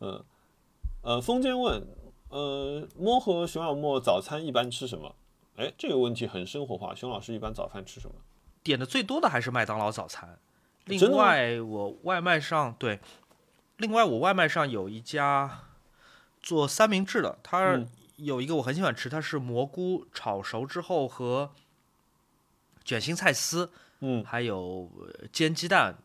[0.00, 0.24] 嗯，
[1.02, 1.86] 呃，风间问，
[2.30, 5.14] 呃，摸和熊小莫早餐一般吃什么？
[5.56, 6.94] 哎，这个问题很生活化。
[6.94, 8.14] 熊老师一般早饭吃什么？
[8.62, 10.38] 点的最多的还是麦当劳早餐。
[10.86, 12.98] 另外，我外卖上对，
[13.80, 15.62] 另外我外卖上有一家
[16.40, 17.88] 做三明治的，它嗯。
[18.20, 21.54] 有一个我很喜欢吃，它是蘑菇炒熟之后和
[22.84, 25.96] 卷心菜丝，嗯，还有呃煎鸡蛋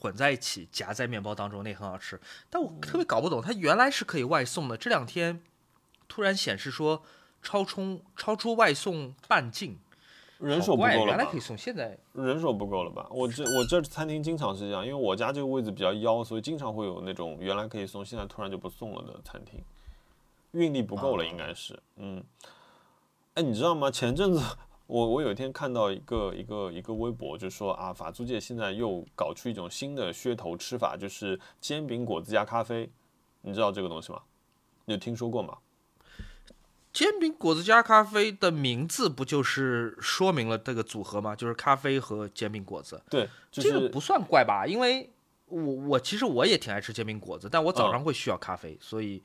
[0.00, 2.18] 混在一起夹在面包当中，那很好吃。
[2.48, 5.42] 但我特别搞不懂，它原来是可以外送的，这两天
[6.08, 7.04] 突然显示说
[7.42, 9.78] 超充超出外送半径，
[10.38, 11.40] 人手不够了吧原来可以？
[11.40, 13.08] 送，现在人手不够了吧？
[13.10, 19.60] 我这我这餐厅经常是这样，因为我家这个位置比较妖，所以经常会有那种原来可以送，现在突然就不送了的餐厅，
[20.52, 21.78] 运力不够了，应该是。
[21.96, 22.22] 嗯，
[23.34, 23.90] 哎，你知道吗？
[23.90, 24.40] 前阵子
[24.86, 32.88] 我我有一天看到一个一个一个微博，就说啊，法租界现在又搞出一种新的噱头吃法，就是煎饼果子加咖啡。
[33.40, 34.20] 你知道这个东西吗？
[34.84, 35.58] 你有听说过吗？
[36.98, 41.36] 煎饼果子加咖啡的名字不就是说明了这个组合吗？
[41.36, 44.66] 就是咖啡和煎饼果子，对，就是这个不算怪吧？
[44.66, 45.08] 因为
[45.46, 49.22] 我我其实我也挺爱吃煎饼果子，但我早嗯上会需要咖啡，所以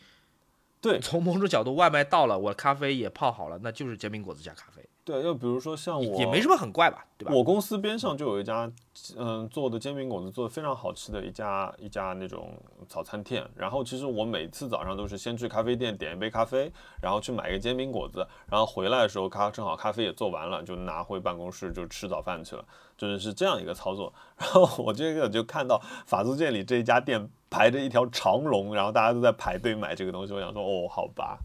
[0.80, 7.06] 对从某种角度，外卖到了，我咖啡也泡好了，那就是煎饼果子加咖啡，对，要比如说像我也没什么很怪吧？
[7.18, 7.34] 对吧？
[7.36, 8.72] 我公司边上就有一家，
[9.18, 12.54] 嗯，做的煎饼果子做的非常好吃的一家一家那种
[12.88, 13.46] 早餐店。
[13.54, 22.64] 然后其实我每次早上都是先去咖啡店点一杯咖啡，然后去买一个煎饼果子，然后回来的时候咖正好咖啡也做完了，就拿回办公室就吃早饭去了，
[22.98, 24.14] 就是是这样一个操作。
[24.38, 31.40] 然后我这个就看到法租界里这一家店排着一条长龙，然后大家都在排队买这个东西，我想说哦，好吧，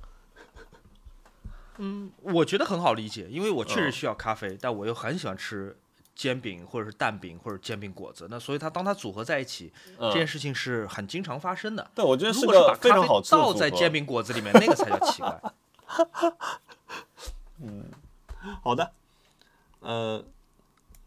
[2.22, 5.76] 我觉得很好理解，因为我确实嗯需要咖啡，但我又很喜欢吃
[6.14, 11.90] 煎饼或者是蛋饼或者煎饼果子，那所以它当它组合在一起，嗯这件事情是很经常发生的。
[11.94, 15.40] 对，我觉得是如果是把个非常咖啡好吃的倒在煎饼果子里面，那个才叫奇怪。
[17.62, 17.84] 嗯
[18.62, 18.92] 好的，
[19.80, 20.24] 呃，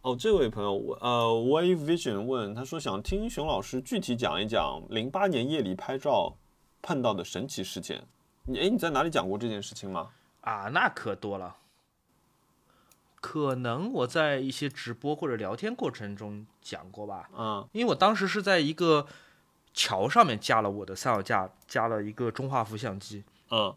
[0.01, 6.35] 哦，这位朋友，我呃，Wave Vision 问，他说想听熊老师具体讲一讲零八年夜里拍照
[6.81, 8.03] 碰到的神奇事件。
[8.45, 10.09] 你哎，你在哪里讲过这件事情吗？
[10.41, 11.57] 啊，那可多了。
[13.19, 19.05] 可能我在一些直播或者聊天过程中讲过吧，嗯因为我当时是在一个
[19.73, 23.23] 桥上面架了我的三脚架，加了一个中画幅相机。
[23.51, 23.75] 嗯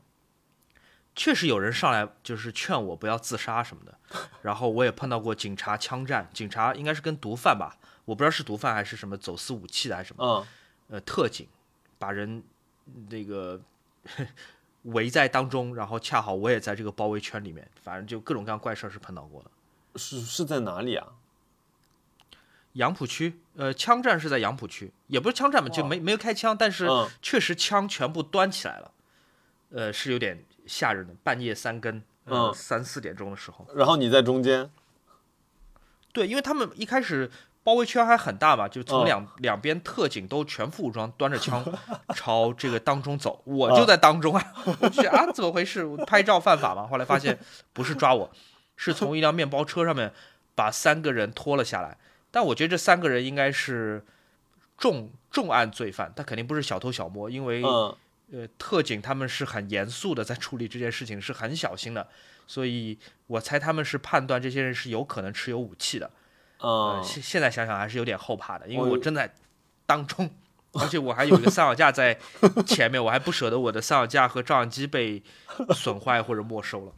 [1.15, 3.97] 确实有人上来就是劝我不要自杀什么的，
[4.43, 10.47] 然后我也碰到过警察枪战，警察应该是跟毒贩吧，我不知道是毒贩还是什么走私武器的还是什么，嗯
[10.89, 11.47] 呃，特警
[11.99, 12.43] 把人
[13.11, 13.61] 那个
[14.85, 19.51] 围在当中，然后恰好我也在这个包围圈里面，反正就各种各样怪事儿是碰到过的。
[19.97, 21.07] 是是在哪里啊？
[22.73, 28.91] 杨浦区，呃，枪战是在杨浦区，也不是枪战嘛，就没没有开枪，但是嗯确实枪全部端起来了，
[29.71, 31.15] 呃，是有点吓人的。
[31.23, 34.69] 半夜三更，呃，嗯三四点钟的时候，然后你在中间，
[36.13, 37.31] 对，因为他们一开始
[37.65, 41.65] 包围圈还很大嘛，就从嗯两、两边特警都全副武装，端着枪
[42.15, 45.83] 朝这个当中走，我就在当中啊，我去啊，怎么回事？
[45.83, 46.87] 我拍照犯法吗？
[46.87, 47.39] 后来发现
[47.73, 48.31] 不是抓我，
[48.77, 50.13] 是从一辆面包车上面
[50.55, 51.97] 把三个人拖了下来，
[52.31, 54.05] 但我觉得这三个人应该是
[54.77, 57.97] 重重案罪犯，他肯定不是小偷小摸，因为嗯
[58.33, 62.07] 呃，特警他们是很严肃的在处理这件事情，是很小心的，
[62.47, 66.11] 所以我猜他们是判断这些人是有可能持有武器的。
[66.65, 69.35] 呃，嗯，现现在想想还是有点后怕的，因为我正在
[69.85, 70.31] 当中，
[70.73, 72.19] 而且我还有一个三脚架在
[72.67, 75.23] 前面，我还不舍得我的三脚架和照相机被
[75.75, 76.93] 损坏或者没收了，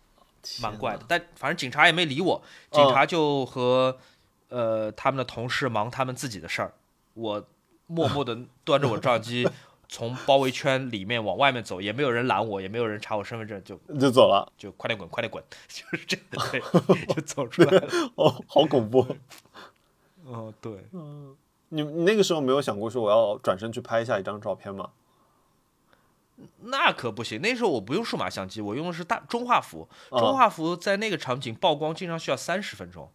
[0.62, 1.04] 蛮怪的。
[1.06, 3.98] 但反正警察也没理我，警察就和、
[4.48, 6.72] 呃他们的同事忙他们自己的事儿，
[7.12, 7.44] 我
[7.86, 9.46] 默默的端着我照相机
[9.92, 14.50] 从包围圈里面往外面走，也没有人拦我，也没有人查我身份证，就就走了。
[14.56, 16.60] 就快点滚，快点滚， 就是这样，对，
[17.12, 17.88] 就走出来了。
[18.14, 19.04] 哦，好恐怖。
[20.24, 20.86] 哦，对。
[20.92, 21.36] 嗯
[21.72, 24.90] 你你那个时候没有想过说我要转身去拍一下一张照片吗？
[26.60, 29.88] 那可不行，那时候我不用数码相机，我用的是大中画幅。
[30.10, 33.10] 哦中画幅在那个场景曝光经常需要三十分钟，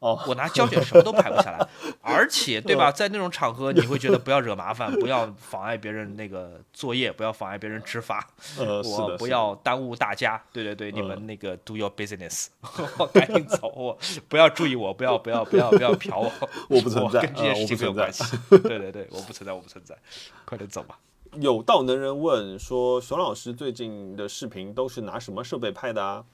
[0.00, 1.68] 哦，我拿胶卷什么都拍不下来。
[2.02, 8.26] 而且，对吧，在那种场合，你会觉得不要惹麻烦，不要妨碍别人那个作业，不要妨碍别人执法，
[8.58, 10.40] 呃，我不要耽误大家。
[10.52, 12.46] 对对对，你嗯们那个 do your business，
[12.98, 16.32] 我赶紧走，我不要注意我，不要不要不要不要瞟我，
[16.70, 18.24] 我不存在跟这件呃事情没有关系。
[18.50, 19.96] 对对对，我不存在，我不存在，
[20.44, 20.98] 快点走吧。
[21.40, 26.24] 有道能人问说，熊老师最近的视频都是拿什么设备拍的啊？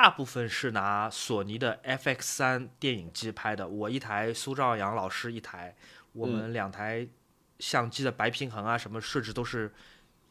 [0.00, 5.74] 大部分是拿索尼的 FX 三电影机拍的，我一台，苏兆阳老师一台，
[6.12, 7.04] 我们两台
[7.58, 9.74] 相机的白平衡啊什么设置都是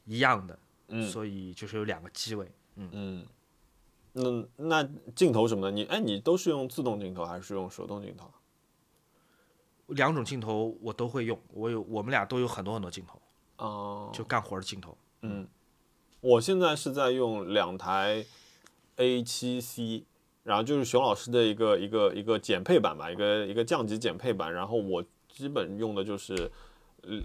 [0.06, 0.58] 一样的，
[0.88, 2.50] 嗯所以就是有两个机位。
[2.78, 3.28] 嗯，
[4.14, 8.32] 那那镜头什么的，你哎，你都是用自动镜头还是用手动镜头？
[9.88, 13.22] 两种镜头我都会用，我有我们俩都有很多很多镜头，
[13.58, 14.98] 哦、就干活的镜头。
[15.24, 15.46] 嗯，
[16.22, 18.26] 我现在是在用两台
[18.98, 20.04] A 7 C，
[20.44, 24.54] 然后就是熊老师的一个一个一个减配版吧，一个一个降级减配版。
[24.54, 26.52] 然后我基本用的就是，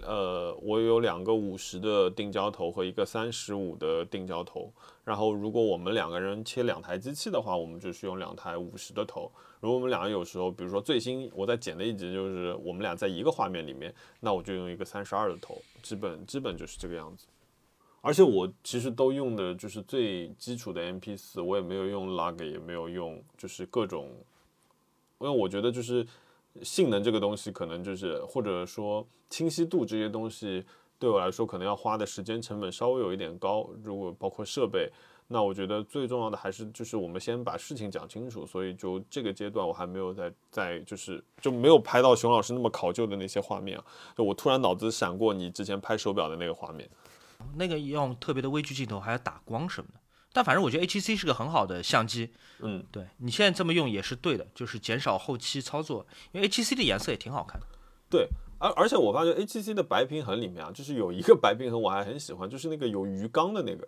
[0.03, 4.71] 呃，我有两个五十的定焦头和一个三十五的定焦头。
[5.03, 9.31] 然后如果我们两个人切两台机器的话，我们就是用两台五十的头。
[9.59, 17.25] 如果我们两个有时候，比如说最新我在剪的一集就是我们俩在一个画面里面，那我就用一个三十二的头，基本基本就是这个样子。
[18.05, 24.11] 而且我其实都用的就是最基础的 MP 四，我也没有用 Log，也没有用就是各种，
[25.19, 26.05] 因为我觉得就是
[26.61, 30.65] 性能这个东西，可能就是或者说清晰度这些东西，
[30.99, 33.69] 对我来说可能要花的时间成本稍微有一点高。
[33.81, 34.91] 如果包括设备，
[35.29, 38.45] 那我觉得最重要的还是就是我们先把事情讲清楚。
[38.45, 43.85] 所以就这个阶段，我还没有在在就是就没有拍到熊老师那么考究的那些画面啊。
[44.17, 46.89] 就我突然脑子闪过你之前拍手表的那个画面。
[47.55, 49.99] 那个用特别的微距镜头，还要打光什么的。
[50.31, 57.67] 但反正我觉得 HC 是个很好的相机，嗯，对你现在这么用也是对的，就是减少后期操作，因为 HC 的颜色也挺好看的。
[58.09, 58.27] 对，
[58.57, 63.87] 而而且我发觉 HTC 的白平衡里面啊，就是有一个白平衡我还很喜欢，就是那个有鱼缸的那个，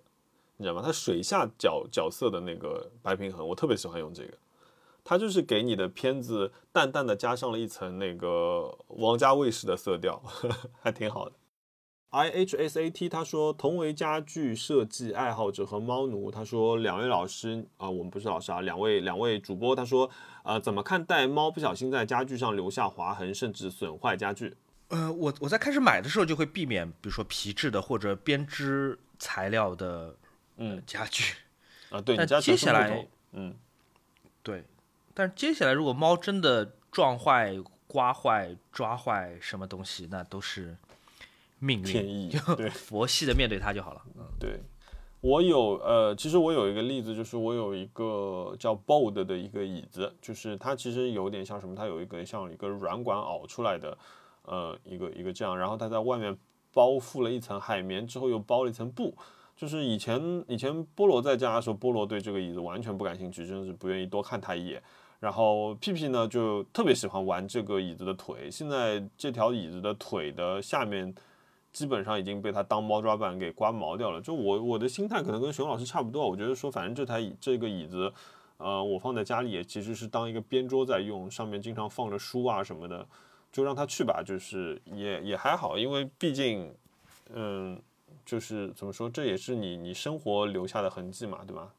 [0.58, 0.84] 你知道吗？
[0.86, 4.34] 它水下角角色的那个白平衡，我特别喜欢用这个。
[5.04, 10.22] 它就是给你的片子淡淡的加上了一层那个王家卫式的色调，
[10.82, 11.36] 还挺好的。
[12.16, 20.10] I H S A T 他说，同为家具设计爱好者和猫奴，他说两位老师啊、我们不是老师啊，两位两位主播，他说
[20.44, 24.56] 呃，怎么看待猫不小心在家具上留下划痕，甚至损坏家具？
[24.88, 30.16] 呃，我我在开始买的时候就会避免，比如说皮质的或者编织材料的
[30.56, 31.34] 嗯家具。
[31.90, 33.54] 啊，对，你但家接下来嗯，
[34.42, 34.64] 对，
[35.14, 37.56] 但是接下来如果猫真的撞坏、
[37.88, 40.78] 刮坏、抓坏什么东西，那都是
[41.60, 44.02] 命天运，意，对 佛系的面对它就好了。
[44.18, 44.60] 嗯，对。
[45.22, 53.98] 我有呃，其实我有一个例子，就是我有一个叫 Bold 的一个椅子，就是它其实有点像什么，它有一个像一个软管熬出来的，
[54.44, 56.38] 呃，一个一个这样，然后它在外面
[56.72, 59.16] 包覆了一层海绵之后，又包了一层布。
[59.56, 64.84] 就是以前以前菠萝在家的时候，菠萝对这个椅子完全不感兴趣，真的是不愿意多看它一眼。
[65.20, 71.16] 然后屁屁呢就特别喜欢玩这个椅子的腿，现在这条椅子的腿的下面
[71.76, 74.22] 基本上已经被他当猫抓板给刮毛掉了。
[74.22, 78.10] 就我我的心态可能跟熊老师差不多，我觉得说反正这台椅这个椅子，
[78.56, 83.06] 呃，我放在家里也其实是当一个边桌在用，上面经常放着书啊什么的，
[83.52, 86.74] 就让它去吧，就是也也还好，因为毕竟，
[87.34, 87.78] 嗯，
[88.26, 91.70] 就是怎么说，这也是你你生活留下的痕迹嘛，对吧？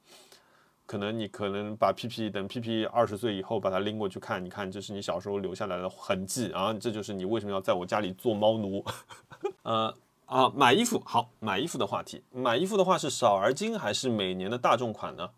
[0.86, 8.84] 可能你可能把 P P 等 P P 二十岁以后把它拎过去看，你看这是你小时候留下来的痕迹啊，这就是你为什么要在我家里做猫奴。
[9.62, 9.92] 呃
[10.26, 15.30] 啊，买衣服好，买衣服的话题，买衣服的话是少而精还是每年的大众款呢？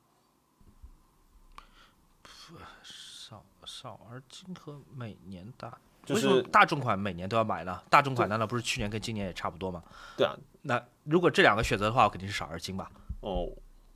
[2.72, 5.76] 少少而精和每年大，
[6.06, 7.82] 就为什么是大众款每年都要买呢？
[7.90, 9.82] 大众款难道不是去年跟今年也差不多吗？
[10.16, 12.90] 对啊，那如果这两个选择的话，我肯定是少而精吧。
[13.20, 13.46] 哦，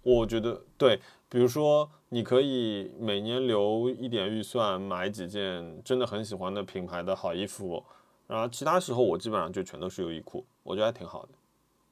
[0.02, 7.84] 我觉得对，比如说你可以每年留一点预算买几件真的很喜欢的品牌的好衣服，
[8.26, 11.28] 然后其他时候我基本上就全都是优衣库，我觉得还挺好的。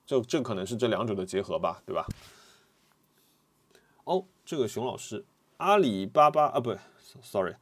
[0.04, 2.04] 这这可能是这两者的结合吧，对吧？
[4.02, 5.24] 哦，这个熊老师，
[5.58, 6.76] 阿里巴巴啊，不
[7.22, 7.54] ，sorry，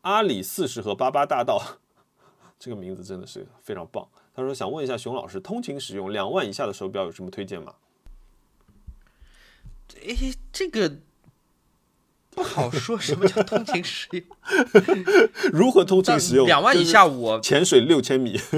[0.00, 1.62] 阿里四十和八八大道，
[2.58, 4.08] 这个名字真的是非常棒。
[4.34, 7.72] 他说想问一下熊老师，通勤使用两万以下的手表有什么推荐吗？
[10.02, 10.98] 诶，这个
[12.30, 14.24] 不好说，什么叫通勤使用？
[15.52, 16.46] 如何通勤使用？
[16.46, 18.40] 两万以下我潜水六千米。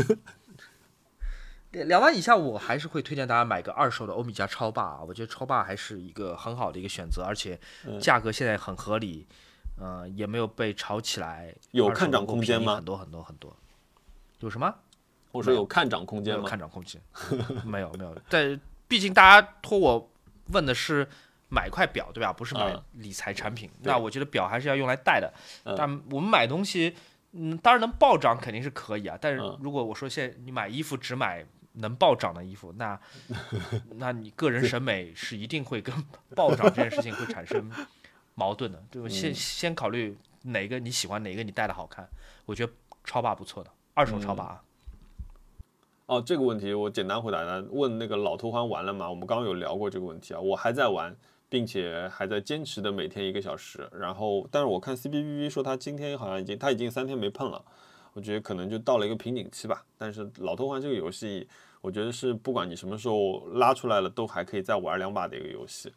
[1.73, 9.27] 两万以下，我还是会推荐大家买个二手的欧米茄超霸啊，我觉得超霸还是一个很好的一个选择，而且嗯价格现在很合理，
[9.79, 13.55] 呃，也没有被炒起来，有看涨空间吗很多很多很多。
[14.41, 14.75] 有什么？
[15.33, 16.49] 我说有看涨空没有间吗？
[16.49, 16.99] 看涨空间，
[17.67, 18.17] 没有没有。
[18.31, 18.59] 但
[18.89, 20.11] 毕竟大家托我
[20.49, 21.09] 问的是
[21.49, 22.33] 买块表，对吧？
[22.33, 23.71] 不是买嗯理财产品。
[23.83, 25.33] 对那我觉得表还是要用来戴的。
[25.65, 26.95] 嗯但我们买东西，
[27.33, 29.17] 嗯，当然能暴涨肯定是可以啊。
[29.21, 31.45] 但是嗯如果我说现在你买衣服只买
[31.75, 32.99] 能暴涨的衣服，那
[33.97, 35.95] 那你个人审美是一定会跟
[36.35, 37.71] 暴涨这件事情会产生
[38.35, 38.83] 矛盾的。
[38.91, 39.09] 对吧？
[39.09, 42.09] 先嗯先考虑哪个你喜欢，哪个你戴的好看。
[42.45, 42.73] 我觉得
[43.05, 44.63] 超霸不错的，二手超霸啊。
[46.07, 47.61] 哦，这个问题我简单回答一下。
[47.71, 49.11] 问那个老头环完了吗？
[49.11, 51.15] 我们刚刚有聊过这个问题啊，我还在玩，
[51.49, 53.89] 并且还在坚持的每天一个小时。
[53.93, 57.61] 然后，但是我看 C B B B 说他今天好像已经他已经三天没碰了，
[58.13, 59.85] 我觉得可能就到了一个瓶颈期吧。
[59.99, 61.49] 但是老头环这个游戏，
[61.81, 65.93] 我觉得是不管你什么时候拉出来了，都还可以再玩两把的一个游戏。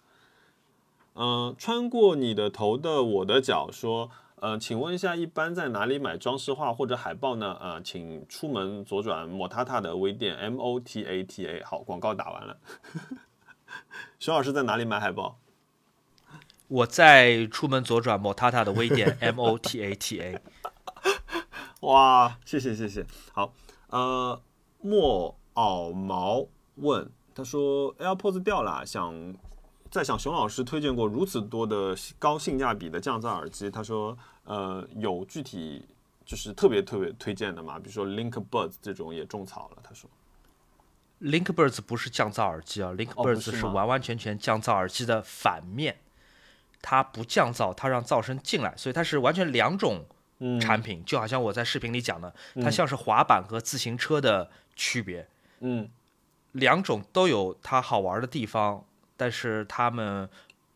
[1.13, 4.09] 嗯、穿过你的头的我的脚说，
[4.41, 7.57] 呃，请问一下，一般在哪里买装饰画或者海报呢？
[7.59, 11.63] 呃，请出门左转莫塔塔的微店 M O T A T A。
[11.63, 12.57] 好，广告打完了。
[14.17, 15.37] 熊老师在哪里买海报？
[16.69, 20.39] 我在出门左转 Motata 的微店 M O T A T A。
[21.81, 23.05] 哇，谢谢谢谢。
[23.33, 23.53] 好，
[23.87, 24.39] 呃，
[24.81, 29.33] 莫袄毛问他说 AirPods 掉了，想
[29.91, 35.85] 在想熊老师推荐过如此多的高性价比的降噪耳机，他说呃有具体
[36.25, 37.79] 就是特别特别推荐的吗？
[37.79, 40.09] 比如说 LinkBuds 这种也种草了，他说
[41.21, 45.97] LinkBuds 不是降噪耳机啊哦不，LinkBuds 是是完完全全降噪耳机的反面，
[46.81, 50.05] 它不降噪，它让噪声进来，所以它是完全两种
[50.37, 51.03] 嗯产品。
[51.03, 55.27] 就好像我在视频里讲的，它像是滑板和自行车的区别，
[55.59, 55.89] 嗯
[56.53, 58.85] 两种都有它好玩的地方，
[59.19, 60.29] 但是他们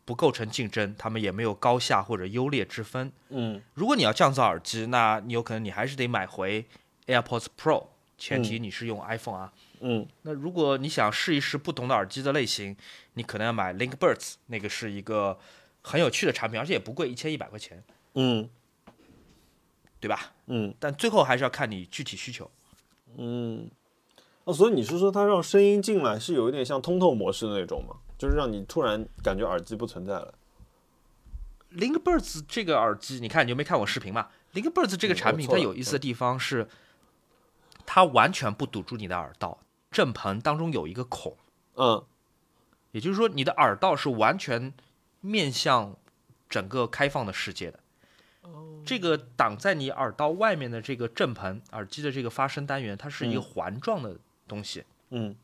[0.03, 3.09] 不构成竞争，他们也没有高下或者优劣之分。
[3.29, 6.65] 嗯如果你要降噪耳机，那你有可能你还是得买回
[7.05, 7.85] AirPods Pro，
[8.17, 9.53] 前提你是用 iPhone 啊。
[9.79, 12.75] 嗯那如果你想试一试不同的耳机的类型，
[13.13, 15.39] 你可能要买 LinkBuds，那个是一个
[15.81, 17.81] 很有趣的产品，而且也不贵，一千一百块钱，
[18.15, 18.49] 嗯
[20.01, 20.33] 对吧？
[20.47, 22.51] 嗯但最后还是要看你具体需求。
[23.17, 23.71] 嗯。
[24.43, 27.95] 哦，所以你是说它让声音进来是有一点像通透模式的那种吗？
[28.23, 30.33] 就是让你突然感觉耳机不存在了。
[31.75, 36.69] LinkBuds 这个耳机，你看你有没有看我视频嘛？LinkBuds 这个嗯产品它有意思的地方是，
[37.85, 39.59] 它完全不堵住你的耳道，
[39.91, 41.35] 正盆当中有一个孔，
[41.75, 42.01] 嗯
[42.93, 44.73] 也就是说你的耳道是完全
[45.19, 45.97] 面向
[46.47, 47.79] 整个开放的世界的。
[48.85, 54.15] 这个挡在你耳道外面的这个振盆耳机的这个发声单元，它是一个嗯环状的
[54.47, 55.35] 东西，嗯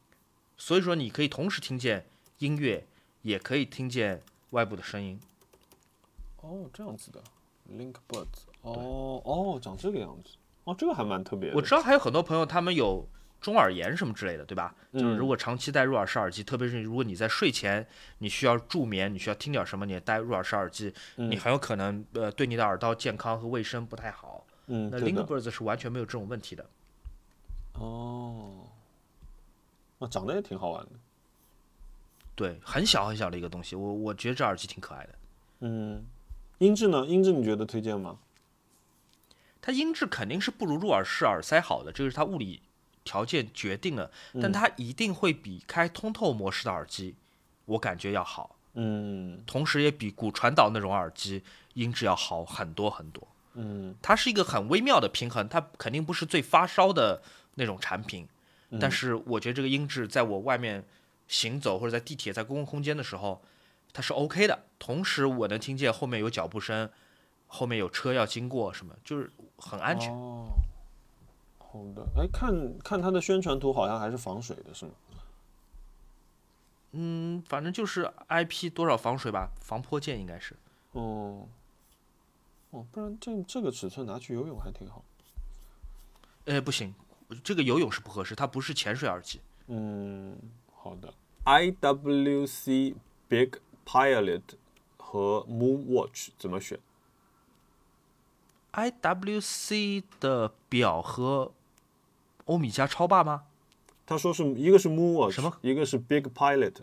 [0.55, 2.05] 所以说你可以同时听见
[2.39, 2.85] 音乐，
[3.21, 4.21] 也可以听见
[4.51, 5.19] 外部的声音。
[6.41, 7.21] 哦，这样子的
[7.71, 8.25] ，LinkBuds，
[8.61, 10.31] 哦哦，长这个样子，
[10.63, 11.55] 哦，这个还蛮特别的。
[11.55, 13.05] 我知道还有很多朋友他们有
[13.41, 14.73] 中耳炎什么之类的，对吧？
[14.93, 17.85] 就是嗯如果长期戴入耳式耳机，特别是如果你在睡前
[18.19, 24.45] 你需要助眠，你需要听点什么，你也戴入耳式耳机，嗯你很有可能呃对你的耳道健康和卫生不太好。
[24.67, 26.65] 嗯，那 LinkBuds 是完全没有这种问题的。
[27.73, 28.67] 哦，
[29.97, 30.91] 那长得也挺好玩的。
[32.39, 35.09] 对，很小很小的一个东西，我我觉得这耳机挺可爱的。
[35.59, 36.05] 嗯，
[36.59, 37.05] 音质呢？
[37.05, 38.17] 音质你觉得推荐吗？
[39.61, 42.61] 它音质肯定是不如入耳式耳塞好的，这个是它物理
[43.03, 44.09] 条件决定的，
[44.41, 47.13] 但它一定会比开通透模式的耳机，
[47.65, 53.27] 我感觉要好，嗯同时也比骨传导那种耳机音质要好很多很多。
[53.55, 57.21] 嗯它是一个很微妙的平衡，它肯定不是最发烧的
[57.55, 58.25] 那种产品，
[58.79, 60.85] 但是我觉得这个音质在我外面
[61.29, 63.41] 行走或者在地铁、在公共空间的时候，
[63.93, 64.65] 它是 OK 的。
[64.77, 66.89] 同时我能听见后面有脚步声，
[67.47, 70.11] 后面有车要经过，什么就是很安全。
[70.13, 70.49] 哦，
[71.59, 74.91] 好的，哎，看看它的宣传图，好像还是防水的，是吗？
[76.93, 80.55] 嗯，反正就是 IP 多少防水吧，防泼溅应该是。
[80.93, 81.47] 哦，
[82.71, 85.05] 哦，不然这这个尺寸拿去游泳还挺好。
[86.45, 86.95] 哎，不行，
[87.43, 89.39] 这个游泳是不合适，它不是潜水耳机。
[89.67, 90.35] 嗯，
[90.73, 91.13] 好的。
[91.45, 92.95] IWC
[93.27, 93.51] Big
[93.85, 94.41] Pilot
[94.97, 96.79] 和 Moon Watch 怎么选
[98.73, 101.51] ？IWC 的表和
[102.45, 103.43] 欧米茄超霸吗？
[104.05, 105.57] 他说是一个是 Moon Watch，什么？
[105.61, 106.77] 一个是 Big Pilot。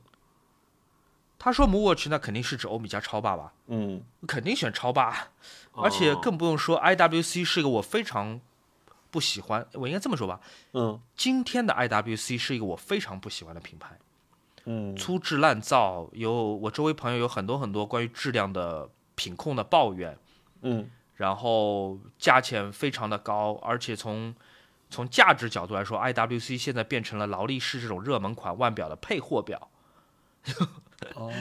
[1.38, 3.52] 他说 Moon Watch 那肯定是指欧米茄超霸吧？
[3.66, 5.28] 嗯，肯定选超霸，
[5.72, 8.40] 而且哦更不用说 IWC 是一个我非常
[9.10, 10.40] 不喜欢，我应该这么说吧，
[10.72, 13.98] 嗯今天的 IWC 是一个我非常不喜欢的品牌，
[14.66, 14.94] 嗯。
[14.94, 20.16] 粗制滥造，有我周围朋友有很多很多关于质量的品控的抱怨，
[20.62, 20.88] 嗯。
[21.16, 24.34] 然后价钱非常的高，而且从
[24.90, 29.70] 从价值角度来说，IWC 现在变成了劳力士这种热门款腕表的配货表，
[31.14, 31.32] 哦。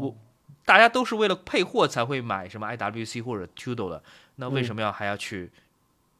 [0.00, 0.16] 我，
[0.64, 4.02] 大家都是为了配货才会买什么 IWC 或者 Tudor 的，
[4.36, 4.64] 那为嗯。
[4.64, 5.52] 什么要还要去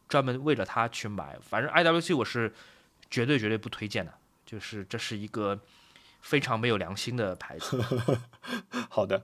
[0.07, 1.38] 专门为了它去买？
[1.40, 2.53] 反正 IWC 我是
[3.11, 4.12] 绝对绝对不推荐的，
[4.44, 5.59] 就是这是一个
[6.21, 7.83] 非常没有良心的牌子。
[8.89, 9.23] 好的。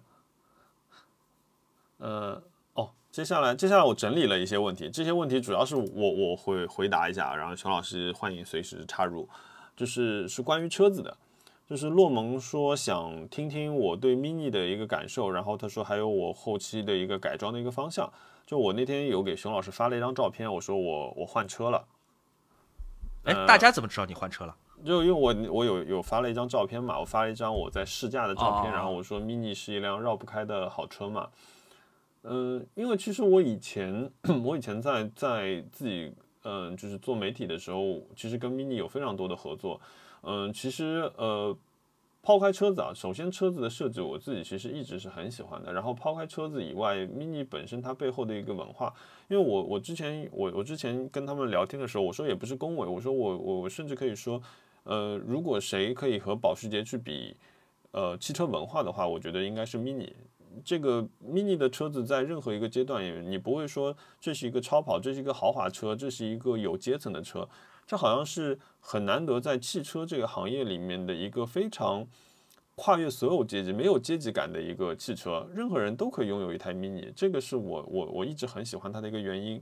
[1.99, 2.43] 呃，
[2.75, 9.29] 哦，接下来接下来我整理了一些问题，这些问题主要是我我会回答一下，然后熊老师欢迎随时插入，
[9.75, 11.17] 就是是关于车子的。
[11.69, 18.09] 就是洛蒙说想听听我对 mini 的一个感受，然后他说还有我后期的一个改装的一个方向。
[18.47, 21.85] 就我那天有给熊老师发了一张照片，我说我我换车了，
[23.25, 24.55] 哎，呃大家怎么知道你换车了？
[24.85, 31.29] 就因为我我有有发了一张照片嘛，我发了一张我在试驾的照片，哦然后我说 mini 是一辆绕不开的好车嘛。
[32.29, 34.11] 嗯、因为其实我以前
[34.45, 36.13] 我以前在在自己
[36.43, 39.81] 嗯、就是做媒体的时候，其实跟 mini 有非常多的合作。
[40.23, 41.57] 嗯、其实呃
[42.23, 45.73] 抛开车子啊，首先车子的设计我自己其实一直是很喜欢的。
[45.73, 48.93] 然后抛开车子以外，mini 本身它背后的一个文化，
[49.29, 54.41] 因为我我之前我我之前跟他们聊天的时候，我说也不是恭维，我说我我我甚至可以说，
[54.87, 57.37] 呃，如果谁可以和保时捷去比，
[57.91, 60.13] 呃，汽车文化的话，我觉得应该是 mini。
[60.65, 67.47] 这个 mini 的车子在任何一个阶段也，你不会说这是一个超跑，这是一个豪华车，这是一个有阶层的车，
[67.87, 72.07] 这好像是很难得在汽车这个行业里面的一个非常
[72.75, 79.61] 跨越所有阶级、没有阶级感的一个汽车，任何人都可以拥有一台 mini，这个是我我我一直很喜欢它的一个原因。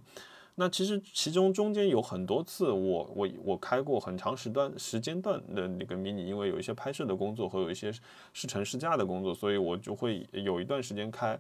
[0.57, 7.93] 那其实其中中间有很多次我，我我开过很长时段时间段的那个 mini，因为有一些拍摄的工作和有一些
[8.33, 11.37] 试乘试驾的工作，所以我就会有一段时间开，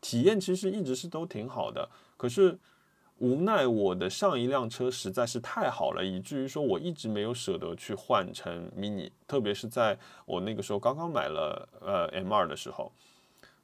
[0.00, 1.86] 体验其实一直是都挺好的。
[2.16, 2.58] 可是
[3.18, 12.90] 无奈我的上一辆车实在是太好了，以至于说我一直没有舍得去换成 mini，特别是在我那个时候刚刚买了呃 M 2的时候。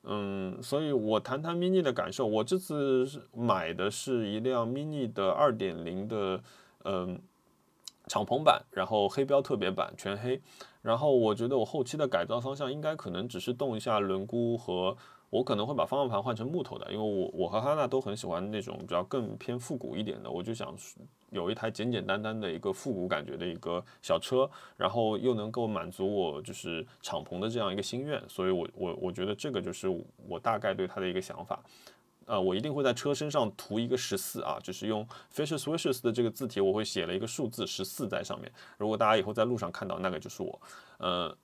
[0.05, 2.26] 嗯，所以我谈谈 mini 的感受。
[2.26, 6.42] 我这次买的是一辆 mini 的二点零的，
[6.84, 7.20] 嗯，
[8.07, 10.40] 敞篷版，然后黑标特别版，全黑。
[10.80, 14.96] 然后我觉得我后期的改造方向应该可能只是动一下轮毂和，
[15.31, 20.74] 我可能会把方向盘换成木头的，因为我我和哈娜都很喜欢那种比较更偏复古一点的，我就想
[21.31, 29.89] 有一台简简单单的一个复古感觉的一个小车，然后又能够满足我就是敞篷的这样一个心愿，所以我我我觉得这个就是
[30.28, 31.62] 我大概对它的一个想法。
[32.26, 35.05] 呃，我一定会在车身上涂一个十四啊，就是用
[35.35, 38.53] Fisher Swishes 的这个字体，我会写了一个数字十四在上面。
[38.78, 40.61] 如果大家以后在路上看到，那个就是我。
[40.99, 41.37] 呃，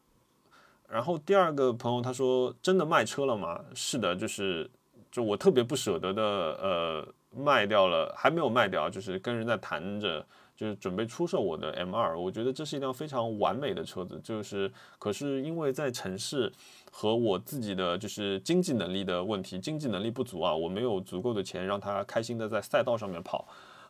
[0.88, 3.60] 然后第二个朋友他说，真的卖车了吗？
[3.74, 4.70] 是的，就是
[5.10, 10.24] 就我特别不舍得的，呃，卖掉了，还没有卖掉，就是跟人在谈着。
[10.56, 16.50] 就是准备出售我的 M 2我觉得这是一辆非常完美的车子，就是可是因为在城市
[16.90, 23.46] 和我自己的就是经济能力的问题，经济能力不足啊，我没有足够的钱让他开心的在赛道上面跑，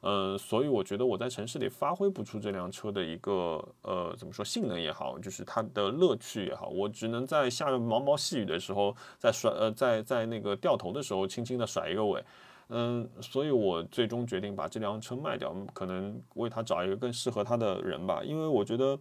[0.07, 12.23] 呃，所以我觉得我在城市里发挥不出这辆车的一个呃怎么说性能也好，就是它的乐趣也好，我只能在下着毛毛细雨的时候，在甩呃在在那个掉头的时候轻轻的甩一个尾。
[12.69, 18.23] 嗯，所以我最终决定把这辆车卖掉，可能为他找一个更适合他的人吧。
[18.23, 18.97] 因为我觉得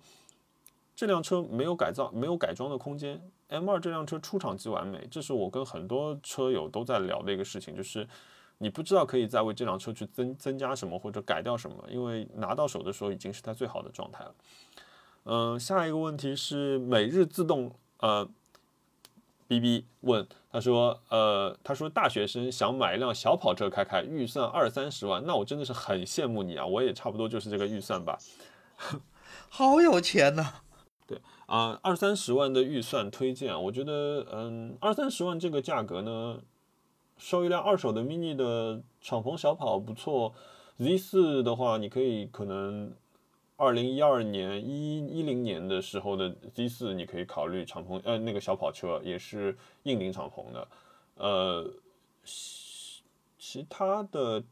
[0.95, 3.21] 这辆车没有改造、没有改装的空间。
[3.49, 8.07] M 2这辆车出厂即完美，这是我跟很多车友都在聊的一个事情，就是
[8.57, 14.35] 你不知道可以再为这辆车去增增加什么或者改掉什么，因为拿到手的时候已经是它最好的状态了。
[15.23, 18.29] 嗯，下一个问题是每日自动呃。
[19.47, 28.17] B B 问他说，呃，他说大学生想买一辆小跑车开开，预算二三十万，那我真的是很羡慕你啊，我也差不多就是这个预算吧。
[29.47, 30.51] 好有钱呐！
[31.05, 36.39] 对啊，二三十万的预算推荐，我觉得，嗯，二三十万这个价格呢，
[37.17, 40.33] 收一辆二手的 mini 的敞篷小跑不错。
[40.77, 42.93] Z 四的话，你可以可能
[43.57, 50.67] 二零一二年、一一零年的时候的 Z 四，你可以考虑敞篷，呃，那个小跑车也是硬顶敞篷的。
[51.15, 51.71] 呃，
[52.23, 53.03] 其
[53.37, 54.43] 其他的。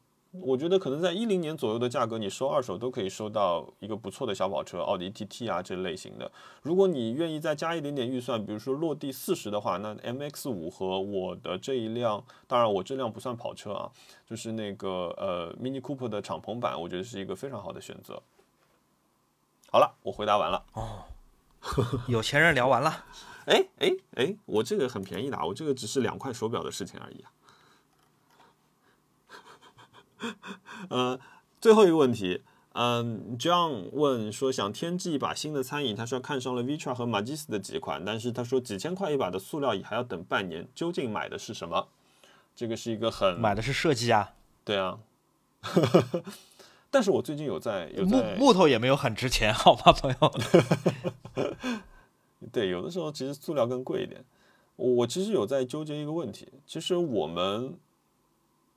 [0.42, 6.32] 我觉得可能在一零年左右的价格，你收二手都可以收到一个不错的小跑车，奥迪 TT 啊这类型的。
[6.64, 13.92] 如果你愿意再加一点点预算，比如说落地四十的话，那 MX 五和我的这一辆，当然我这辆不算跑车啊，
[14.26, 18.20] 就是那个呃 Mini Cooper 的敞篷版，我觉得是一个非常好的选择。
[19.70, 20.66] 好了，我回答完了。
[20.74, 21.04] 哦，
[22.08, 23.06] 有钱人聊完了。
[23.46, 27.32] 哎哎哎，我这个很便宜的，我这个只是两块手表的事情而已啊。
[30.90, 31.20] 呃，
[31.62, 32.42] 最后一个问题，
[32.74, 41.88] 嗯，John 问说想添置一把新的餐椅，他说看上了 Vitra 和 Magis 的几款，但是他说几千块一把的塑料椅还要等半年，究竟买的是什么？
[42.56, 44.34] 这个是一个很买的是设计啊，
[44.64, 45.00] 对啊，
[46.92, 50.34] 但是我最近有在有木木头也没有很值钱，好吧，朋友？
[52.52, 54.24] 对，有的时候其实塑料更贵一点。
[54.76, 57.78] 我其实有在纠结一个问题，其实我们。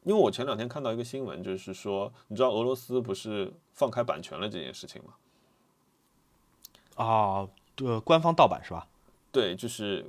[0.07, 5.15] 因为我前两天看到一个新闻，就是说，你知道俄罗斯不是放开版权了这件事情吗？
[6.95, 8.87] 啊，对，官方盗版是吧？
[9.33, 10.07] 对，就是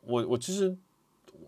[0.00, 0.76] 我我其实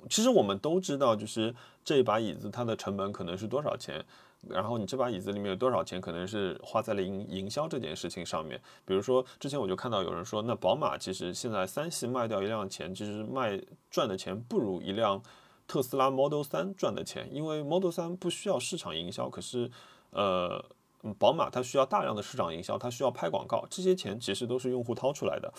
[0.09, 1.53] 其实我们都知道，就是
[1.85, 4.05] 这把椅子它的成本可能是多少钱，
[4.49, 8.61] 然后你这把椅子里面有多少钱可能是花在了营营销这件事情上面。
[8.85, 13.61] 比如说之前我就看到有人说，那宝马其实现在三系卖掉一辆钱，其实卖
[13.91, 15.21] 赚的钱不如一辆。
[15.69, 19.71] 特斯拉 Model 3赚的钱，因为 Model 3不需要市场营销，可是，
[20.11, 20.65] 呃，
[21.19, 25.53] 宝马它需要大量的市场营销，它需要拍广告，这些钱其实都是用户掏出来的。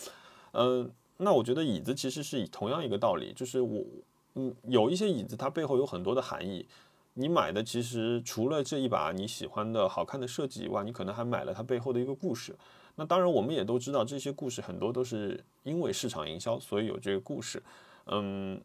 [0.53, 3.85] 嗯，那我觉得椅子其实是以同样一个道理，就是我，
[4.33, 6.67] 嗯，有一些椅子它背后有很多的含义，
[7.13, 12.55] 你买的其实除了这一把你喜欢的好看的设计以外，你可能还买了它背后的一个故事。
[12.95, 17.61] 那当然，我们也都知道这些故事很多都是因为市场营销，所以有这个故事。
[18.07, 18.59] 嗯。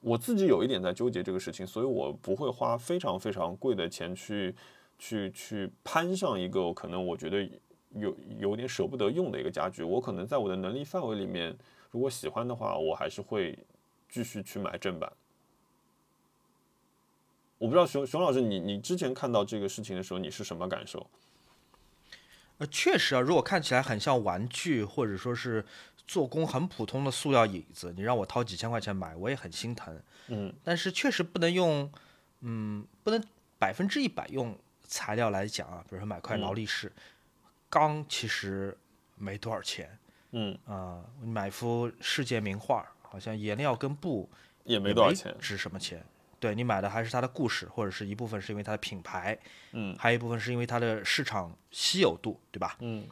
[0.00, 4.54] 我自己有一点在纠结这个事情，所以我不会花非常非常贵的钱去
[4.98, 7.42] 去去攀上一个可能我觉得
[7.94, 9.82] 有有点舍不得用的一个家具。
[9.82, 11.56] 我可能在我的能力范围里面，
[11.90, 13.58] 如果喜欢的话，我还是会
[14.08, 15.12] 继续去买正版。
[17.58, 21.04] 我不知道熊熊老师，你你之前看到这个事情的时候，你是什么感受？
[22.58, 25.64] 呃，确实啊，如果看起来很像玩具，或者说是。
[26.06, 30.00] 做工很普通的塑料椅子，你让我掏几千块钱买，我也很心疼。
[30.28, 31.90] 嗯，但是确实不能用，
[32.40, 33.22] 嗯，不能
[33.58, 35.84] 百分之一百用材料来讲啊。
[35.88, 36.92] 比如说买块劳力士，
[37.68, 38.76] 钢其实
[39.16, 39.98] 没多少钱。
[40.30, 44.28] 嗯啊，买幅世界名画，好像颜料跟布
[44.64, 46.04] 也没多少钱，值什么钱？
[46.38, 49.36] 对你买的还是它的故事，或者是一部分是因为它的品牌，
[49.72, 52.76] 嗯，还有一部分是因为它的市场稀有度，对吧？
[52.80, 53.08] 嗯。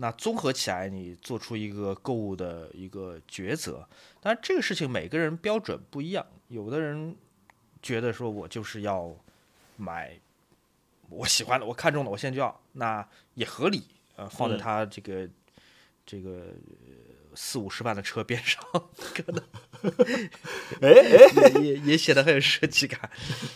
[0.00, 3.86] 那综合起来，你做出一个购物的一个抉择。
[4.18, 6.26] 当然，这个事情每个人标准不一样。
[6.48, 7.14] 有的人
[7.82, 9.14] 觉得说，我就是要
[9.76, 10.18] 买
[11.10, 13.82] 我喜欢的、我看中的，我现在就要，那也合理。
[14.16, 15.28] 呃，放在他这个
[16.06, 16.54] 这个
[17.34, 18.62] 四五十万的车边上，
[19.14, 19.44] 可能
[20.80, 23.10] 哎哎，也也显得很有设计感。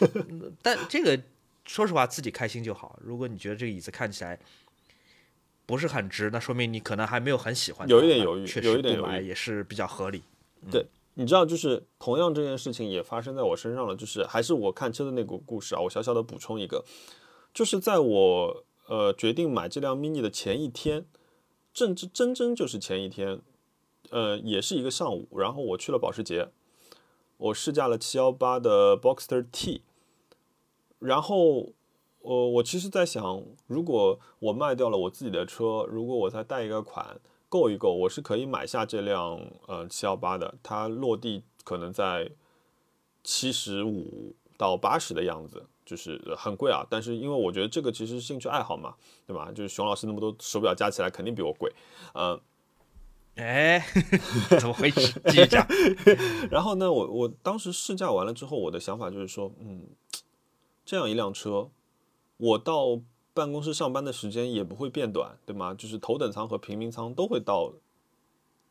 [0.63, 1.19] 但这个
[1.65, 2.99] 说实话，自己开心就好。
[3.03, 4.39] 如果你觉得这个椅子看起来，
[5.67, 7.89] 不是很值，那说明你可能还没有很喜欢。
[7.89, 10.23] 有一点犹豫，确实不买也是比较合理。
[10.71, 13.97] 对，你知道，就是同样这件事情也发生在我身上了。
[13.97, 16.85] 就是还是我看车的那个故事啊，我小小的补充一个，
[17.53, 21.07] 就是在我呃决定买这辆 mini 的前一天，
[21.73, 23.41] 正真真真就是前一天，
[24.11, 26.49] 呃，也是一个上午，然后我去了保时捷，
[27.39, 29.83] 我试驾了七幺八的 Boxster T，
[30.99, 31.73] 然后。
[32.25, 37.21] 呃，我其实在想，如果我卖掉了我自己的车，如果我再贷一个款，
[37.51, 40.55] 够一够，我是可以买下这辆呃七幺八的。
[40.63, 42.31] 它落地可能在
[43.23, 46.83] 七十五到八十的样子，就是很贵啊。
[46.89, 48.95] 但是因为我觉得这个其实兴趣爱好嘛，
[49.27, 49.53] 对吧？
[49.55, 51.71] 就是熊老师那么多手表加起来肯定比我贵，
[52.15, 52.41] 呃，
[53.35, 53.85] 哎，
[54.59, 55.21] 怎么回事？
[55.27, 55.67] 继续讲。
[56.51, 59.89] 然后呢，我我当时试驾完了之后，我的想法就是说，嗯，
[60.87, 61.69] 这样一辆车。
[62.37, 63.01] 我到
[63.33, 65.75] 办公室上班的时间也不会变短，对吗？
[65.75, 67.73] 就是头等舱和平民舱都会到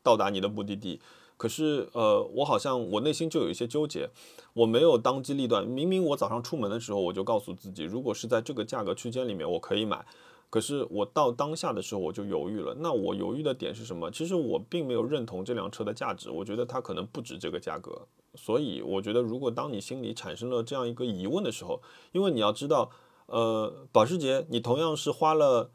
[0.02, 1.00] 到达你的目的地。
[1.36, 4.08] 可是呃，我好像我内心就有一些纠结，
[4.52, 5.66] 我没有当机立断。
[5.66, 10.06] 明明我早上出门的时候，我就告诉自己，如果是在这个价格区间里面，我可以买。
[10.48, 12.76] 可是我到当下的时候，我就犹豫了。
[12.78, 14.08] 那我犹豫的点是什么？
[14.12, 18.06] 其实我并没有认同这辆车的价值，我觉得它可能不值这个价格。
[18.36, 21.80] 所以我觉得，如果当你心里产生了这样一个疑问的时候，
[22.12, 22.92] 因为你要知道，
[23.26, 25.70] 呃，保时捷，你同样是花了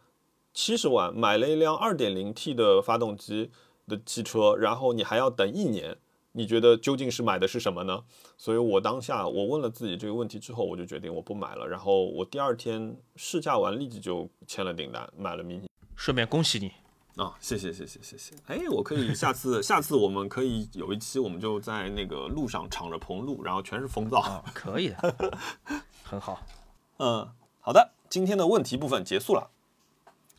[0.53, 3.51] 七十万买了一辆二点零 T 的发动机
[3.88, 5.97] 的汽车，然后你还要等一年，
[6.34, 8.03] 你觉得究竟是买的是什么呢？
[8.38, 11.67] 所以我当下我问了自己这个问题之后，我就决定我不买了。
[11.67, 15.65] 然后我第二天试驾完，立即就签了订单，买了 mini。
[15.95, 16.71] 顺便恭喜你
[17.21, 18.35] 啊，谢谢谢谢谢谢。
[18.45, 24.21] 哎，我可以下次下次我们可以有一期，我们就在那个路上敞着篷录，然后全是风噪。
[24.21, 25.38] 啊，可以的，
[26.03, 26.39] 很好。
[26.97, 27.27] 嗯，
[27.69, 29.51] 好的，今天的问题部分结束了。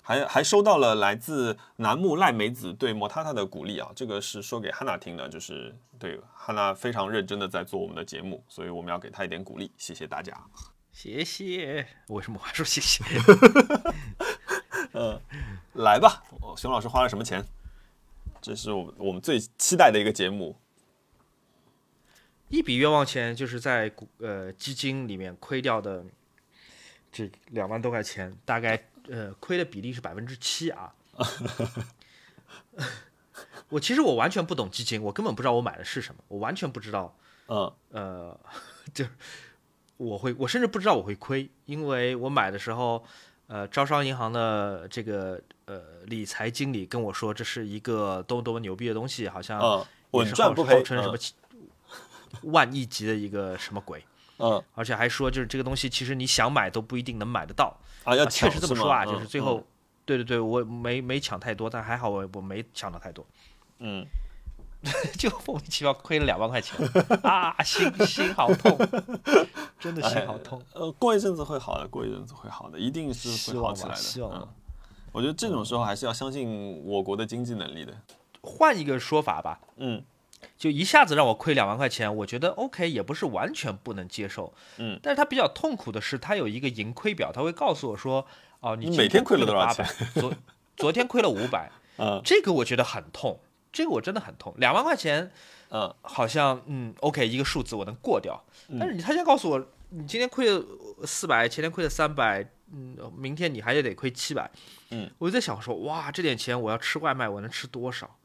[0.02, 10.36] 还还收到了来自楠木赖美子对莫塔塔的鼓励啊，这个是说给汉娜听的，就是对汉娜非常认真的在做我们的节目，所以我们要给她一点鼓励，谢谢大家。
[10.90, 11.86] 谢谢。
[12.09, 13.05] 为什么我还说谢谢？
[14.94, 15.20] 嗯，
[15.74, 16.24] 来吧，
[16.57, 17.47] 熊老师花了什么钱？
[18.43, 20.57] 这是我我们最期待的一个节目。
[22.48, 26.05] 一笔冤枉钱，就是在股呃基金里面亏掉的
[27.12, 30.93] 这两万多块钱，大概呃亏的比例是百分之七啊。
[33.69, 37.16] 我其实我完全不懂基金，我根本不知道我买的是什么，我完全不知道。
[37.47, 38.41] 嗯呃，
[38.95, 39.05] 就
[39.97, 43.05] 我会，我甚至不知道我会亏，因为我买的时候，
[43.47, 51.16] 呃，招商银行的这个呃理财经理跟我说，这是一个多么多么牛逼的东西，好像稳赚不赔号称什么
[52.43, 54.05] 万亿级的一个什么鬼，
[54.41, 57.77] 嗯而且还说就是这个东西其实你想买都不一定能买得到。
[58.05, 59.62] 啊，要啊确实这么说啊，就是嗯最后，
[60.05, 63.25] 对对对，我没没抢太多，但还好我我没抢到太多，
[63.79, 64.07] 嗯
[65.19, 66.75] 就莫名其妙亏了两万块钱
[67.23, 68.77] 啊，心心好痛，
[69.79, 70.62] 真的心好痛。
[70.73, 73.95] 呃，过一阵子会好的，过一阵子会好的，一定是会好起来的。
[73.95, 74.49] 嗯希望吧。
[75.12, 77.93] 我觉得这种时候还是要相信我国的经济能力的。
[78.43, 80.03] 换一个说法吧，嗯
[80.57, 84.53] 就一下子让我亏两万块钱，我觉得 OK，也不是完全不能接受。
[84.79, 88.27] 嗯，但是他比较痛苦的是，他有一个盈亏表，他会告诉我说，
[88.61, 90.35] 哦，你每天亏了了多少800昨
[90.77, 93.41] 昨天亏了五百， 嗯这个我觉得很痛，
[93.73, 94.55] 这个我真的很痛。
[94.59, 95.31] 两万块钱
[95.71, 100.65] 嗯好像嗯 OK 一个数字我能过掉，嗯但是你他现在告诉我，你今天亏了
[101.05, 104.51] 四百，前天亏了三百，嗯，明天你还得得亏七百，
[104.91, 108.17] 嗯，我就在想说，哇，这点钱我要吃外卖，我能吃多少？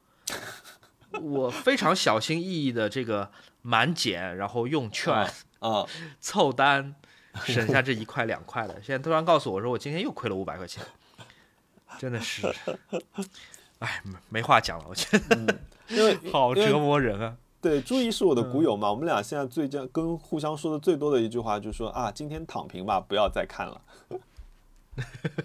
[1.21, 3.31] 我非常小心翼翼的这个
[3.61, 5.13] 满减，然后用券、
[5.59, 5.85] 啊
[6.19, 6.95] 凑单，
[7.45, 8.73] 省下这一块两块的。
[8.81, 10.83] 现在突然告诉我说，我今天又亏了五百块钱，
[11.97, 12.47] 真的是，
[13.79, 15.57] 哎，没没话讲了，我觉得
[16.31, 17.35] 好折磨人啊。
[17.61, 23.81] 对朱毅是我的股友嗯嘛，我们俩现在最近跟互相说的最多的一句话就是说啊，今天躺平吧，不要再看了。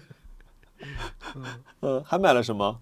[1.81, 2.79] 嗯，还买了什么？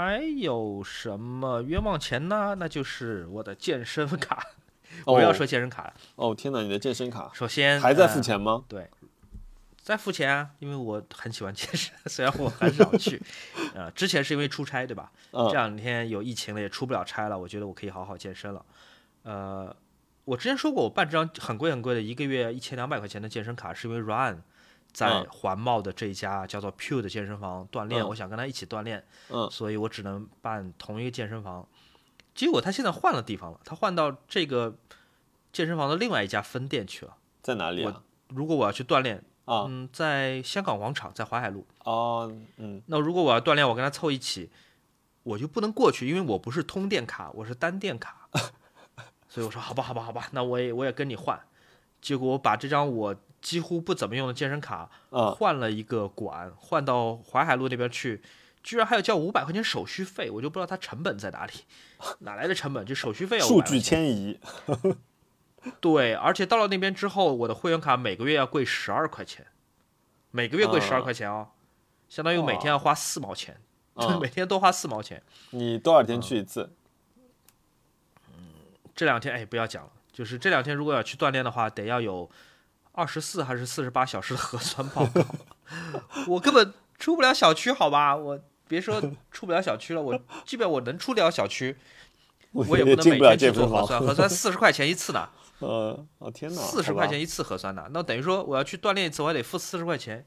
[0.00, 2.56] 还有什么冤枉钱呢？
[2.58, 4.42] 那就是我的健身卡。
[5.04, 5.92] 哦 我要说健身卡了。
[6.16, 8.64] 哦，天哪，你的健身卡首先还在付呃钱吗？
[8.66, 8.88] 对
[9.82, 13.20] 在付钱啊，因为我很喜欢健身，虽然我很少去。
[13.76, 15.12] 呃，之前是因为出差，对吧？
[15.32, 18.64] 这嗯两天有疫情了，也出不了差了，我觉得我可以好好健身了。
[19.24, 19.76] 呃，
[20.24, 24.38] 我之前说过，我办这张很贵很贵的，一个月一千两百块钱的健身卡，是因为 Ryan
[24.92, 31.66] 在嗯环贸的这一家叫做 Pure 的健身房锻炼，嗯我想跟他一起锻炼，嗯所以我只能办同一个健身房。
[32.34, 34.76] 结果他现在换了地方了，他换到这个
[35.52, 37.16] 健身房的另外一家分店去了。
[37.42, 38.02] 在哪里啊？
[38.28, 41.66] 如果我要去锻炼，啊嗯，在香港广场，在淮海路。
[41.84, 44.50] 哦嗯那如果我要锻炼，我跟他凑一起，
[45.24, 48.28] 我就不能过去，因为我不是通电卡，我是单电卡。
[49.28, 51.38] 所以我说好吧，好吧，好吧，那我也我也跟你换。
[52.00, 58.22] 结果我把这张我几乎不怎么用的健身卡啊换了一个馆，换到淮海路那边去，
[58.62, 61.52] 居然还要交五百块钱手续费，我就不知道它成本在哪里，
[62.20, 62.84] 哪来的成本？
[62.84, 64.38] 就手续费要500数据迁移。
[65.80, 69.46] 对，而且到了那边之后，我的会员卡每个月要贵十二块钱，
[70.30, 71.48] 每个月贵十二啊块钱哦，
[72.08, 73.60] 相当于每天要花四毛钱，
[73.94, 75.22] 啊 每天多花四毛钱。
[75.50, 76.72] 你多少天去一次？
[78.28, 78.44] 嗯
[78.94, 82.30] 这两天哎，不要讲了，就是这两天如果要去锻炼的话，得要有
[82.92, 85.24] 二十四还是四十八小时的核酸报告，
[86.26, 88.16] 我根本出不了小区，好吧？
[88.16, 89.00] 我别说
[89.30, 91.76] 出不了小区了，我即便我能出得了小区，
[92.52, 93.52] 我也不能每天去。
[93.52, 95.28] 做核酸，核酸四十块钱一次呢。
[95.60, 100.24] 呃，哦天哪，四十块钱一次核酸呢，那等于说我要去锻炼一次，我还得付四十块钱。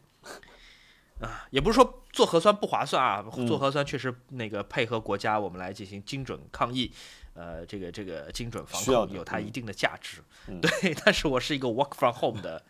[1.22, 6.92] 啊，也不是说做核酸不划算啊，嗯做核酸确实那个配合国家我们来进行精准抗疫，
[7.34, 10.22] 呃，这个这个精准防控有它一定的价值。
[10.48, 12.64] 嗯对，但是我是一个 work from home 的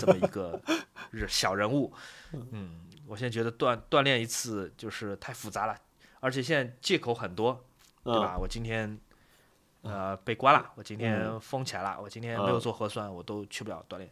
[0.00, 0.60] 这么一个
[1.28, 1.92] 小人物，
[2.32, 5.76] 嗯，我现在觉得锻锻炼一次就是太复杂了，
[6.20, 7.64] 而且现在借口很多，
[8.02, 8.36] 对嗯吧？
[8.38, 8.98] 我今天
[9.82, 14.10] 呃被关了，我今天嗯封起来了，我今天没有嗯做核酸，我都去不了锻炼。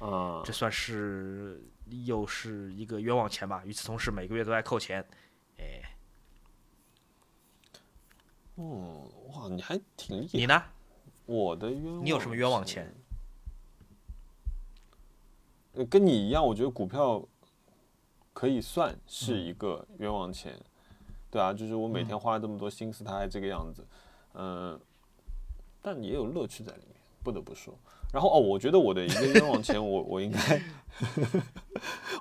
[0.00, 1.62] 啊这算是
[2.04, 3.62] 又是一个冤枉钱吧。
[3.64, 5.04] 与此同时，每个月都在扣钱，
[5.58, 5.80] 哎，
[8.56, 10.38] 哦哇，你还挺厉害。
[10.38, 10.62] 你呢？
[11.26, 12.94] 我的冤枉，你有什么冤枉钱？
[15.72, 17.26] 呃，跟你一样，我觉得股票
[18.32, 20.56] 可以算是嗯一个冤枉钱，
[21.30, 23.84] 对啊，就是我每天花了这么多心思，它还这个样子，
[24.34, 24.80] 嗯、
[25.82, 27.74] 但也有乐趣在里面，不得不说。
[28.14, 30.62] 然后哦，我觉得我的一个冤枉钱，我我应该，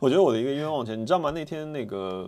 [0.01, 1.29] 我觉得我的一个冤枉钱，你知道吗？
[1.29, 2.27] 那天那个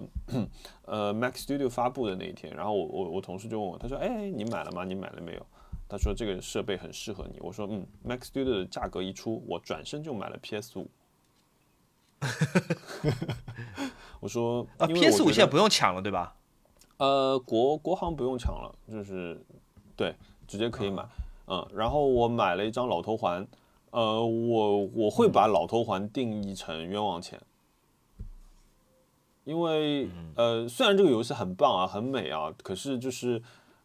[0.85, 4.83] 呃 Mac Studio 发布的那一天，然后我我我同事就问我，他说：“哎，你买了吗？
[4.83, 5.43] 你买了没有？”
[5.89, 7.39] 他说这个设备很适合你。
[7.39, 10.87] 我说：“嗯，Mac Studio 的价格一出，我转身就买了 PS 五。”
[14.21, 16.35] 我说啊，PS 五现在不用抢了，对吧？
[16.97, 19.43] 呃，国国行不用抢了，就是
[19.95, 20.13] 对，
[20.47, 21.01] 直接可以买。
[21.01, 21.09] 嗯，
[21.73, 23.47] 然后我买了一张老头环，
[23.91, 27.39] 呃，我我会把老头环定义成冤枉钱，
[29.43, 33.41] 因为呃，虽然这个游戏很棒啊，很美啊，可是就是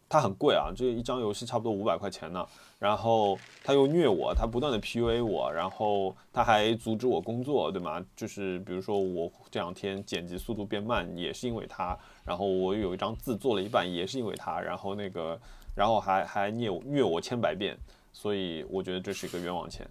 [0.08, 2.46] 它很贵啊，这一张游戏差不多五百块钱呢。
[2.80, 8.02] 然后他又虐我，他不断的 PUA 我，然后他还阻止我工作，对吗？
[8.16, 11.94] 就是比如说我这两天剪辑速度变慢，也是因为他。
[12.24, 14.58] 然后我有一张字做了一半，也是因为他。
[14.58, 15.38] 然后那个，
[15.74, 17.76] 然后还还虐我虐我千百遍，
[18.12, 19.88] 所以我觉得这是一个冤枉钱。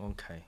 [0.00, 0.42] OK，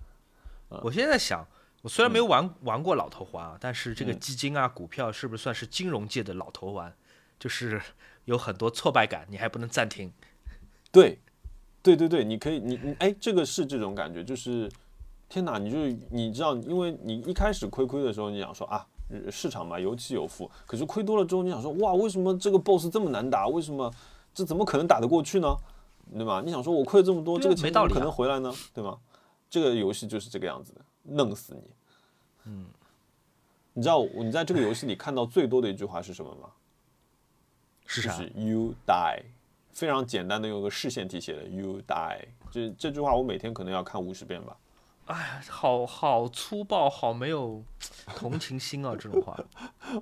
[0.70, 1.46] 嗯我现在在想，
[1.82, 6.92] 我虽然没有玩、玩过老头环啊，但是这个嗯基金啊、股票是不是算是金融界的老头环？
[7.38, 7.80] 就是
[8.24, 10.10] 有很多挫败感，你还不能暂停。
[10.90, 11.18] 对，
[11.82, 14.70] 对对对，你可以，你你哎，这个是这种感觉，就是
[15.28, 18.95] 天哪，你就是你知道，因为你一开始亏亏的时候，你想说啊，呃
[19.30, 23.48] 市场嘛有起有伏，可是亏多了之后，你想说哇，为什么这个 boss 这么难打？
[23.48, 23.92] 为什么
[24.34, 25.56] 这怎么可能打得过去呢？
[26.12, 26.40] 对吧？
[26.44, 28.52] 你想说我亏了这么多，这个钱怎么可能回来呢？
[28.72, 28.98] 对吗？
[29.50, 31.62] 这个游戏就是这个样子的，弄死你。
[32.44, 32.66] 嗯，
[33.72, 36.48] 你知道你在这个游戏里看到最多的一句话是什么吗？
[37.86, 38.10] 是啥？
[38.12, 39.22] 就是 you die，
[39.72, 42.20] 非常简单的用个视线体写的 you die，
[42.50, 44.56] 这这句话我每天可能要看五十遍吧。
[45.48, 47.62] 好好粗暴，好没有
[48.16, 48.94] 同情心啊！
[48.98, 49.38] 这种话，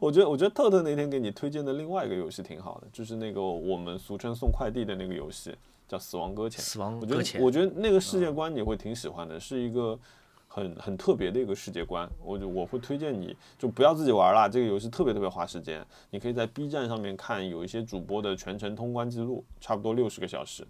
[0.00, 5.54] 我觉得我觉得特特那天给你推荐的另外一个游戏挺好的，就是那个我们俗称送快递的那个游戏，
[5.86, 6.60] 叫《死亡搁浅》。
[6.66, 9.98] 死亡搁浅我觉得那个世界观你会挺喜欢的，是一个
[10.48, 12.08] 很很特别的一个世界观。
[12.22, 15.84] 我就我会推荐你就不要自己玩了，这个游戏特别特别花时间。
[16.10, 20.66] 你可以在 B 站上面看有一些主播的全程通关记录，差不多六十个小时。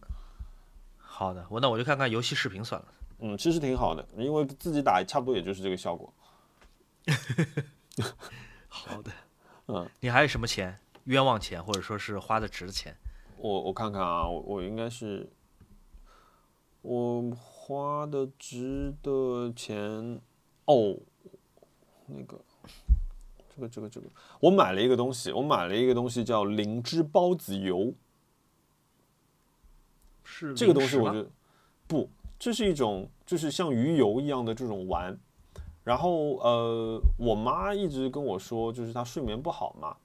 [0.99, 2.87] 好的，我那我就看看游戏视频算了。
[3.19, 6.13] 嗯，其实挺好的，因为自己打差不多也就是这个效果。
[8.69, 9.11] 好的，
[9.69, 10.79] 嗯，你还有什么钱？
[11.05, 12.97] 冤枉钱，或者说是花的值的钱？
[13.37, 15.31] 我我看看啊，我我应该是
[16.81, 20.21] 我花的值的钱
[20.65, 20.97] 哦，
[22.07, 22.41] 那个
[23.55, 24.07] 这个这个这个，
[24.41, 27.93] 我买了一个东西，我买了一个东西叫灵芝孢子油，
[30.25, 31.31] 是这个东西我觉得
[31.87, 32.09] 不，
[32.45, 35.19] 这是一种就是像鱼油一样的这种丸。
[35.83, 39.97] 然后呃，我妈一直跟我说，就是她睡眠不好嘛。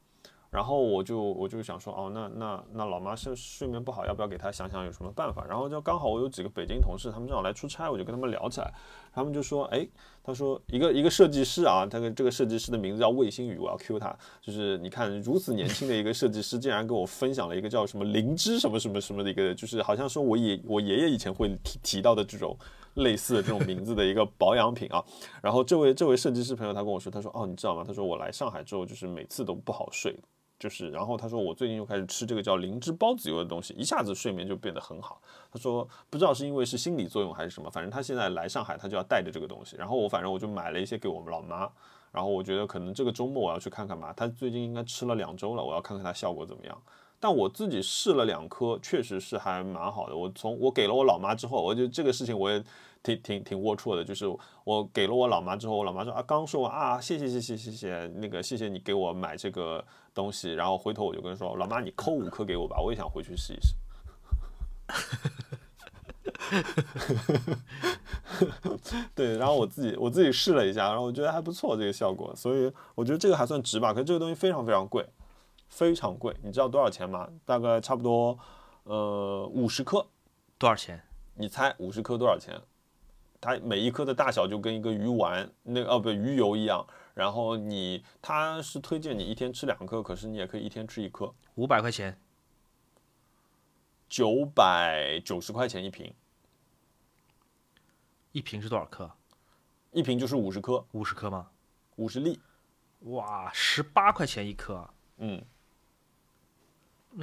[0.52, 5.46] 然后我就我就想说，哦，那那那老妈是睡眠不好，要不要给她想想有什么办法？
[5.48, 8.74] 然后就刚好我有几个北京同事，他们正好来出差，我就跟他们聊起来。
[9.14, 9.88] 他们就说，哎，
[10.24, 14.16] 他说一个一个设计师啊，他跟这个设计师的名字叫魏新宇，我要 Q 他。
[14.42, 22.58] 就是你看如此年轻的一个设计师，竟然跟我分享了一个叫什么灵芝什么什么什么的一个，就是好像说我爷我爷爷以前会提提到的这种
[22.96, 25.04] 类似的这种名字的一个保养品啊。
[25.44, 27.84] 然后这位这位设计师朋友他跟我说，他说哦，你知道吗？
[27.86, 30.18] 他说我来上海之后就是每次都不好睡。
[30.60, 35.22] 就是，然后他说我最近又开始吃这个叫灵芝孢子油的东西，一下子睡眠就变得很好。
[35.50, 39.78] 他说不知道是因为是心理作用还是什么，反正他现在来上海他就要带着这个东西。
[39.78, 41.70] 然后我反正我就买了一些给我们老妈，
[42.12, 44.14] 然后我觉得可能这个周末我要去看看吧。
[44.16, 46.78] 他最近应该吃了两周了，我要看看它效果怎么样。
[47.22, 50.16] 但我自己试了两颗，确实是还蛮好的。
[50.16, 52.64] 我从我给了我老妈之后，我觉得这个事情我也
[53.02, 54.26] 挺挺挺龌龊的，就是
[54.64, 63.76] 我给了我老妈之后，我老妈说啊，刚说完啊，谢谢谢谢谢谢，那个谢谢你给我买这个东西，然后回头我就跟她说，老妈你扣五颗给我吧，我也想回去试一试。
[69.16, 73.94] 对，然后我自己我自己试了一下，然后我觉得还不错这个效果，所以我觉得这个还算值吧。
[73.94, 75.08] 可是这个东西非常非常贵，
[75.68, 77.30] 非常贵，你知道多少钱吗？
[77.46, 78.38] 大概差不多
[78.84, 80.06] 呃五十克，
[80.58, 81.02] 多少钱？
[81.36, 82.60] 你猜五十克多少钱？
[83.42, 86.86] 它每一颗的大小就跟一个鱼丸，那个哦不鱼油一样。
[87.14, 91.34] 然后你它是推荐你一天吃两颗，可是你也可以一天吃一颗。
[91.56, 92.18] 五百块钱，
[94.08, 96.14] 九百九十块钱一瓶，
[98.32, 99.12] 一瓶是多少克？
[99.92, 101.50] 一瓶就是五十克，五十克吗？
[101.98, 102.40] 五十粒。
[103.00, 105.44] 哇，十八块钱一颗，嗯，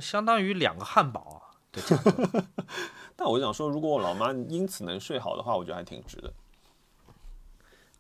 [0.01, 2.45] 相当于两个汉堡啊的价格。
[3.17, 6.33] 但我想说，如果我老妈因此能睡好的话，我觉得还挺值的。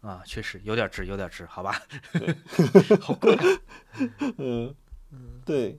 [0.03, 1.83] 啊，确实有点值，有点值，好吧？
[2.13, 2.35] 对，
[3.01, 3.45] 好贵啊。
[4.37, 4.75] 嗯
[5.45, 5.79] 对。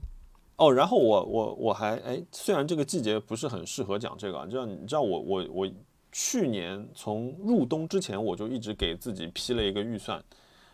[0.56, 5.70] 哦，然后我我我还哎，虽然这个季节不是很适合讲这个啊，你知道你知道我我我
[6.10, 10.20] 去年从入冬之前我就一直给自己批了一个预算，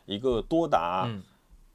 [0.07, 1.23] 一个多达嗯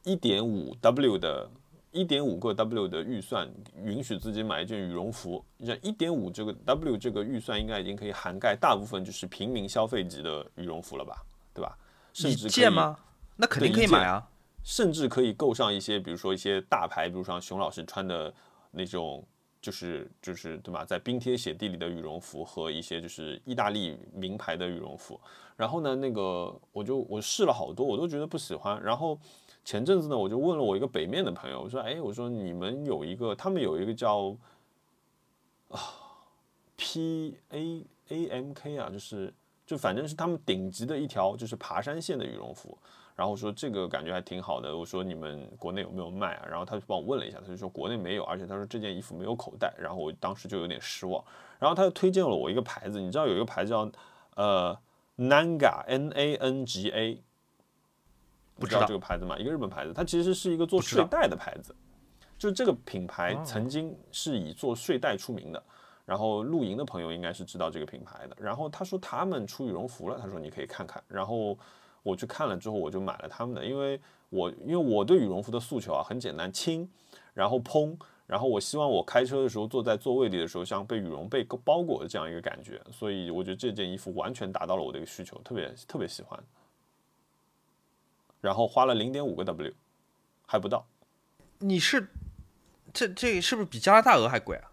[0.06, 1.50] 一点五 W 的。
[1.92, 3.50] 一点五个 W 的预算
[3.84, 11.78] 允许自己买一件羽绒服，你像一点五这个 W 这个预算应该已经可以涵盖大部分就是平民消费级的羽绒服了吧，对吧？
[12.14, 12.98] 甚一至可以件吗？
[13.36, 14.28] 那肯定可以买啊。
[14.62, 18.32] 甚至可以够上一些，比如说一些大牌，比如像熊老师穿的
[18.72, 19.26] 那种，
[19.62, 25.20] 就是就是对吧，在冰天雪地里的羽绒服和一些就是意大利名牌的羽绒服。
[25.56, 28.80] 然后呢，那个我就我试了好多，我都觉得不喜欢。
[28.84, 29.18] 然后
[29.64, 34.36] 前阵子呢，我就问了我一个北面的朋友，我说，哎，我说你们有一个，他们有一个叫
[35.70, 35.80] 啊
[36.76, 39.34] P A A M K 啊，就是
[39.66, 42.78] 就反正是他们顶级的一条就是爬山线的羽绒服。
[43.16, 46.48] 然后说这个感觉还挺好的，我说你们国内有没有卖啊？
[46.50, 49.74] 然后他就帮我问了一下，他就说国内没有，而且他说这件衣服没有口袋。
[49.78, 51.22] 然后我当时就有点失望。
[51.60, 53.92] 然后他又推荐了我一个牌子，你知道有一个牌子叫
[54.36, 54.80] 呃
[55.18, 57.22] Nanga N A N G A，
[58.60, 59.38] 不知道这个牌子嘛？
[59.38, 61.74] 一个日本牌子，它其实是一个做睡袋的牌子，
[62.38, 65.64] 就是这个品牌哦曾经是以做睡袋出名的。
[66.06, 68.36] 然后露营的朋友应该是知道这个品牌的。
[68.40, 71.04] 然后他说他们出羽绒服了，他说你可以看看。
[71.08, 71.56] 然后
[72.02, 76.90] 我去看了之后，我就买了他们的，因为我因为我对羽绒服的诉求啊很简单，轻，
[77.36, 77.96] 然后蓬，
[78.26, 86.44] 然后我希望我开车的时候坐在座位里的时候像被羽绒被包裹的这样一个感觉，所以我觉得这件衣服完全达到了我的一个需求，特别特别喜欢。
[88.42, 89.74] 然后花了零点五个 W，
[90.46, 90.86] 还不到。
[91.60, 92.10] 你是
[92.94, 94.72] 这这是不是比加拿大鹅还贵啊？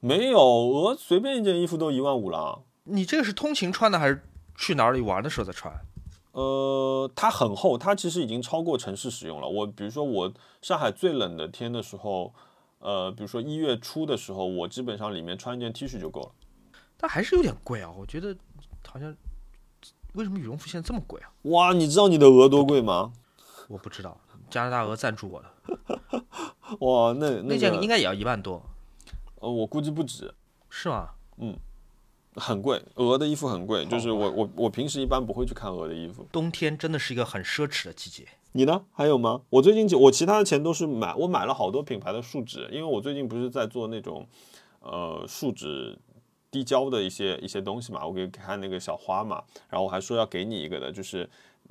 [0.00, 2.62] 没有，鹅随便一件衣服都一万五了。
[2.84, 4.22] 你这个是通勤穿的，还是
[4.56, 5.74] 去哪里玩的时候再穿？
[6.32, 9.48] 呃，它很厚，它其实已经超过城市使用了。
[9.48, 12.32] 我比如说我上海最冷的天的时候，
[12.78, 16.30] 呃，比如说一月初的时候，我基本上里面穿一件 T 恤就够了。
[16.96, 18.36] 但还是有点贵啊，我觉得
[18.86, 19.12] 好像
[20.14, 21.30] 为什么羽绒服现在这么贵啊？
[21.42, 23.12] 哇，你知道你的鹅多贵吗？
[23.68, 24.18] 我不知道，
[24.50, 25.48] 加拿大鹅赞助我的
[26.80, 28.62] 哇，那那那个件应该也要一万多，
[29.40, 30.34] 呃，我估计不止，
[30.70, 31.10] 是吗？
[31.38, 31.56] 嗯
[32.34, 32.80] 很贵。
[32.94, 36.26] 鹅的衣服很贵，就是我我我平时一般不会去看鹅的衣服。
[36.30, 38.26] 冬天真的是一个很奢侈的季节。
[38.52, 38.84] 你呢？
[38.92, 39.42] 还有吗？
[39.50, 44.26] 我最近就我其他的钱都是买，我买了好多品牌的树脂，因为我最近不是在做那种
[44.80, 45.98] 呃树脂
[46.50, 51.28] 滴胶的一些一些东西嘛，我给看那个小花嘛，然后我还说要给你一个的，就是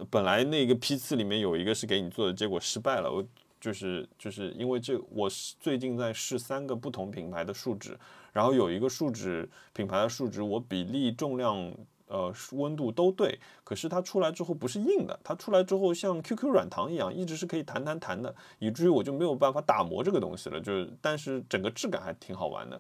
[0.10, 3.26] 本来那个批次里面有一个是给你做的，结果失败了，我
[3.60, 7.98] 就是就是因为这我是最近在试三个不同品牌的树脂，
[8.32, 11.74] 然后有一个树脂品牌的树脂，我比例、重量。
[12.10, 20.58] 呃，温度都对，可是它出来之后不是硬的，它出来之后像 QQ 软糖一样，一直是可以弹弹弹的，以至于我就没有办法打磨这个东西了。
[20.58, 22.80] 就是，但是整个质感还挺好玩的。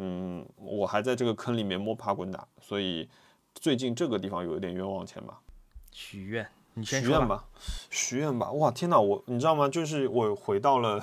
[0.00, 3.08] 嗯，我还在这个坑里面摸爬滚打，所以
[3.52, 5.40] 最近这个地方有一点冤枉钱吧。
[5.90, 7.02] 许愿，你先。
[7.02, 7.44] 许愿吧，
[7.90, 8.52] 许愿吧！
[8.52, 9.68] 哇，天哪，我你知道吗？
[9.68, 11.00] 就是我回到了，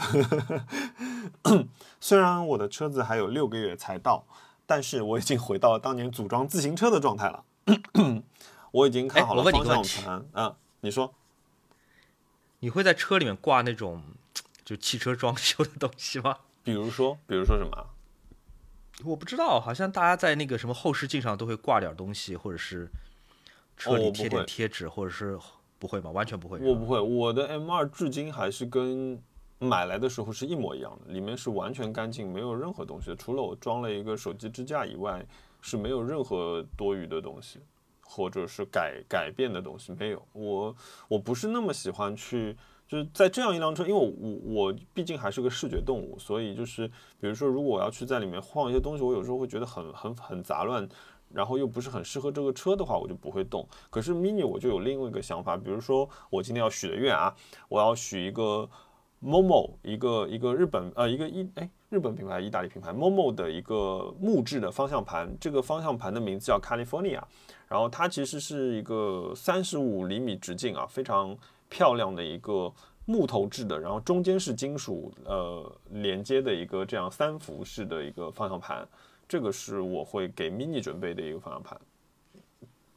[2.00, 4.24] 虽然我的车子还有六个月才到，
[4.66, 7.44] 但是我已经回到了当年组装自行车的状态了。
[8.72, 11.14] 我已经看好了方向盘啊，你说
[12.60, 14.02] 你会在车里面挂那种
[14.64, 16.38] 就汽车装 修的东西吗？
[16.64, 17.92] 比如说，比如说什么啊？
[19.04, 22.90] 我不知道，好像大家在那个什么后视镜上都会挂点东西，或者是
[23.76, 25.38] 车里贴点贴纸，或者是
[25.78, 26.10] 不会吗？
[26.12, 26.60] 完全不会。
[26.60, 29.22] 我不会，我的 M 二至今还是跟
[29.60, 35.26] 买来的时候是一模一样的，里面是完全干净，没有任何东西，除了我装了一个手机支架以外，
[35.62, 37.60] 是没有任何多余的东西，
[38.02, 40.26] 或者是改改变的东西，没有。
[40.32, 40.76] 我
[41.10, 42.56] 我不是那么喜欢去。
[42.88, 46.88] 就是在这样一辆车，因为我我毕竟还是个视觉动物，所以就是
[47.20, 50.88] 比如说，如果我要去在里面放一些东西，我有时候会觉得很很很杂乱，
[51.34, 53.68] 然后又不是很适合这个车的话，我就不会动。
[53.90, 57.34] 可是 mini 我就有另外一个想法，比如说我今天要许的愿啊，
[57.70, 58.70] 我要许一个
[59.24, 67.22] Momo 一个一个日本呃一个一哎日本品牌意大利品牌 Momo 的一个木质的方向盘，这个方向盘的名字叫 California，
[67.68, 71.36] 然后它其实是一个三十五厘米直径啊，非常
[71.70, 72.74] 漂亮的一个。
[73.08, 78.84] 木头制的，然后中间是金属呃连接的一个这样三幅式的一个方向盘，
[79.28, 81.80] 这个是我会给 mini 准备的一个方向盘。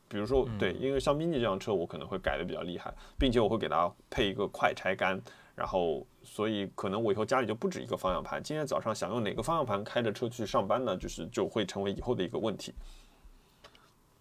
[0.09, 5.21] 比如说，对，因为像 mini 这辆车，我可能会改的比较厉害，并且我会给它配一个快拆杆，
[5.55, 8.43] 然后所以可能我以后家里就不止一个方向盘。
[8.43, 10.97] 今天早上想用哪个方向盘开着车去上班呢？
[10.97, 12.73] 就是就会成为以后的一个问题。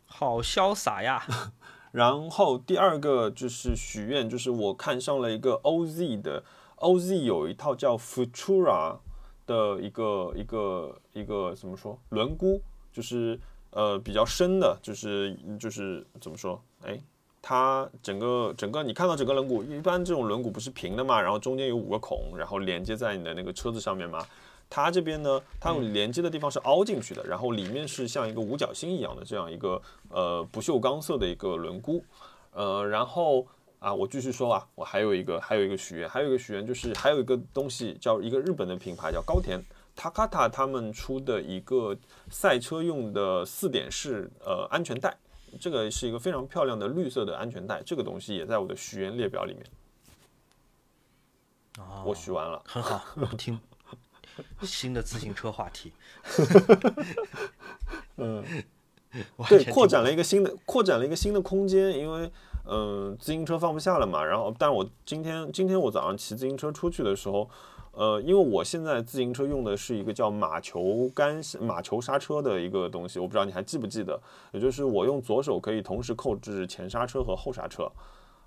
[0.06, 1.24] 好潇洒呀！
[1.92, 6.44] 然后第二个就是许愿，就是我看上了一个 OZ 的
[6.78, 8.98] ，OZ 有一套叫 Futura
[9.46, 12.60] 的一个一个一个怎么说轮毂，
[12.92, 13.40] 就是
[13.72, 17.00] 呃比较深的，就是就是怎么说，哎，
[17.42, 24.20] 它整个整个你看到整个轮毂，一般这种轮毂不是平的嘛，然后中间有五个孔，然后连接在你的那个车子上面嘛。
[24.70, 32.02] 它这边呢，它连接的地方是凹进去的，然后里面是像一个五角星一样的这样一个呃不锈钢色的一个轮毂，
[32.52, 33.48] 呃，然后
[33.80, 39.62] 啊，我继续说啊，我还有一个还有一个许愿，还有一个许愿就是还有一个东西叫一个日本的品牌叫高田
[39.96, 41.98] Takata 他们出的一个
[42.30, 45.18] 赛车用的四点式呃安全带，
[45.60, 49.66] 这个是一个非常漂亮的绿色的安全带，这个东西也在我的许愿列表里面。
[52.04, 53.00] 我许完了，很好，
[53.38, 53.60] 听。
[54.62, 55.92] 新的自行车话题，
[58.18, 58.44] 嗯，
[59.48, 62.32] 对，扩展了一个新的，扩展了一个新的空间，因为
[62.66, 64.24] 嗯，自行车放不下了嘛。
[64.24, 67.50] 然后，但是我今天今天我早上骑自行车出去的时候，
[67.94, 77.90] 呃，因为我现在自行车用的是一个叫马球杆、马球刹车的一个东西，我不知道你还记不记得，也就是我用左手可以同时控制前刹车和后刹车，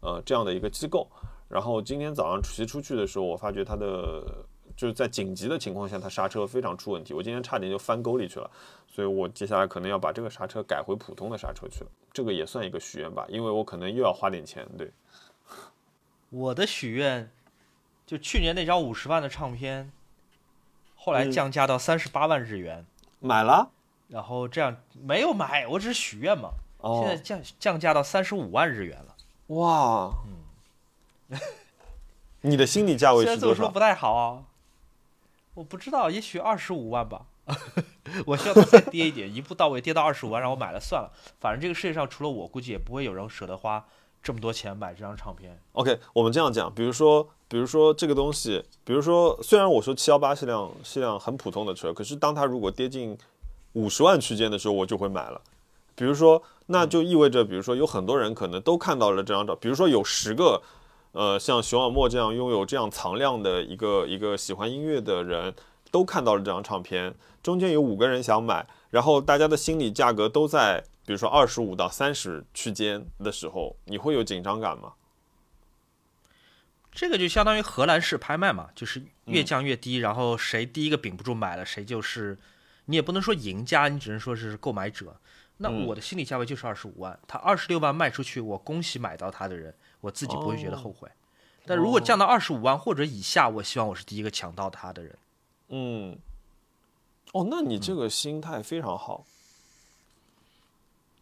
[0.03, 1.09] 呃，这样的一个机构。
[1.49, 4.45] 然后今天早上骑出去的时候，我发觉它的。
[4.81, 8.51] 就是在紧急的情况下，它刹车非常出问题，我今天差点就翻沟里去了，
[8.89, 14.67] 所以我接下来可能要把这个刹车改回普通的刹车去了，这个也算一个许愿吧，因为我可能又要花点钱。
[14.79, 14.91] 对，
[16.31, 17.31] 我的许愿，
[18.07, 19.93] 就去年那张五十万的唱片，
[20.97, 22.87] 后来降价到三十八万日元，
[23.19, 23.69] 买了，
[24.09, 26.53] 然后这样没有买，我只是许愿嘛，
[26.83, 29.15] 现在降降价到三十五万日元了，
[29.49, 30.11] 哇，
[31.29, 31.39] 嗯，
[32.41, 33.69] 你的心理价位是多少？
[33.69, 34.45] 不太好啊。
[35.61, 37.27] 我不知道，也许二十五万吧。
[38.25, 41.13] 我希望它再跌一点，一步到位跌到二十五万，让我买了算了。
[41.39, 43.85] 反正这个世界上除了我，估计也不会有人舍得花
[44.23, 45.61] 这么多钱买这张唱片。
[45.73, 53.19] OK，我们这样讲，比如说，比如说这个东西，比如说，虽然我说七幺八是辆是辆很普通的车，可是当它如果跌进
[53.75, 55.39] 五十万区间的时候，我就会买了。
[55.95, 60.63] 比如说，那就意味着，比如说有很多人可能都看到了这张照，比如说有十个。
[61.13, 65.55] 呃，像熊尔莫这样拥有这样藏量的一个一个喜欢音乐的人，
[65.91, 67.15] 都看到了这张唱片。
[67.43, 74.93] 中间有五个人想买，然后大家的心理价格都在，比如说二十五到三十区间的时候，你会有紧张感吗？
[76.93, 82.37] 这个就相当于荷兰式拍卖嘛，就是越降越低，然后谁第一个顶不住买了，谁就是，
[82.85, 85.17] 你也不能说赢家，你只能说是购买者。
[85.59, 89.75] 那我的心理价位就是二十五万，他二十六万卖出去，我恭喜买到他的人。
[90.01, 91.09] 我自己不会觉得后悔，
[91.67, 95.15] 但如果降到二十五万或者以下，我希望我是第一个抢到它的人。
[95.69, 96.19] 嗯，
[97.33, 99.25] 哦，那你这个心态非常好，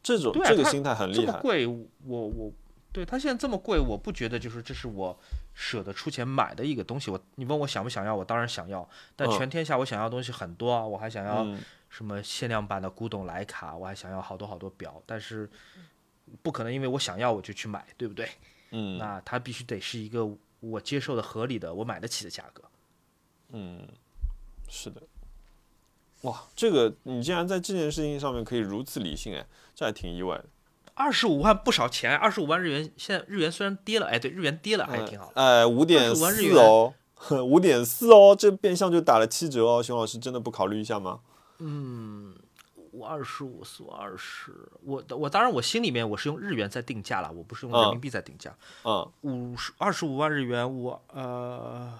[0.02, 1.26] 这种这个心态很厉害。
[1.26, 2.52] 这么贵，我我
[2.92, 5.18] 对他现在这么贵，我不觉得就是这是我
[5.54, 7.10] 舍得出钱买的一个东西。
[7.10, 8.88] 我你问我想不想要，我当然想要。
[9.14, 11.46] 但全天下我想要的东西很多啊，我还想要
[11.90, 15.50] 什么限量版的古董莱卡，我还想要好多好多表，但是
[16.42, 18.30] 不可能因为我想要我就去买，对不对？
[18.70, 20.28] 嗯，那它必须得是一个
[20.60, 22.62] 我接受的、合理的、我买得起的价格。
[23.50, 23.86] 嗯，
[24.68, 25.02] 是的。
[26.22, 30.44] 哇，这个你竟然在这件事情上面可以如此理性，哎，这还挺意外的。
[30.94, 35.30] 二十五万不少钱，二十五万日元，现在日元虽然跌了，哎，对，日元跌了还挺好。
[35.34, 36.92] 哎，五点四哦，
[37.46, 39.82] 五点四哦，这变相就打了七折哦。
[39.82, 41.20] 熊老师真的不考虑一下吗？
[41.58, 42.36] 嗯。
[42.92, 44.52] 五二十五四二十，
[44.82, 48.54] 我我当然我心里面我是用日元在定价了，我不是用人民币在定价。
[48.84, 51.92] 嗯，五十二十五万日元，我呃，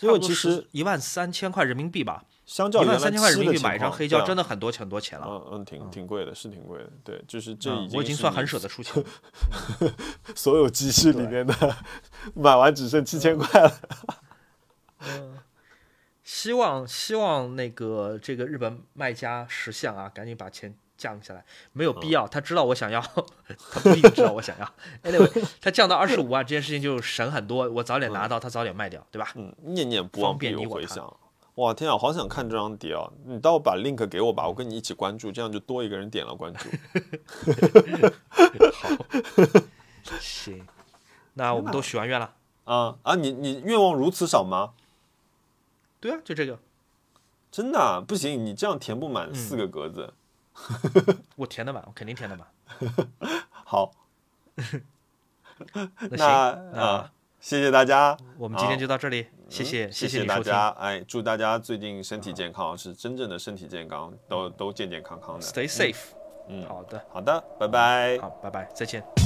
[0.00, 5.26] 因为其实一万三千块人民币吧，相较一万三千块人民币买一张黑胶真的很多很多钱了。
[5.26, 6.90] 嗯嗯，挺挺贵的，是挺贵的。
[7.02, 9.02] 对，就是这已经我已经算很舍得出钱。
[10.34, 11.76] 所有机器里面的
[12.34, 13.72] 买完只剩七千块了。
[16.24, 16.26] 嗯。
[16.26, 22.26] 希望希望那个这个日本卖家识相啊，赶紧把钱降下来，没有必要。
[22.26, 23.00] 他知道我想要，
[23.70, 24.74] 他不一定知道我想要。
[25.02, 29.30] Anyway，他降到二十五万这件事情就省很多，我早点拿到，他早点卖掉，对吧？
[29.34, 31.14] 嗯，念念不忘便必有回响。
[31.56, 33.12] 哇，天啊，好想看这张碟哦！
[33.26, 36.68] 你待会把 link 给我吧，我跟你一起关注，这样就多一个人点了关注。
[38.72, 39.06] 好，
[40.18, 40.66] 行，
[41.34, 42.34] 那我们都许完愿了。
[42.64, 44.72] 啊啊，你你愿望如此少吗？
[46.04, 46.58] 对啊，就这个，
[47.50, 50.12] 真的啊、不行，你这样填不满嗯四个格子。
[51.34, 52.46] 我填的满，我肯定填的满。
[53.50, 53.90] 好，
[56.10, 56.26] 那
[56.78, 57.10] 啊，
[57.40, 60.26] 谢谢大家，我们今天就到这里，谢谢嗯谢谢。
[60.26, 65.40] 大家，哎，祝大家最近身体健康，是真正的身体健康，都都健健康康的。
[65.40, 66.12] Stay safe。
[66.48, 68.18] 嗯好的，好的，拜拜。
[68.18, 69.23] 好，拜拜，再见。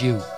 [0.00, 0.31] You.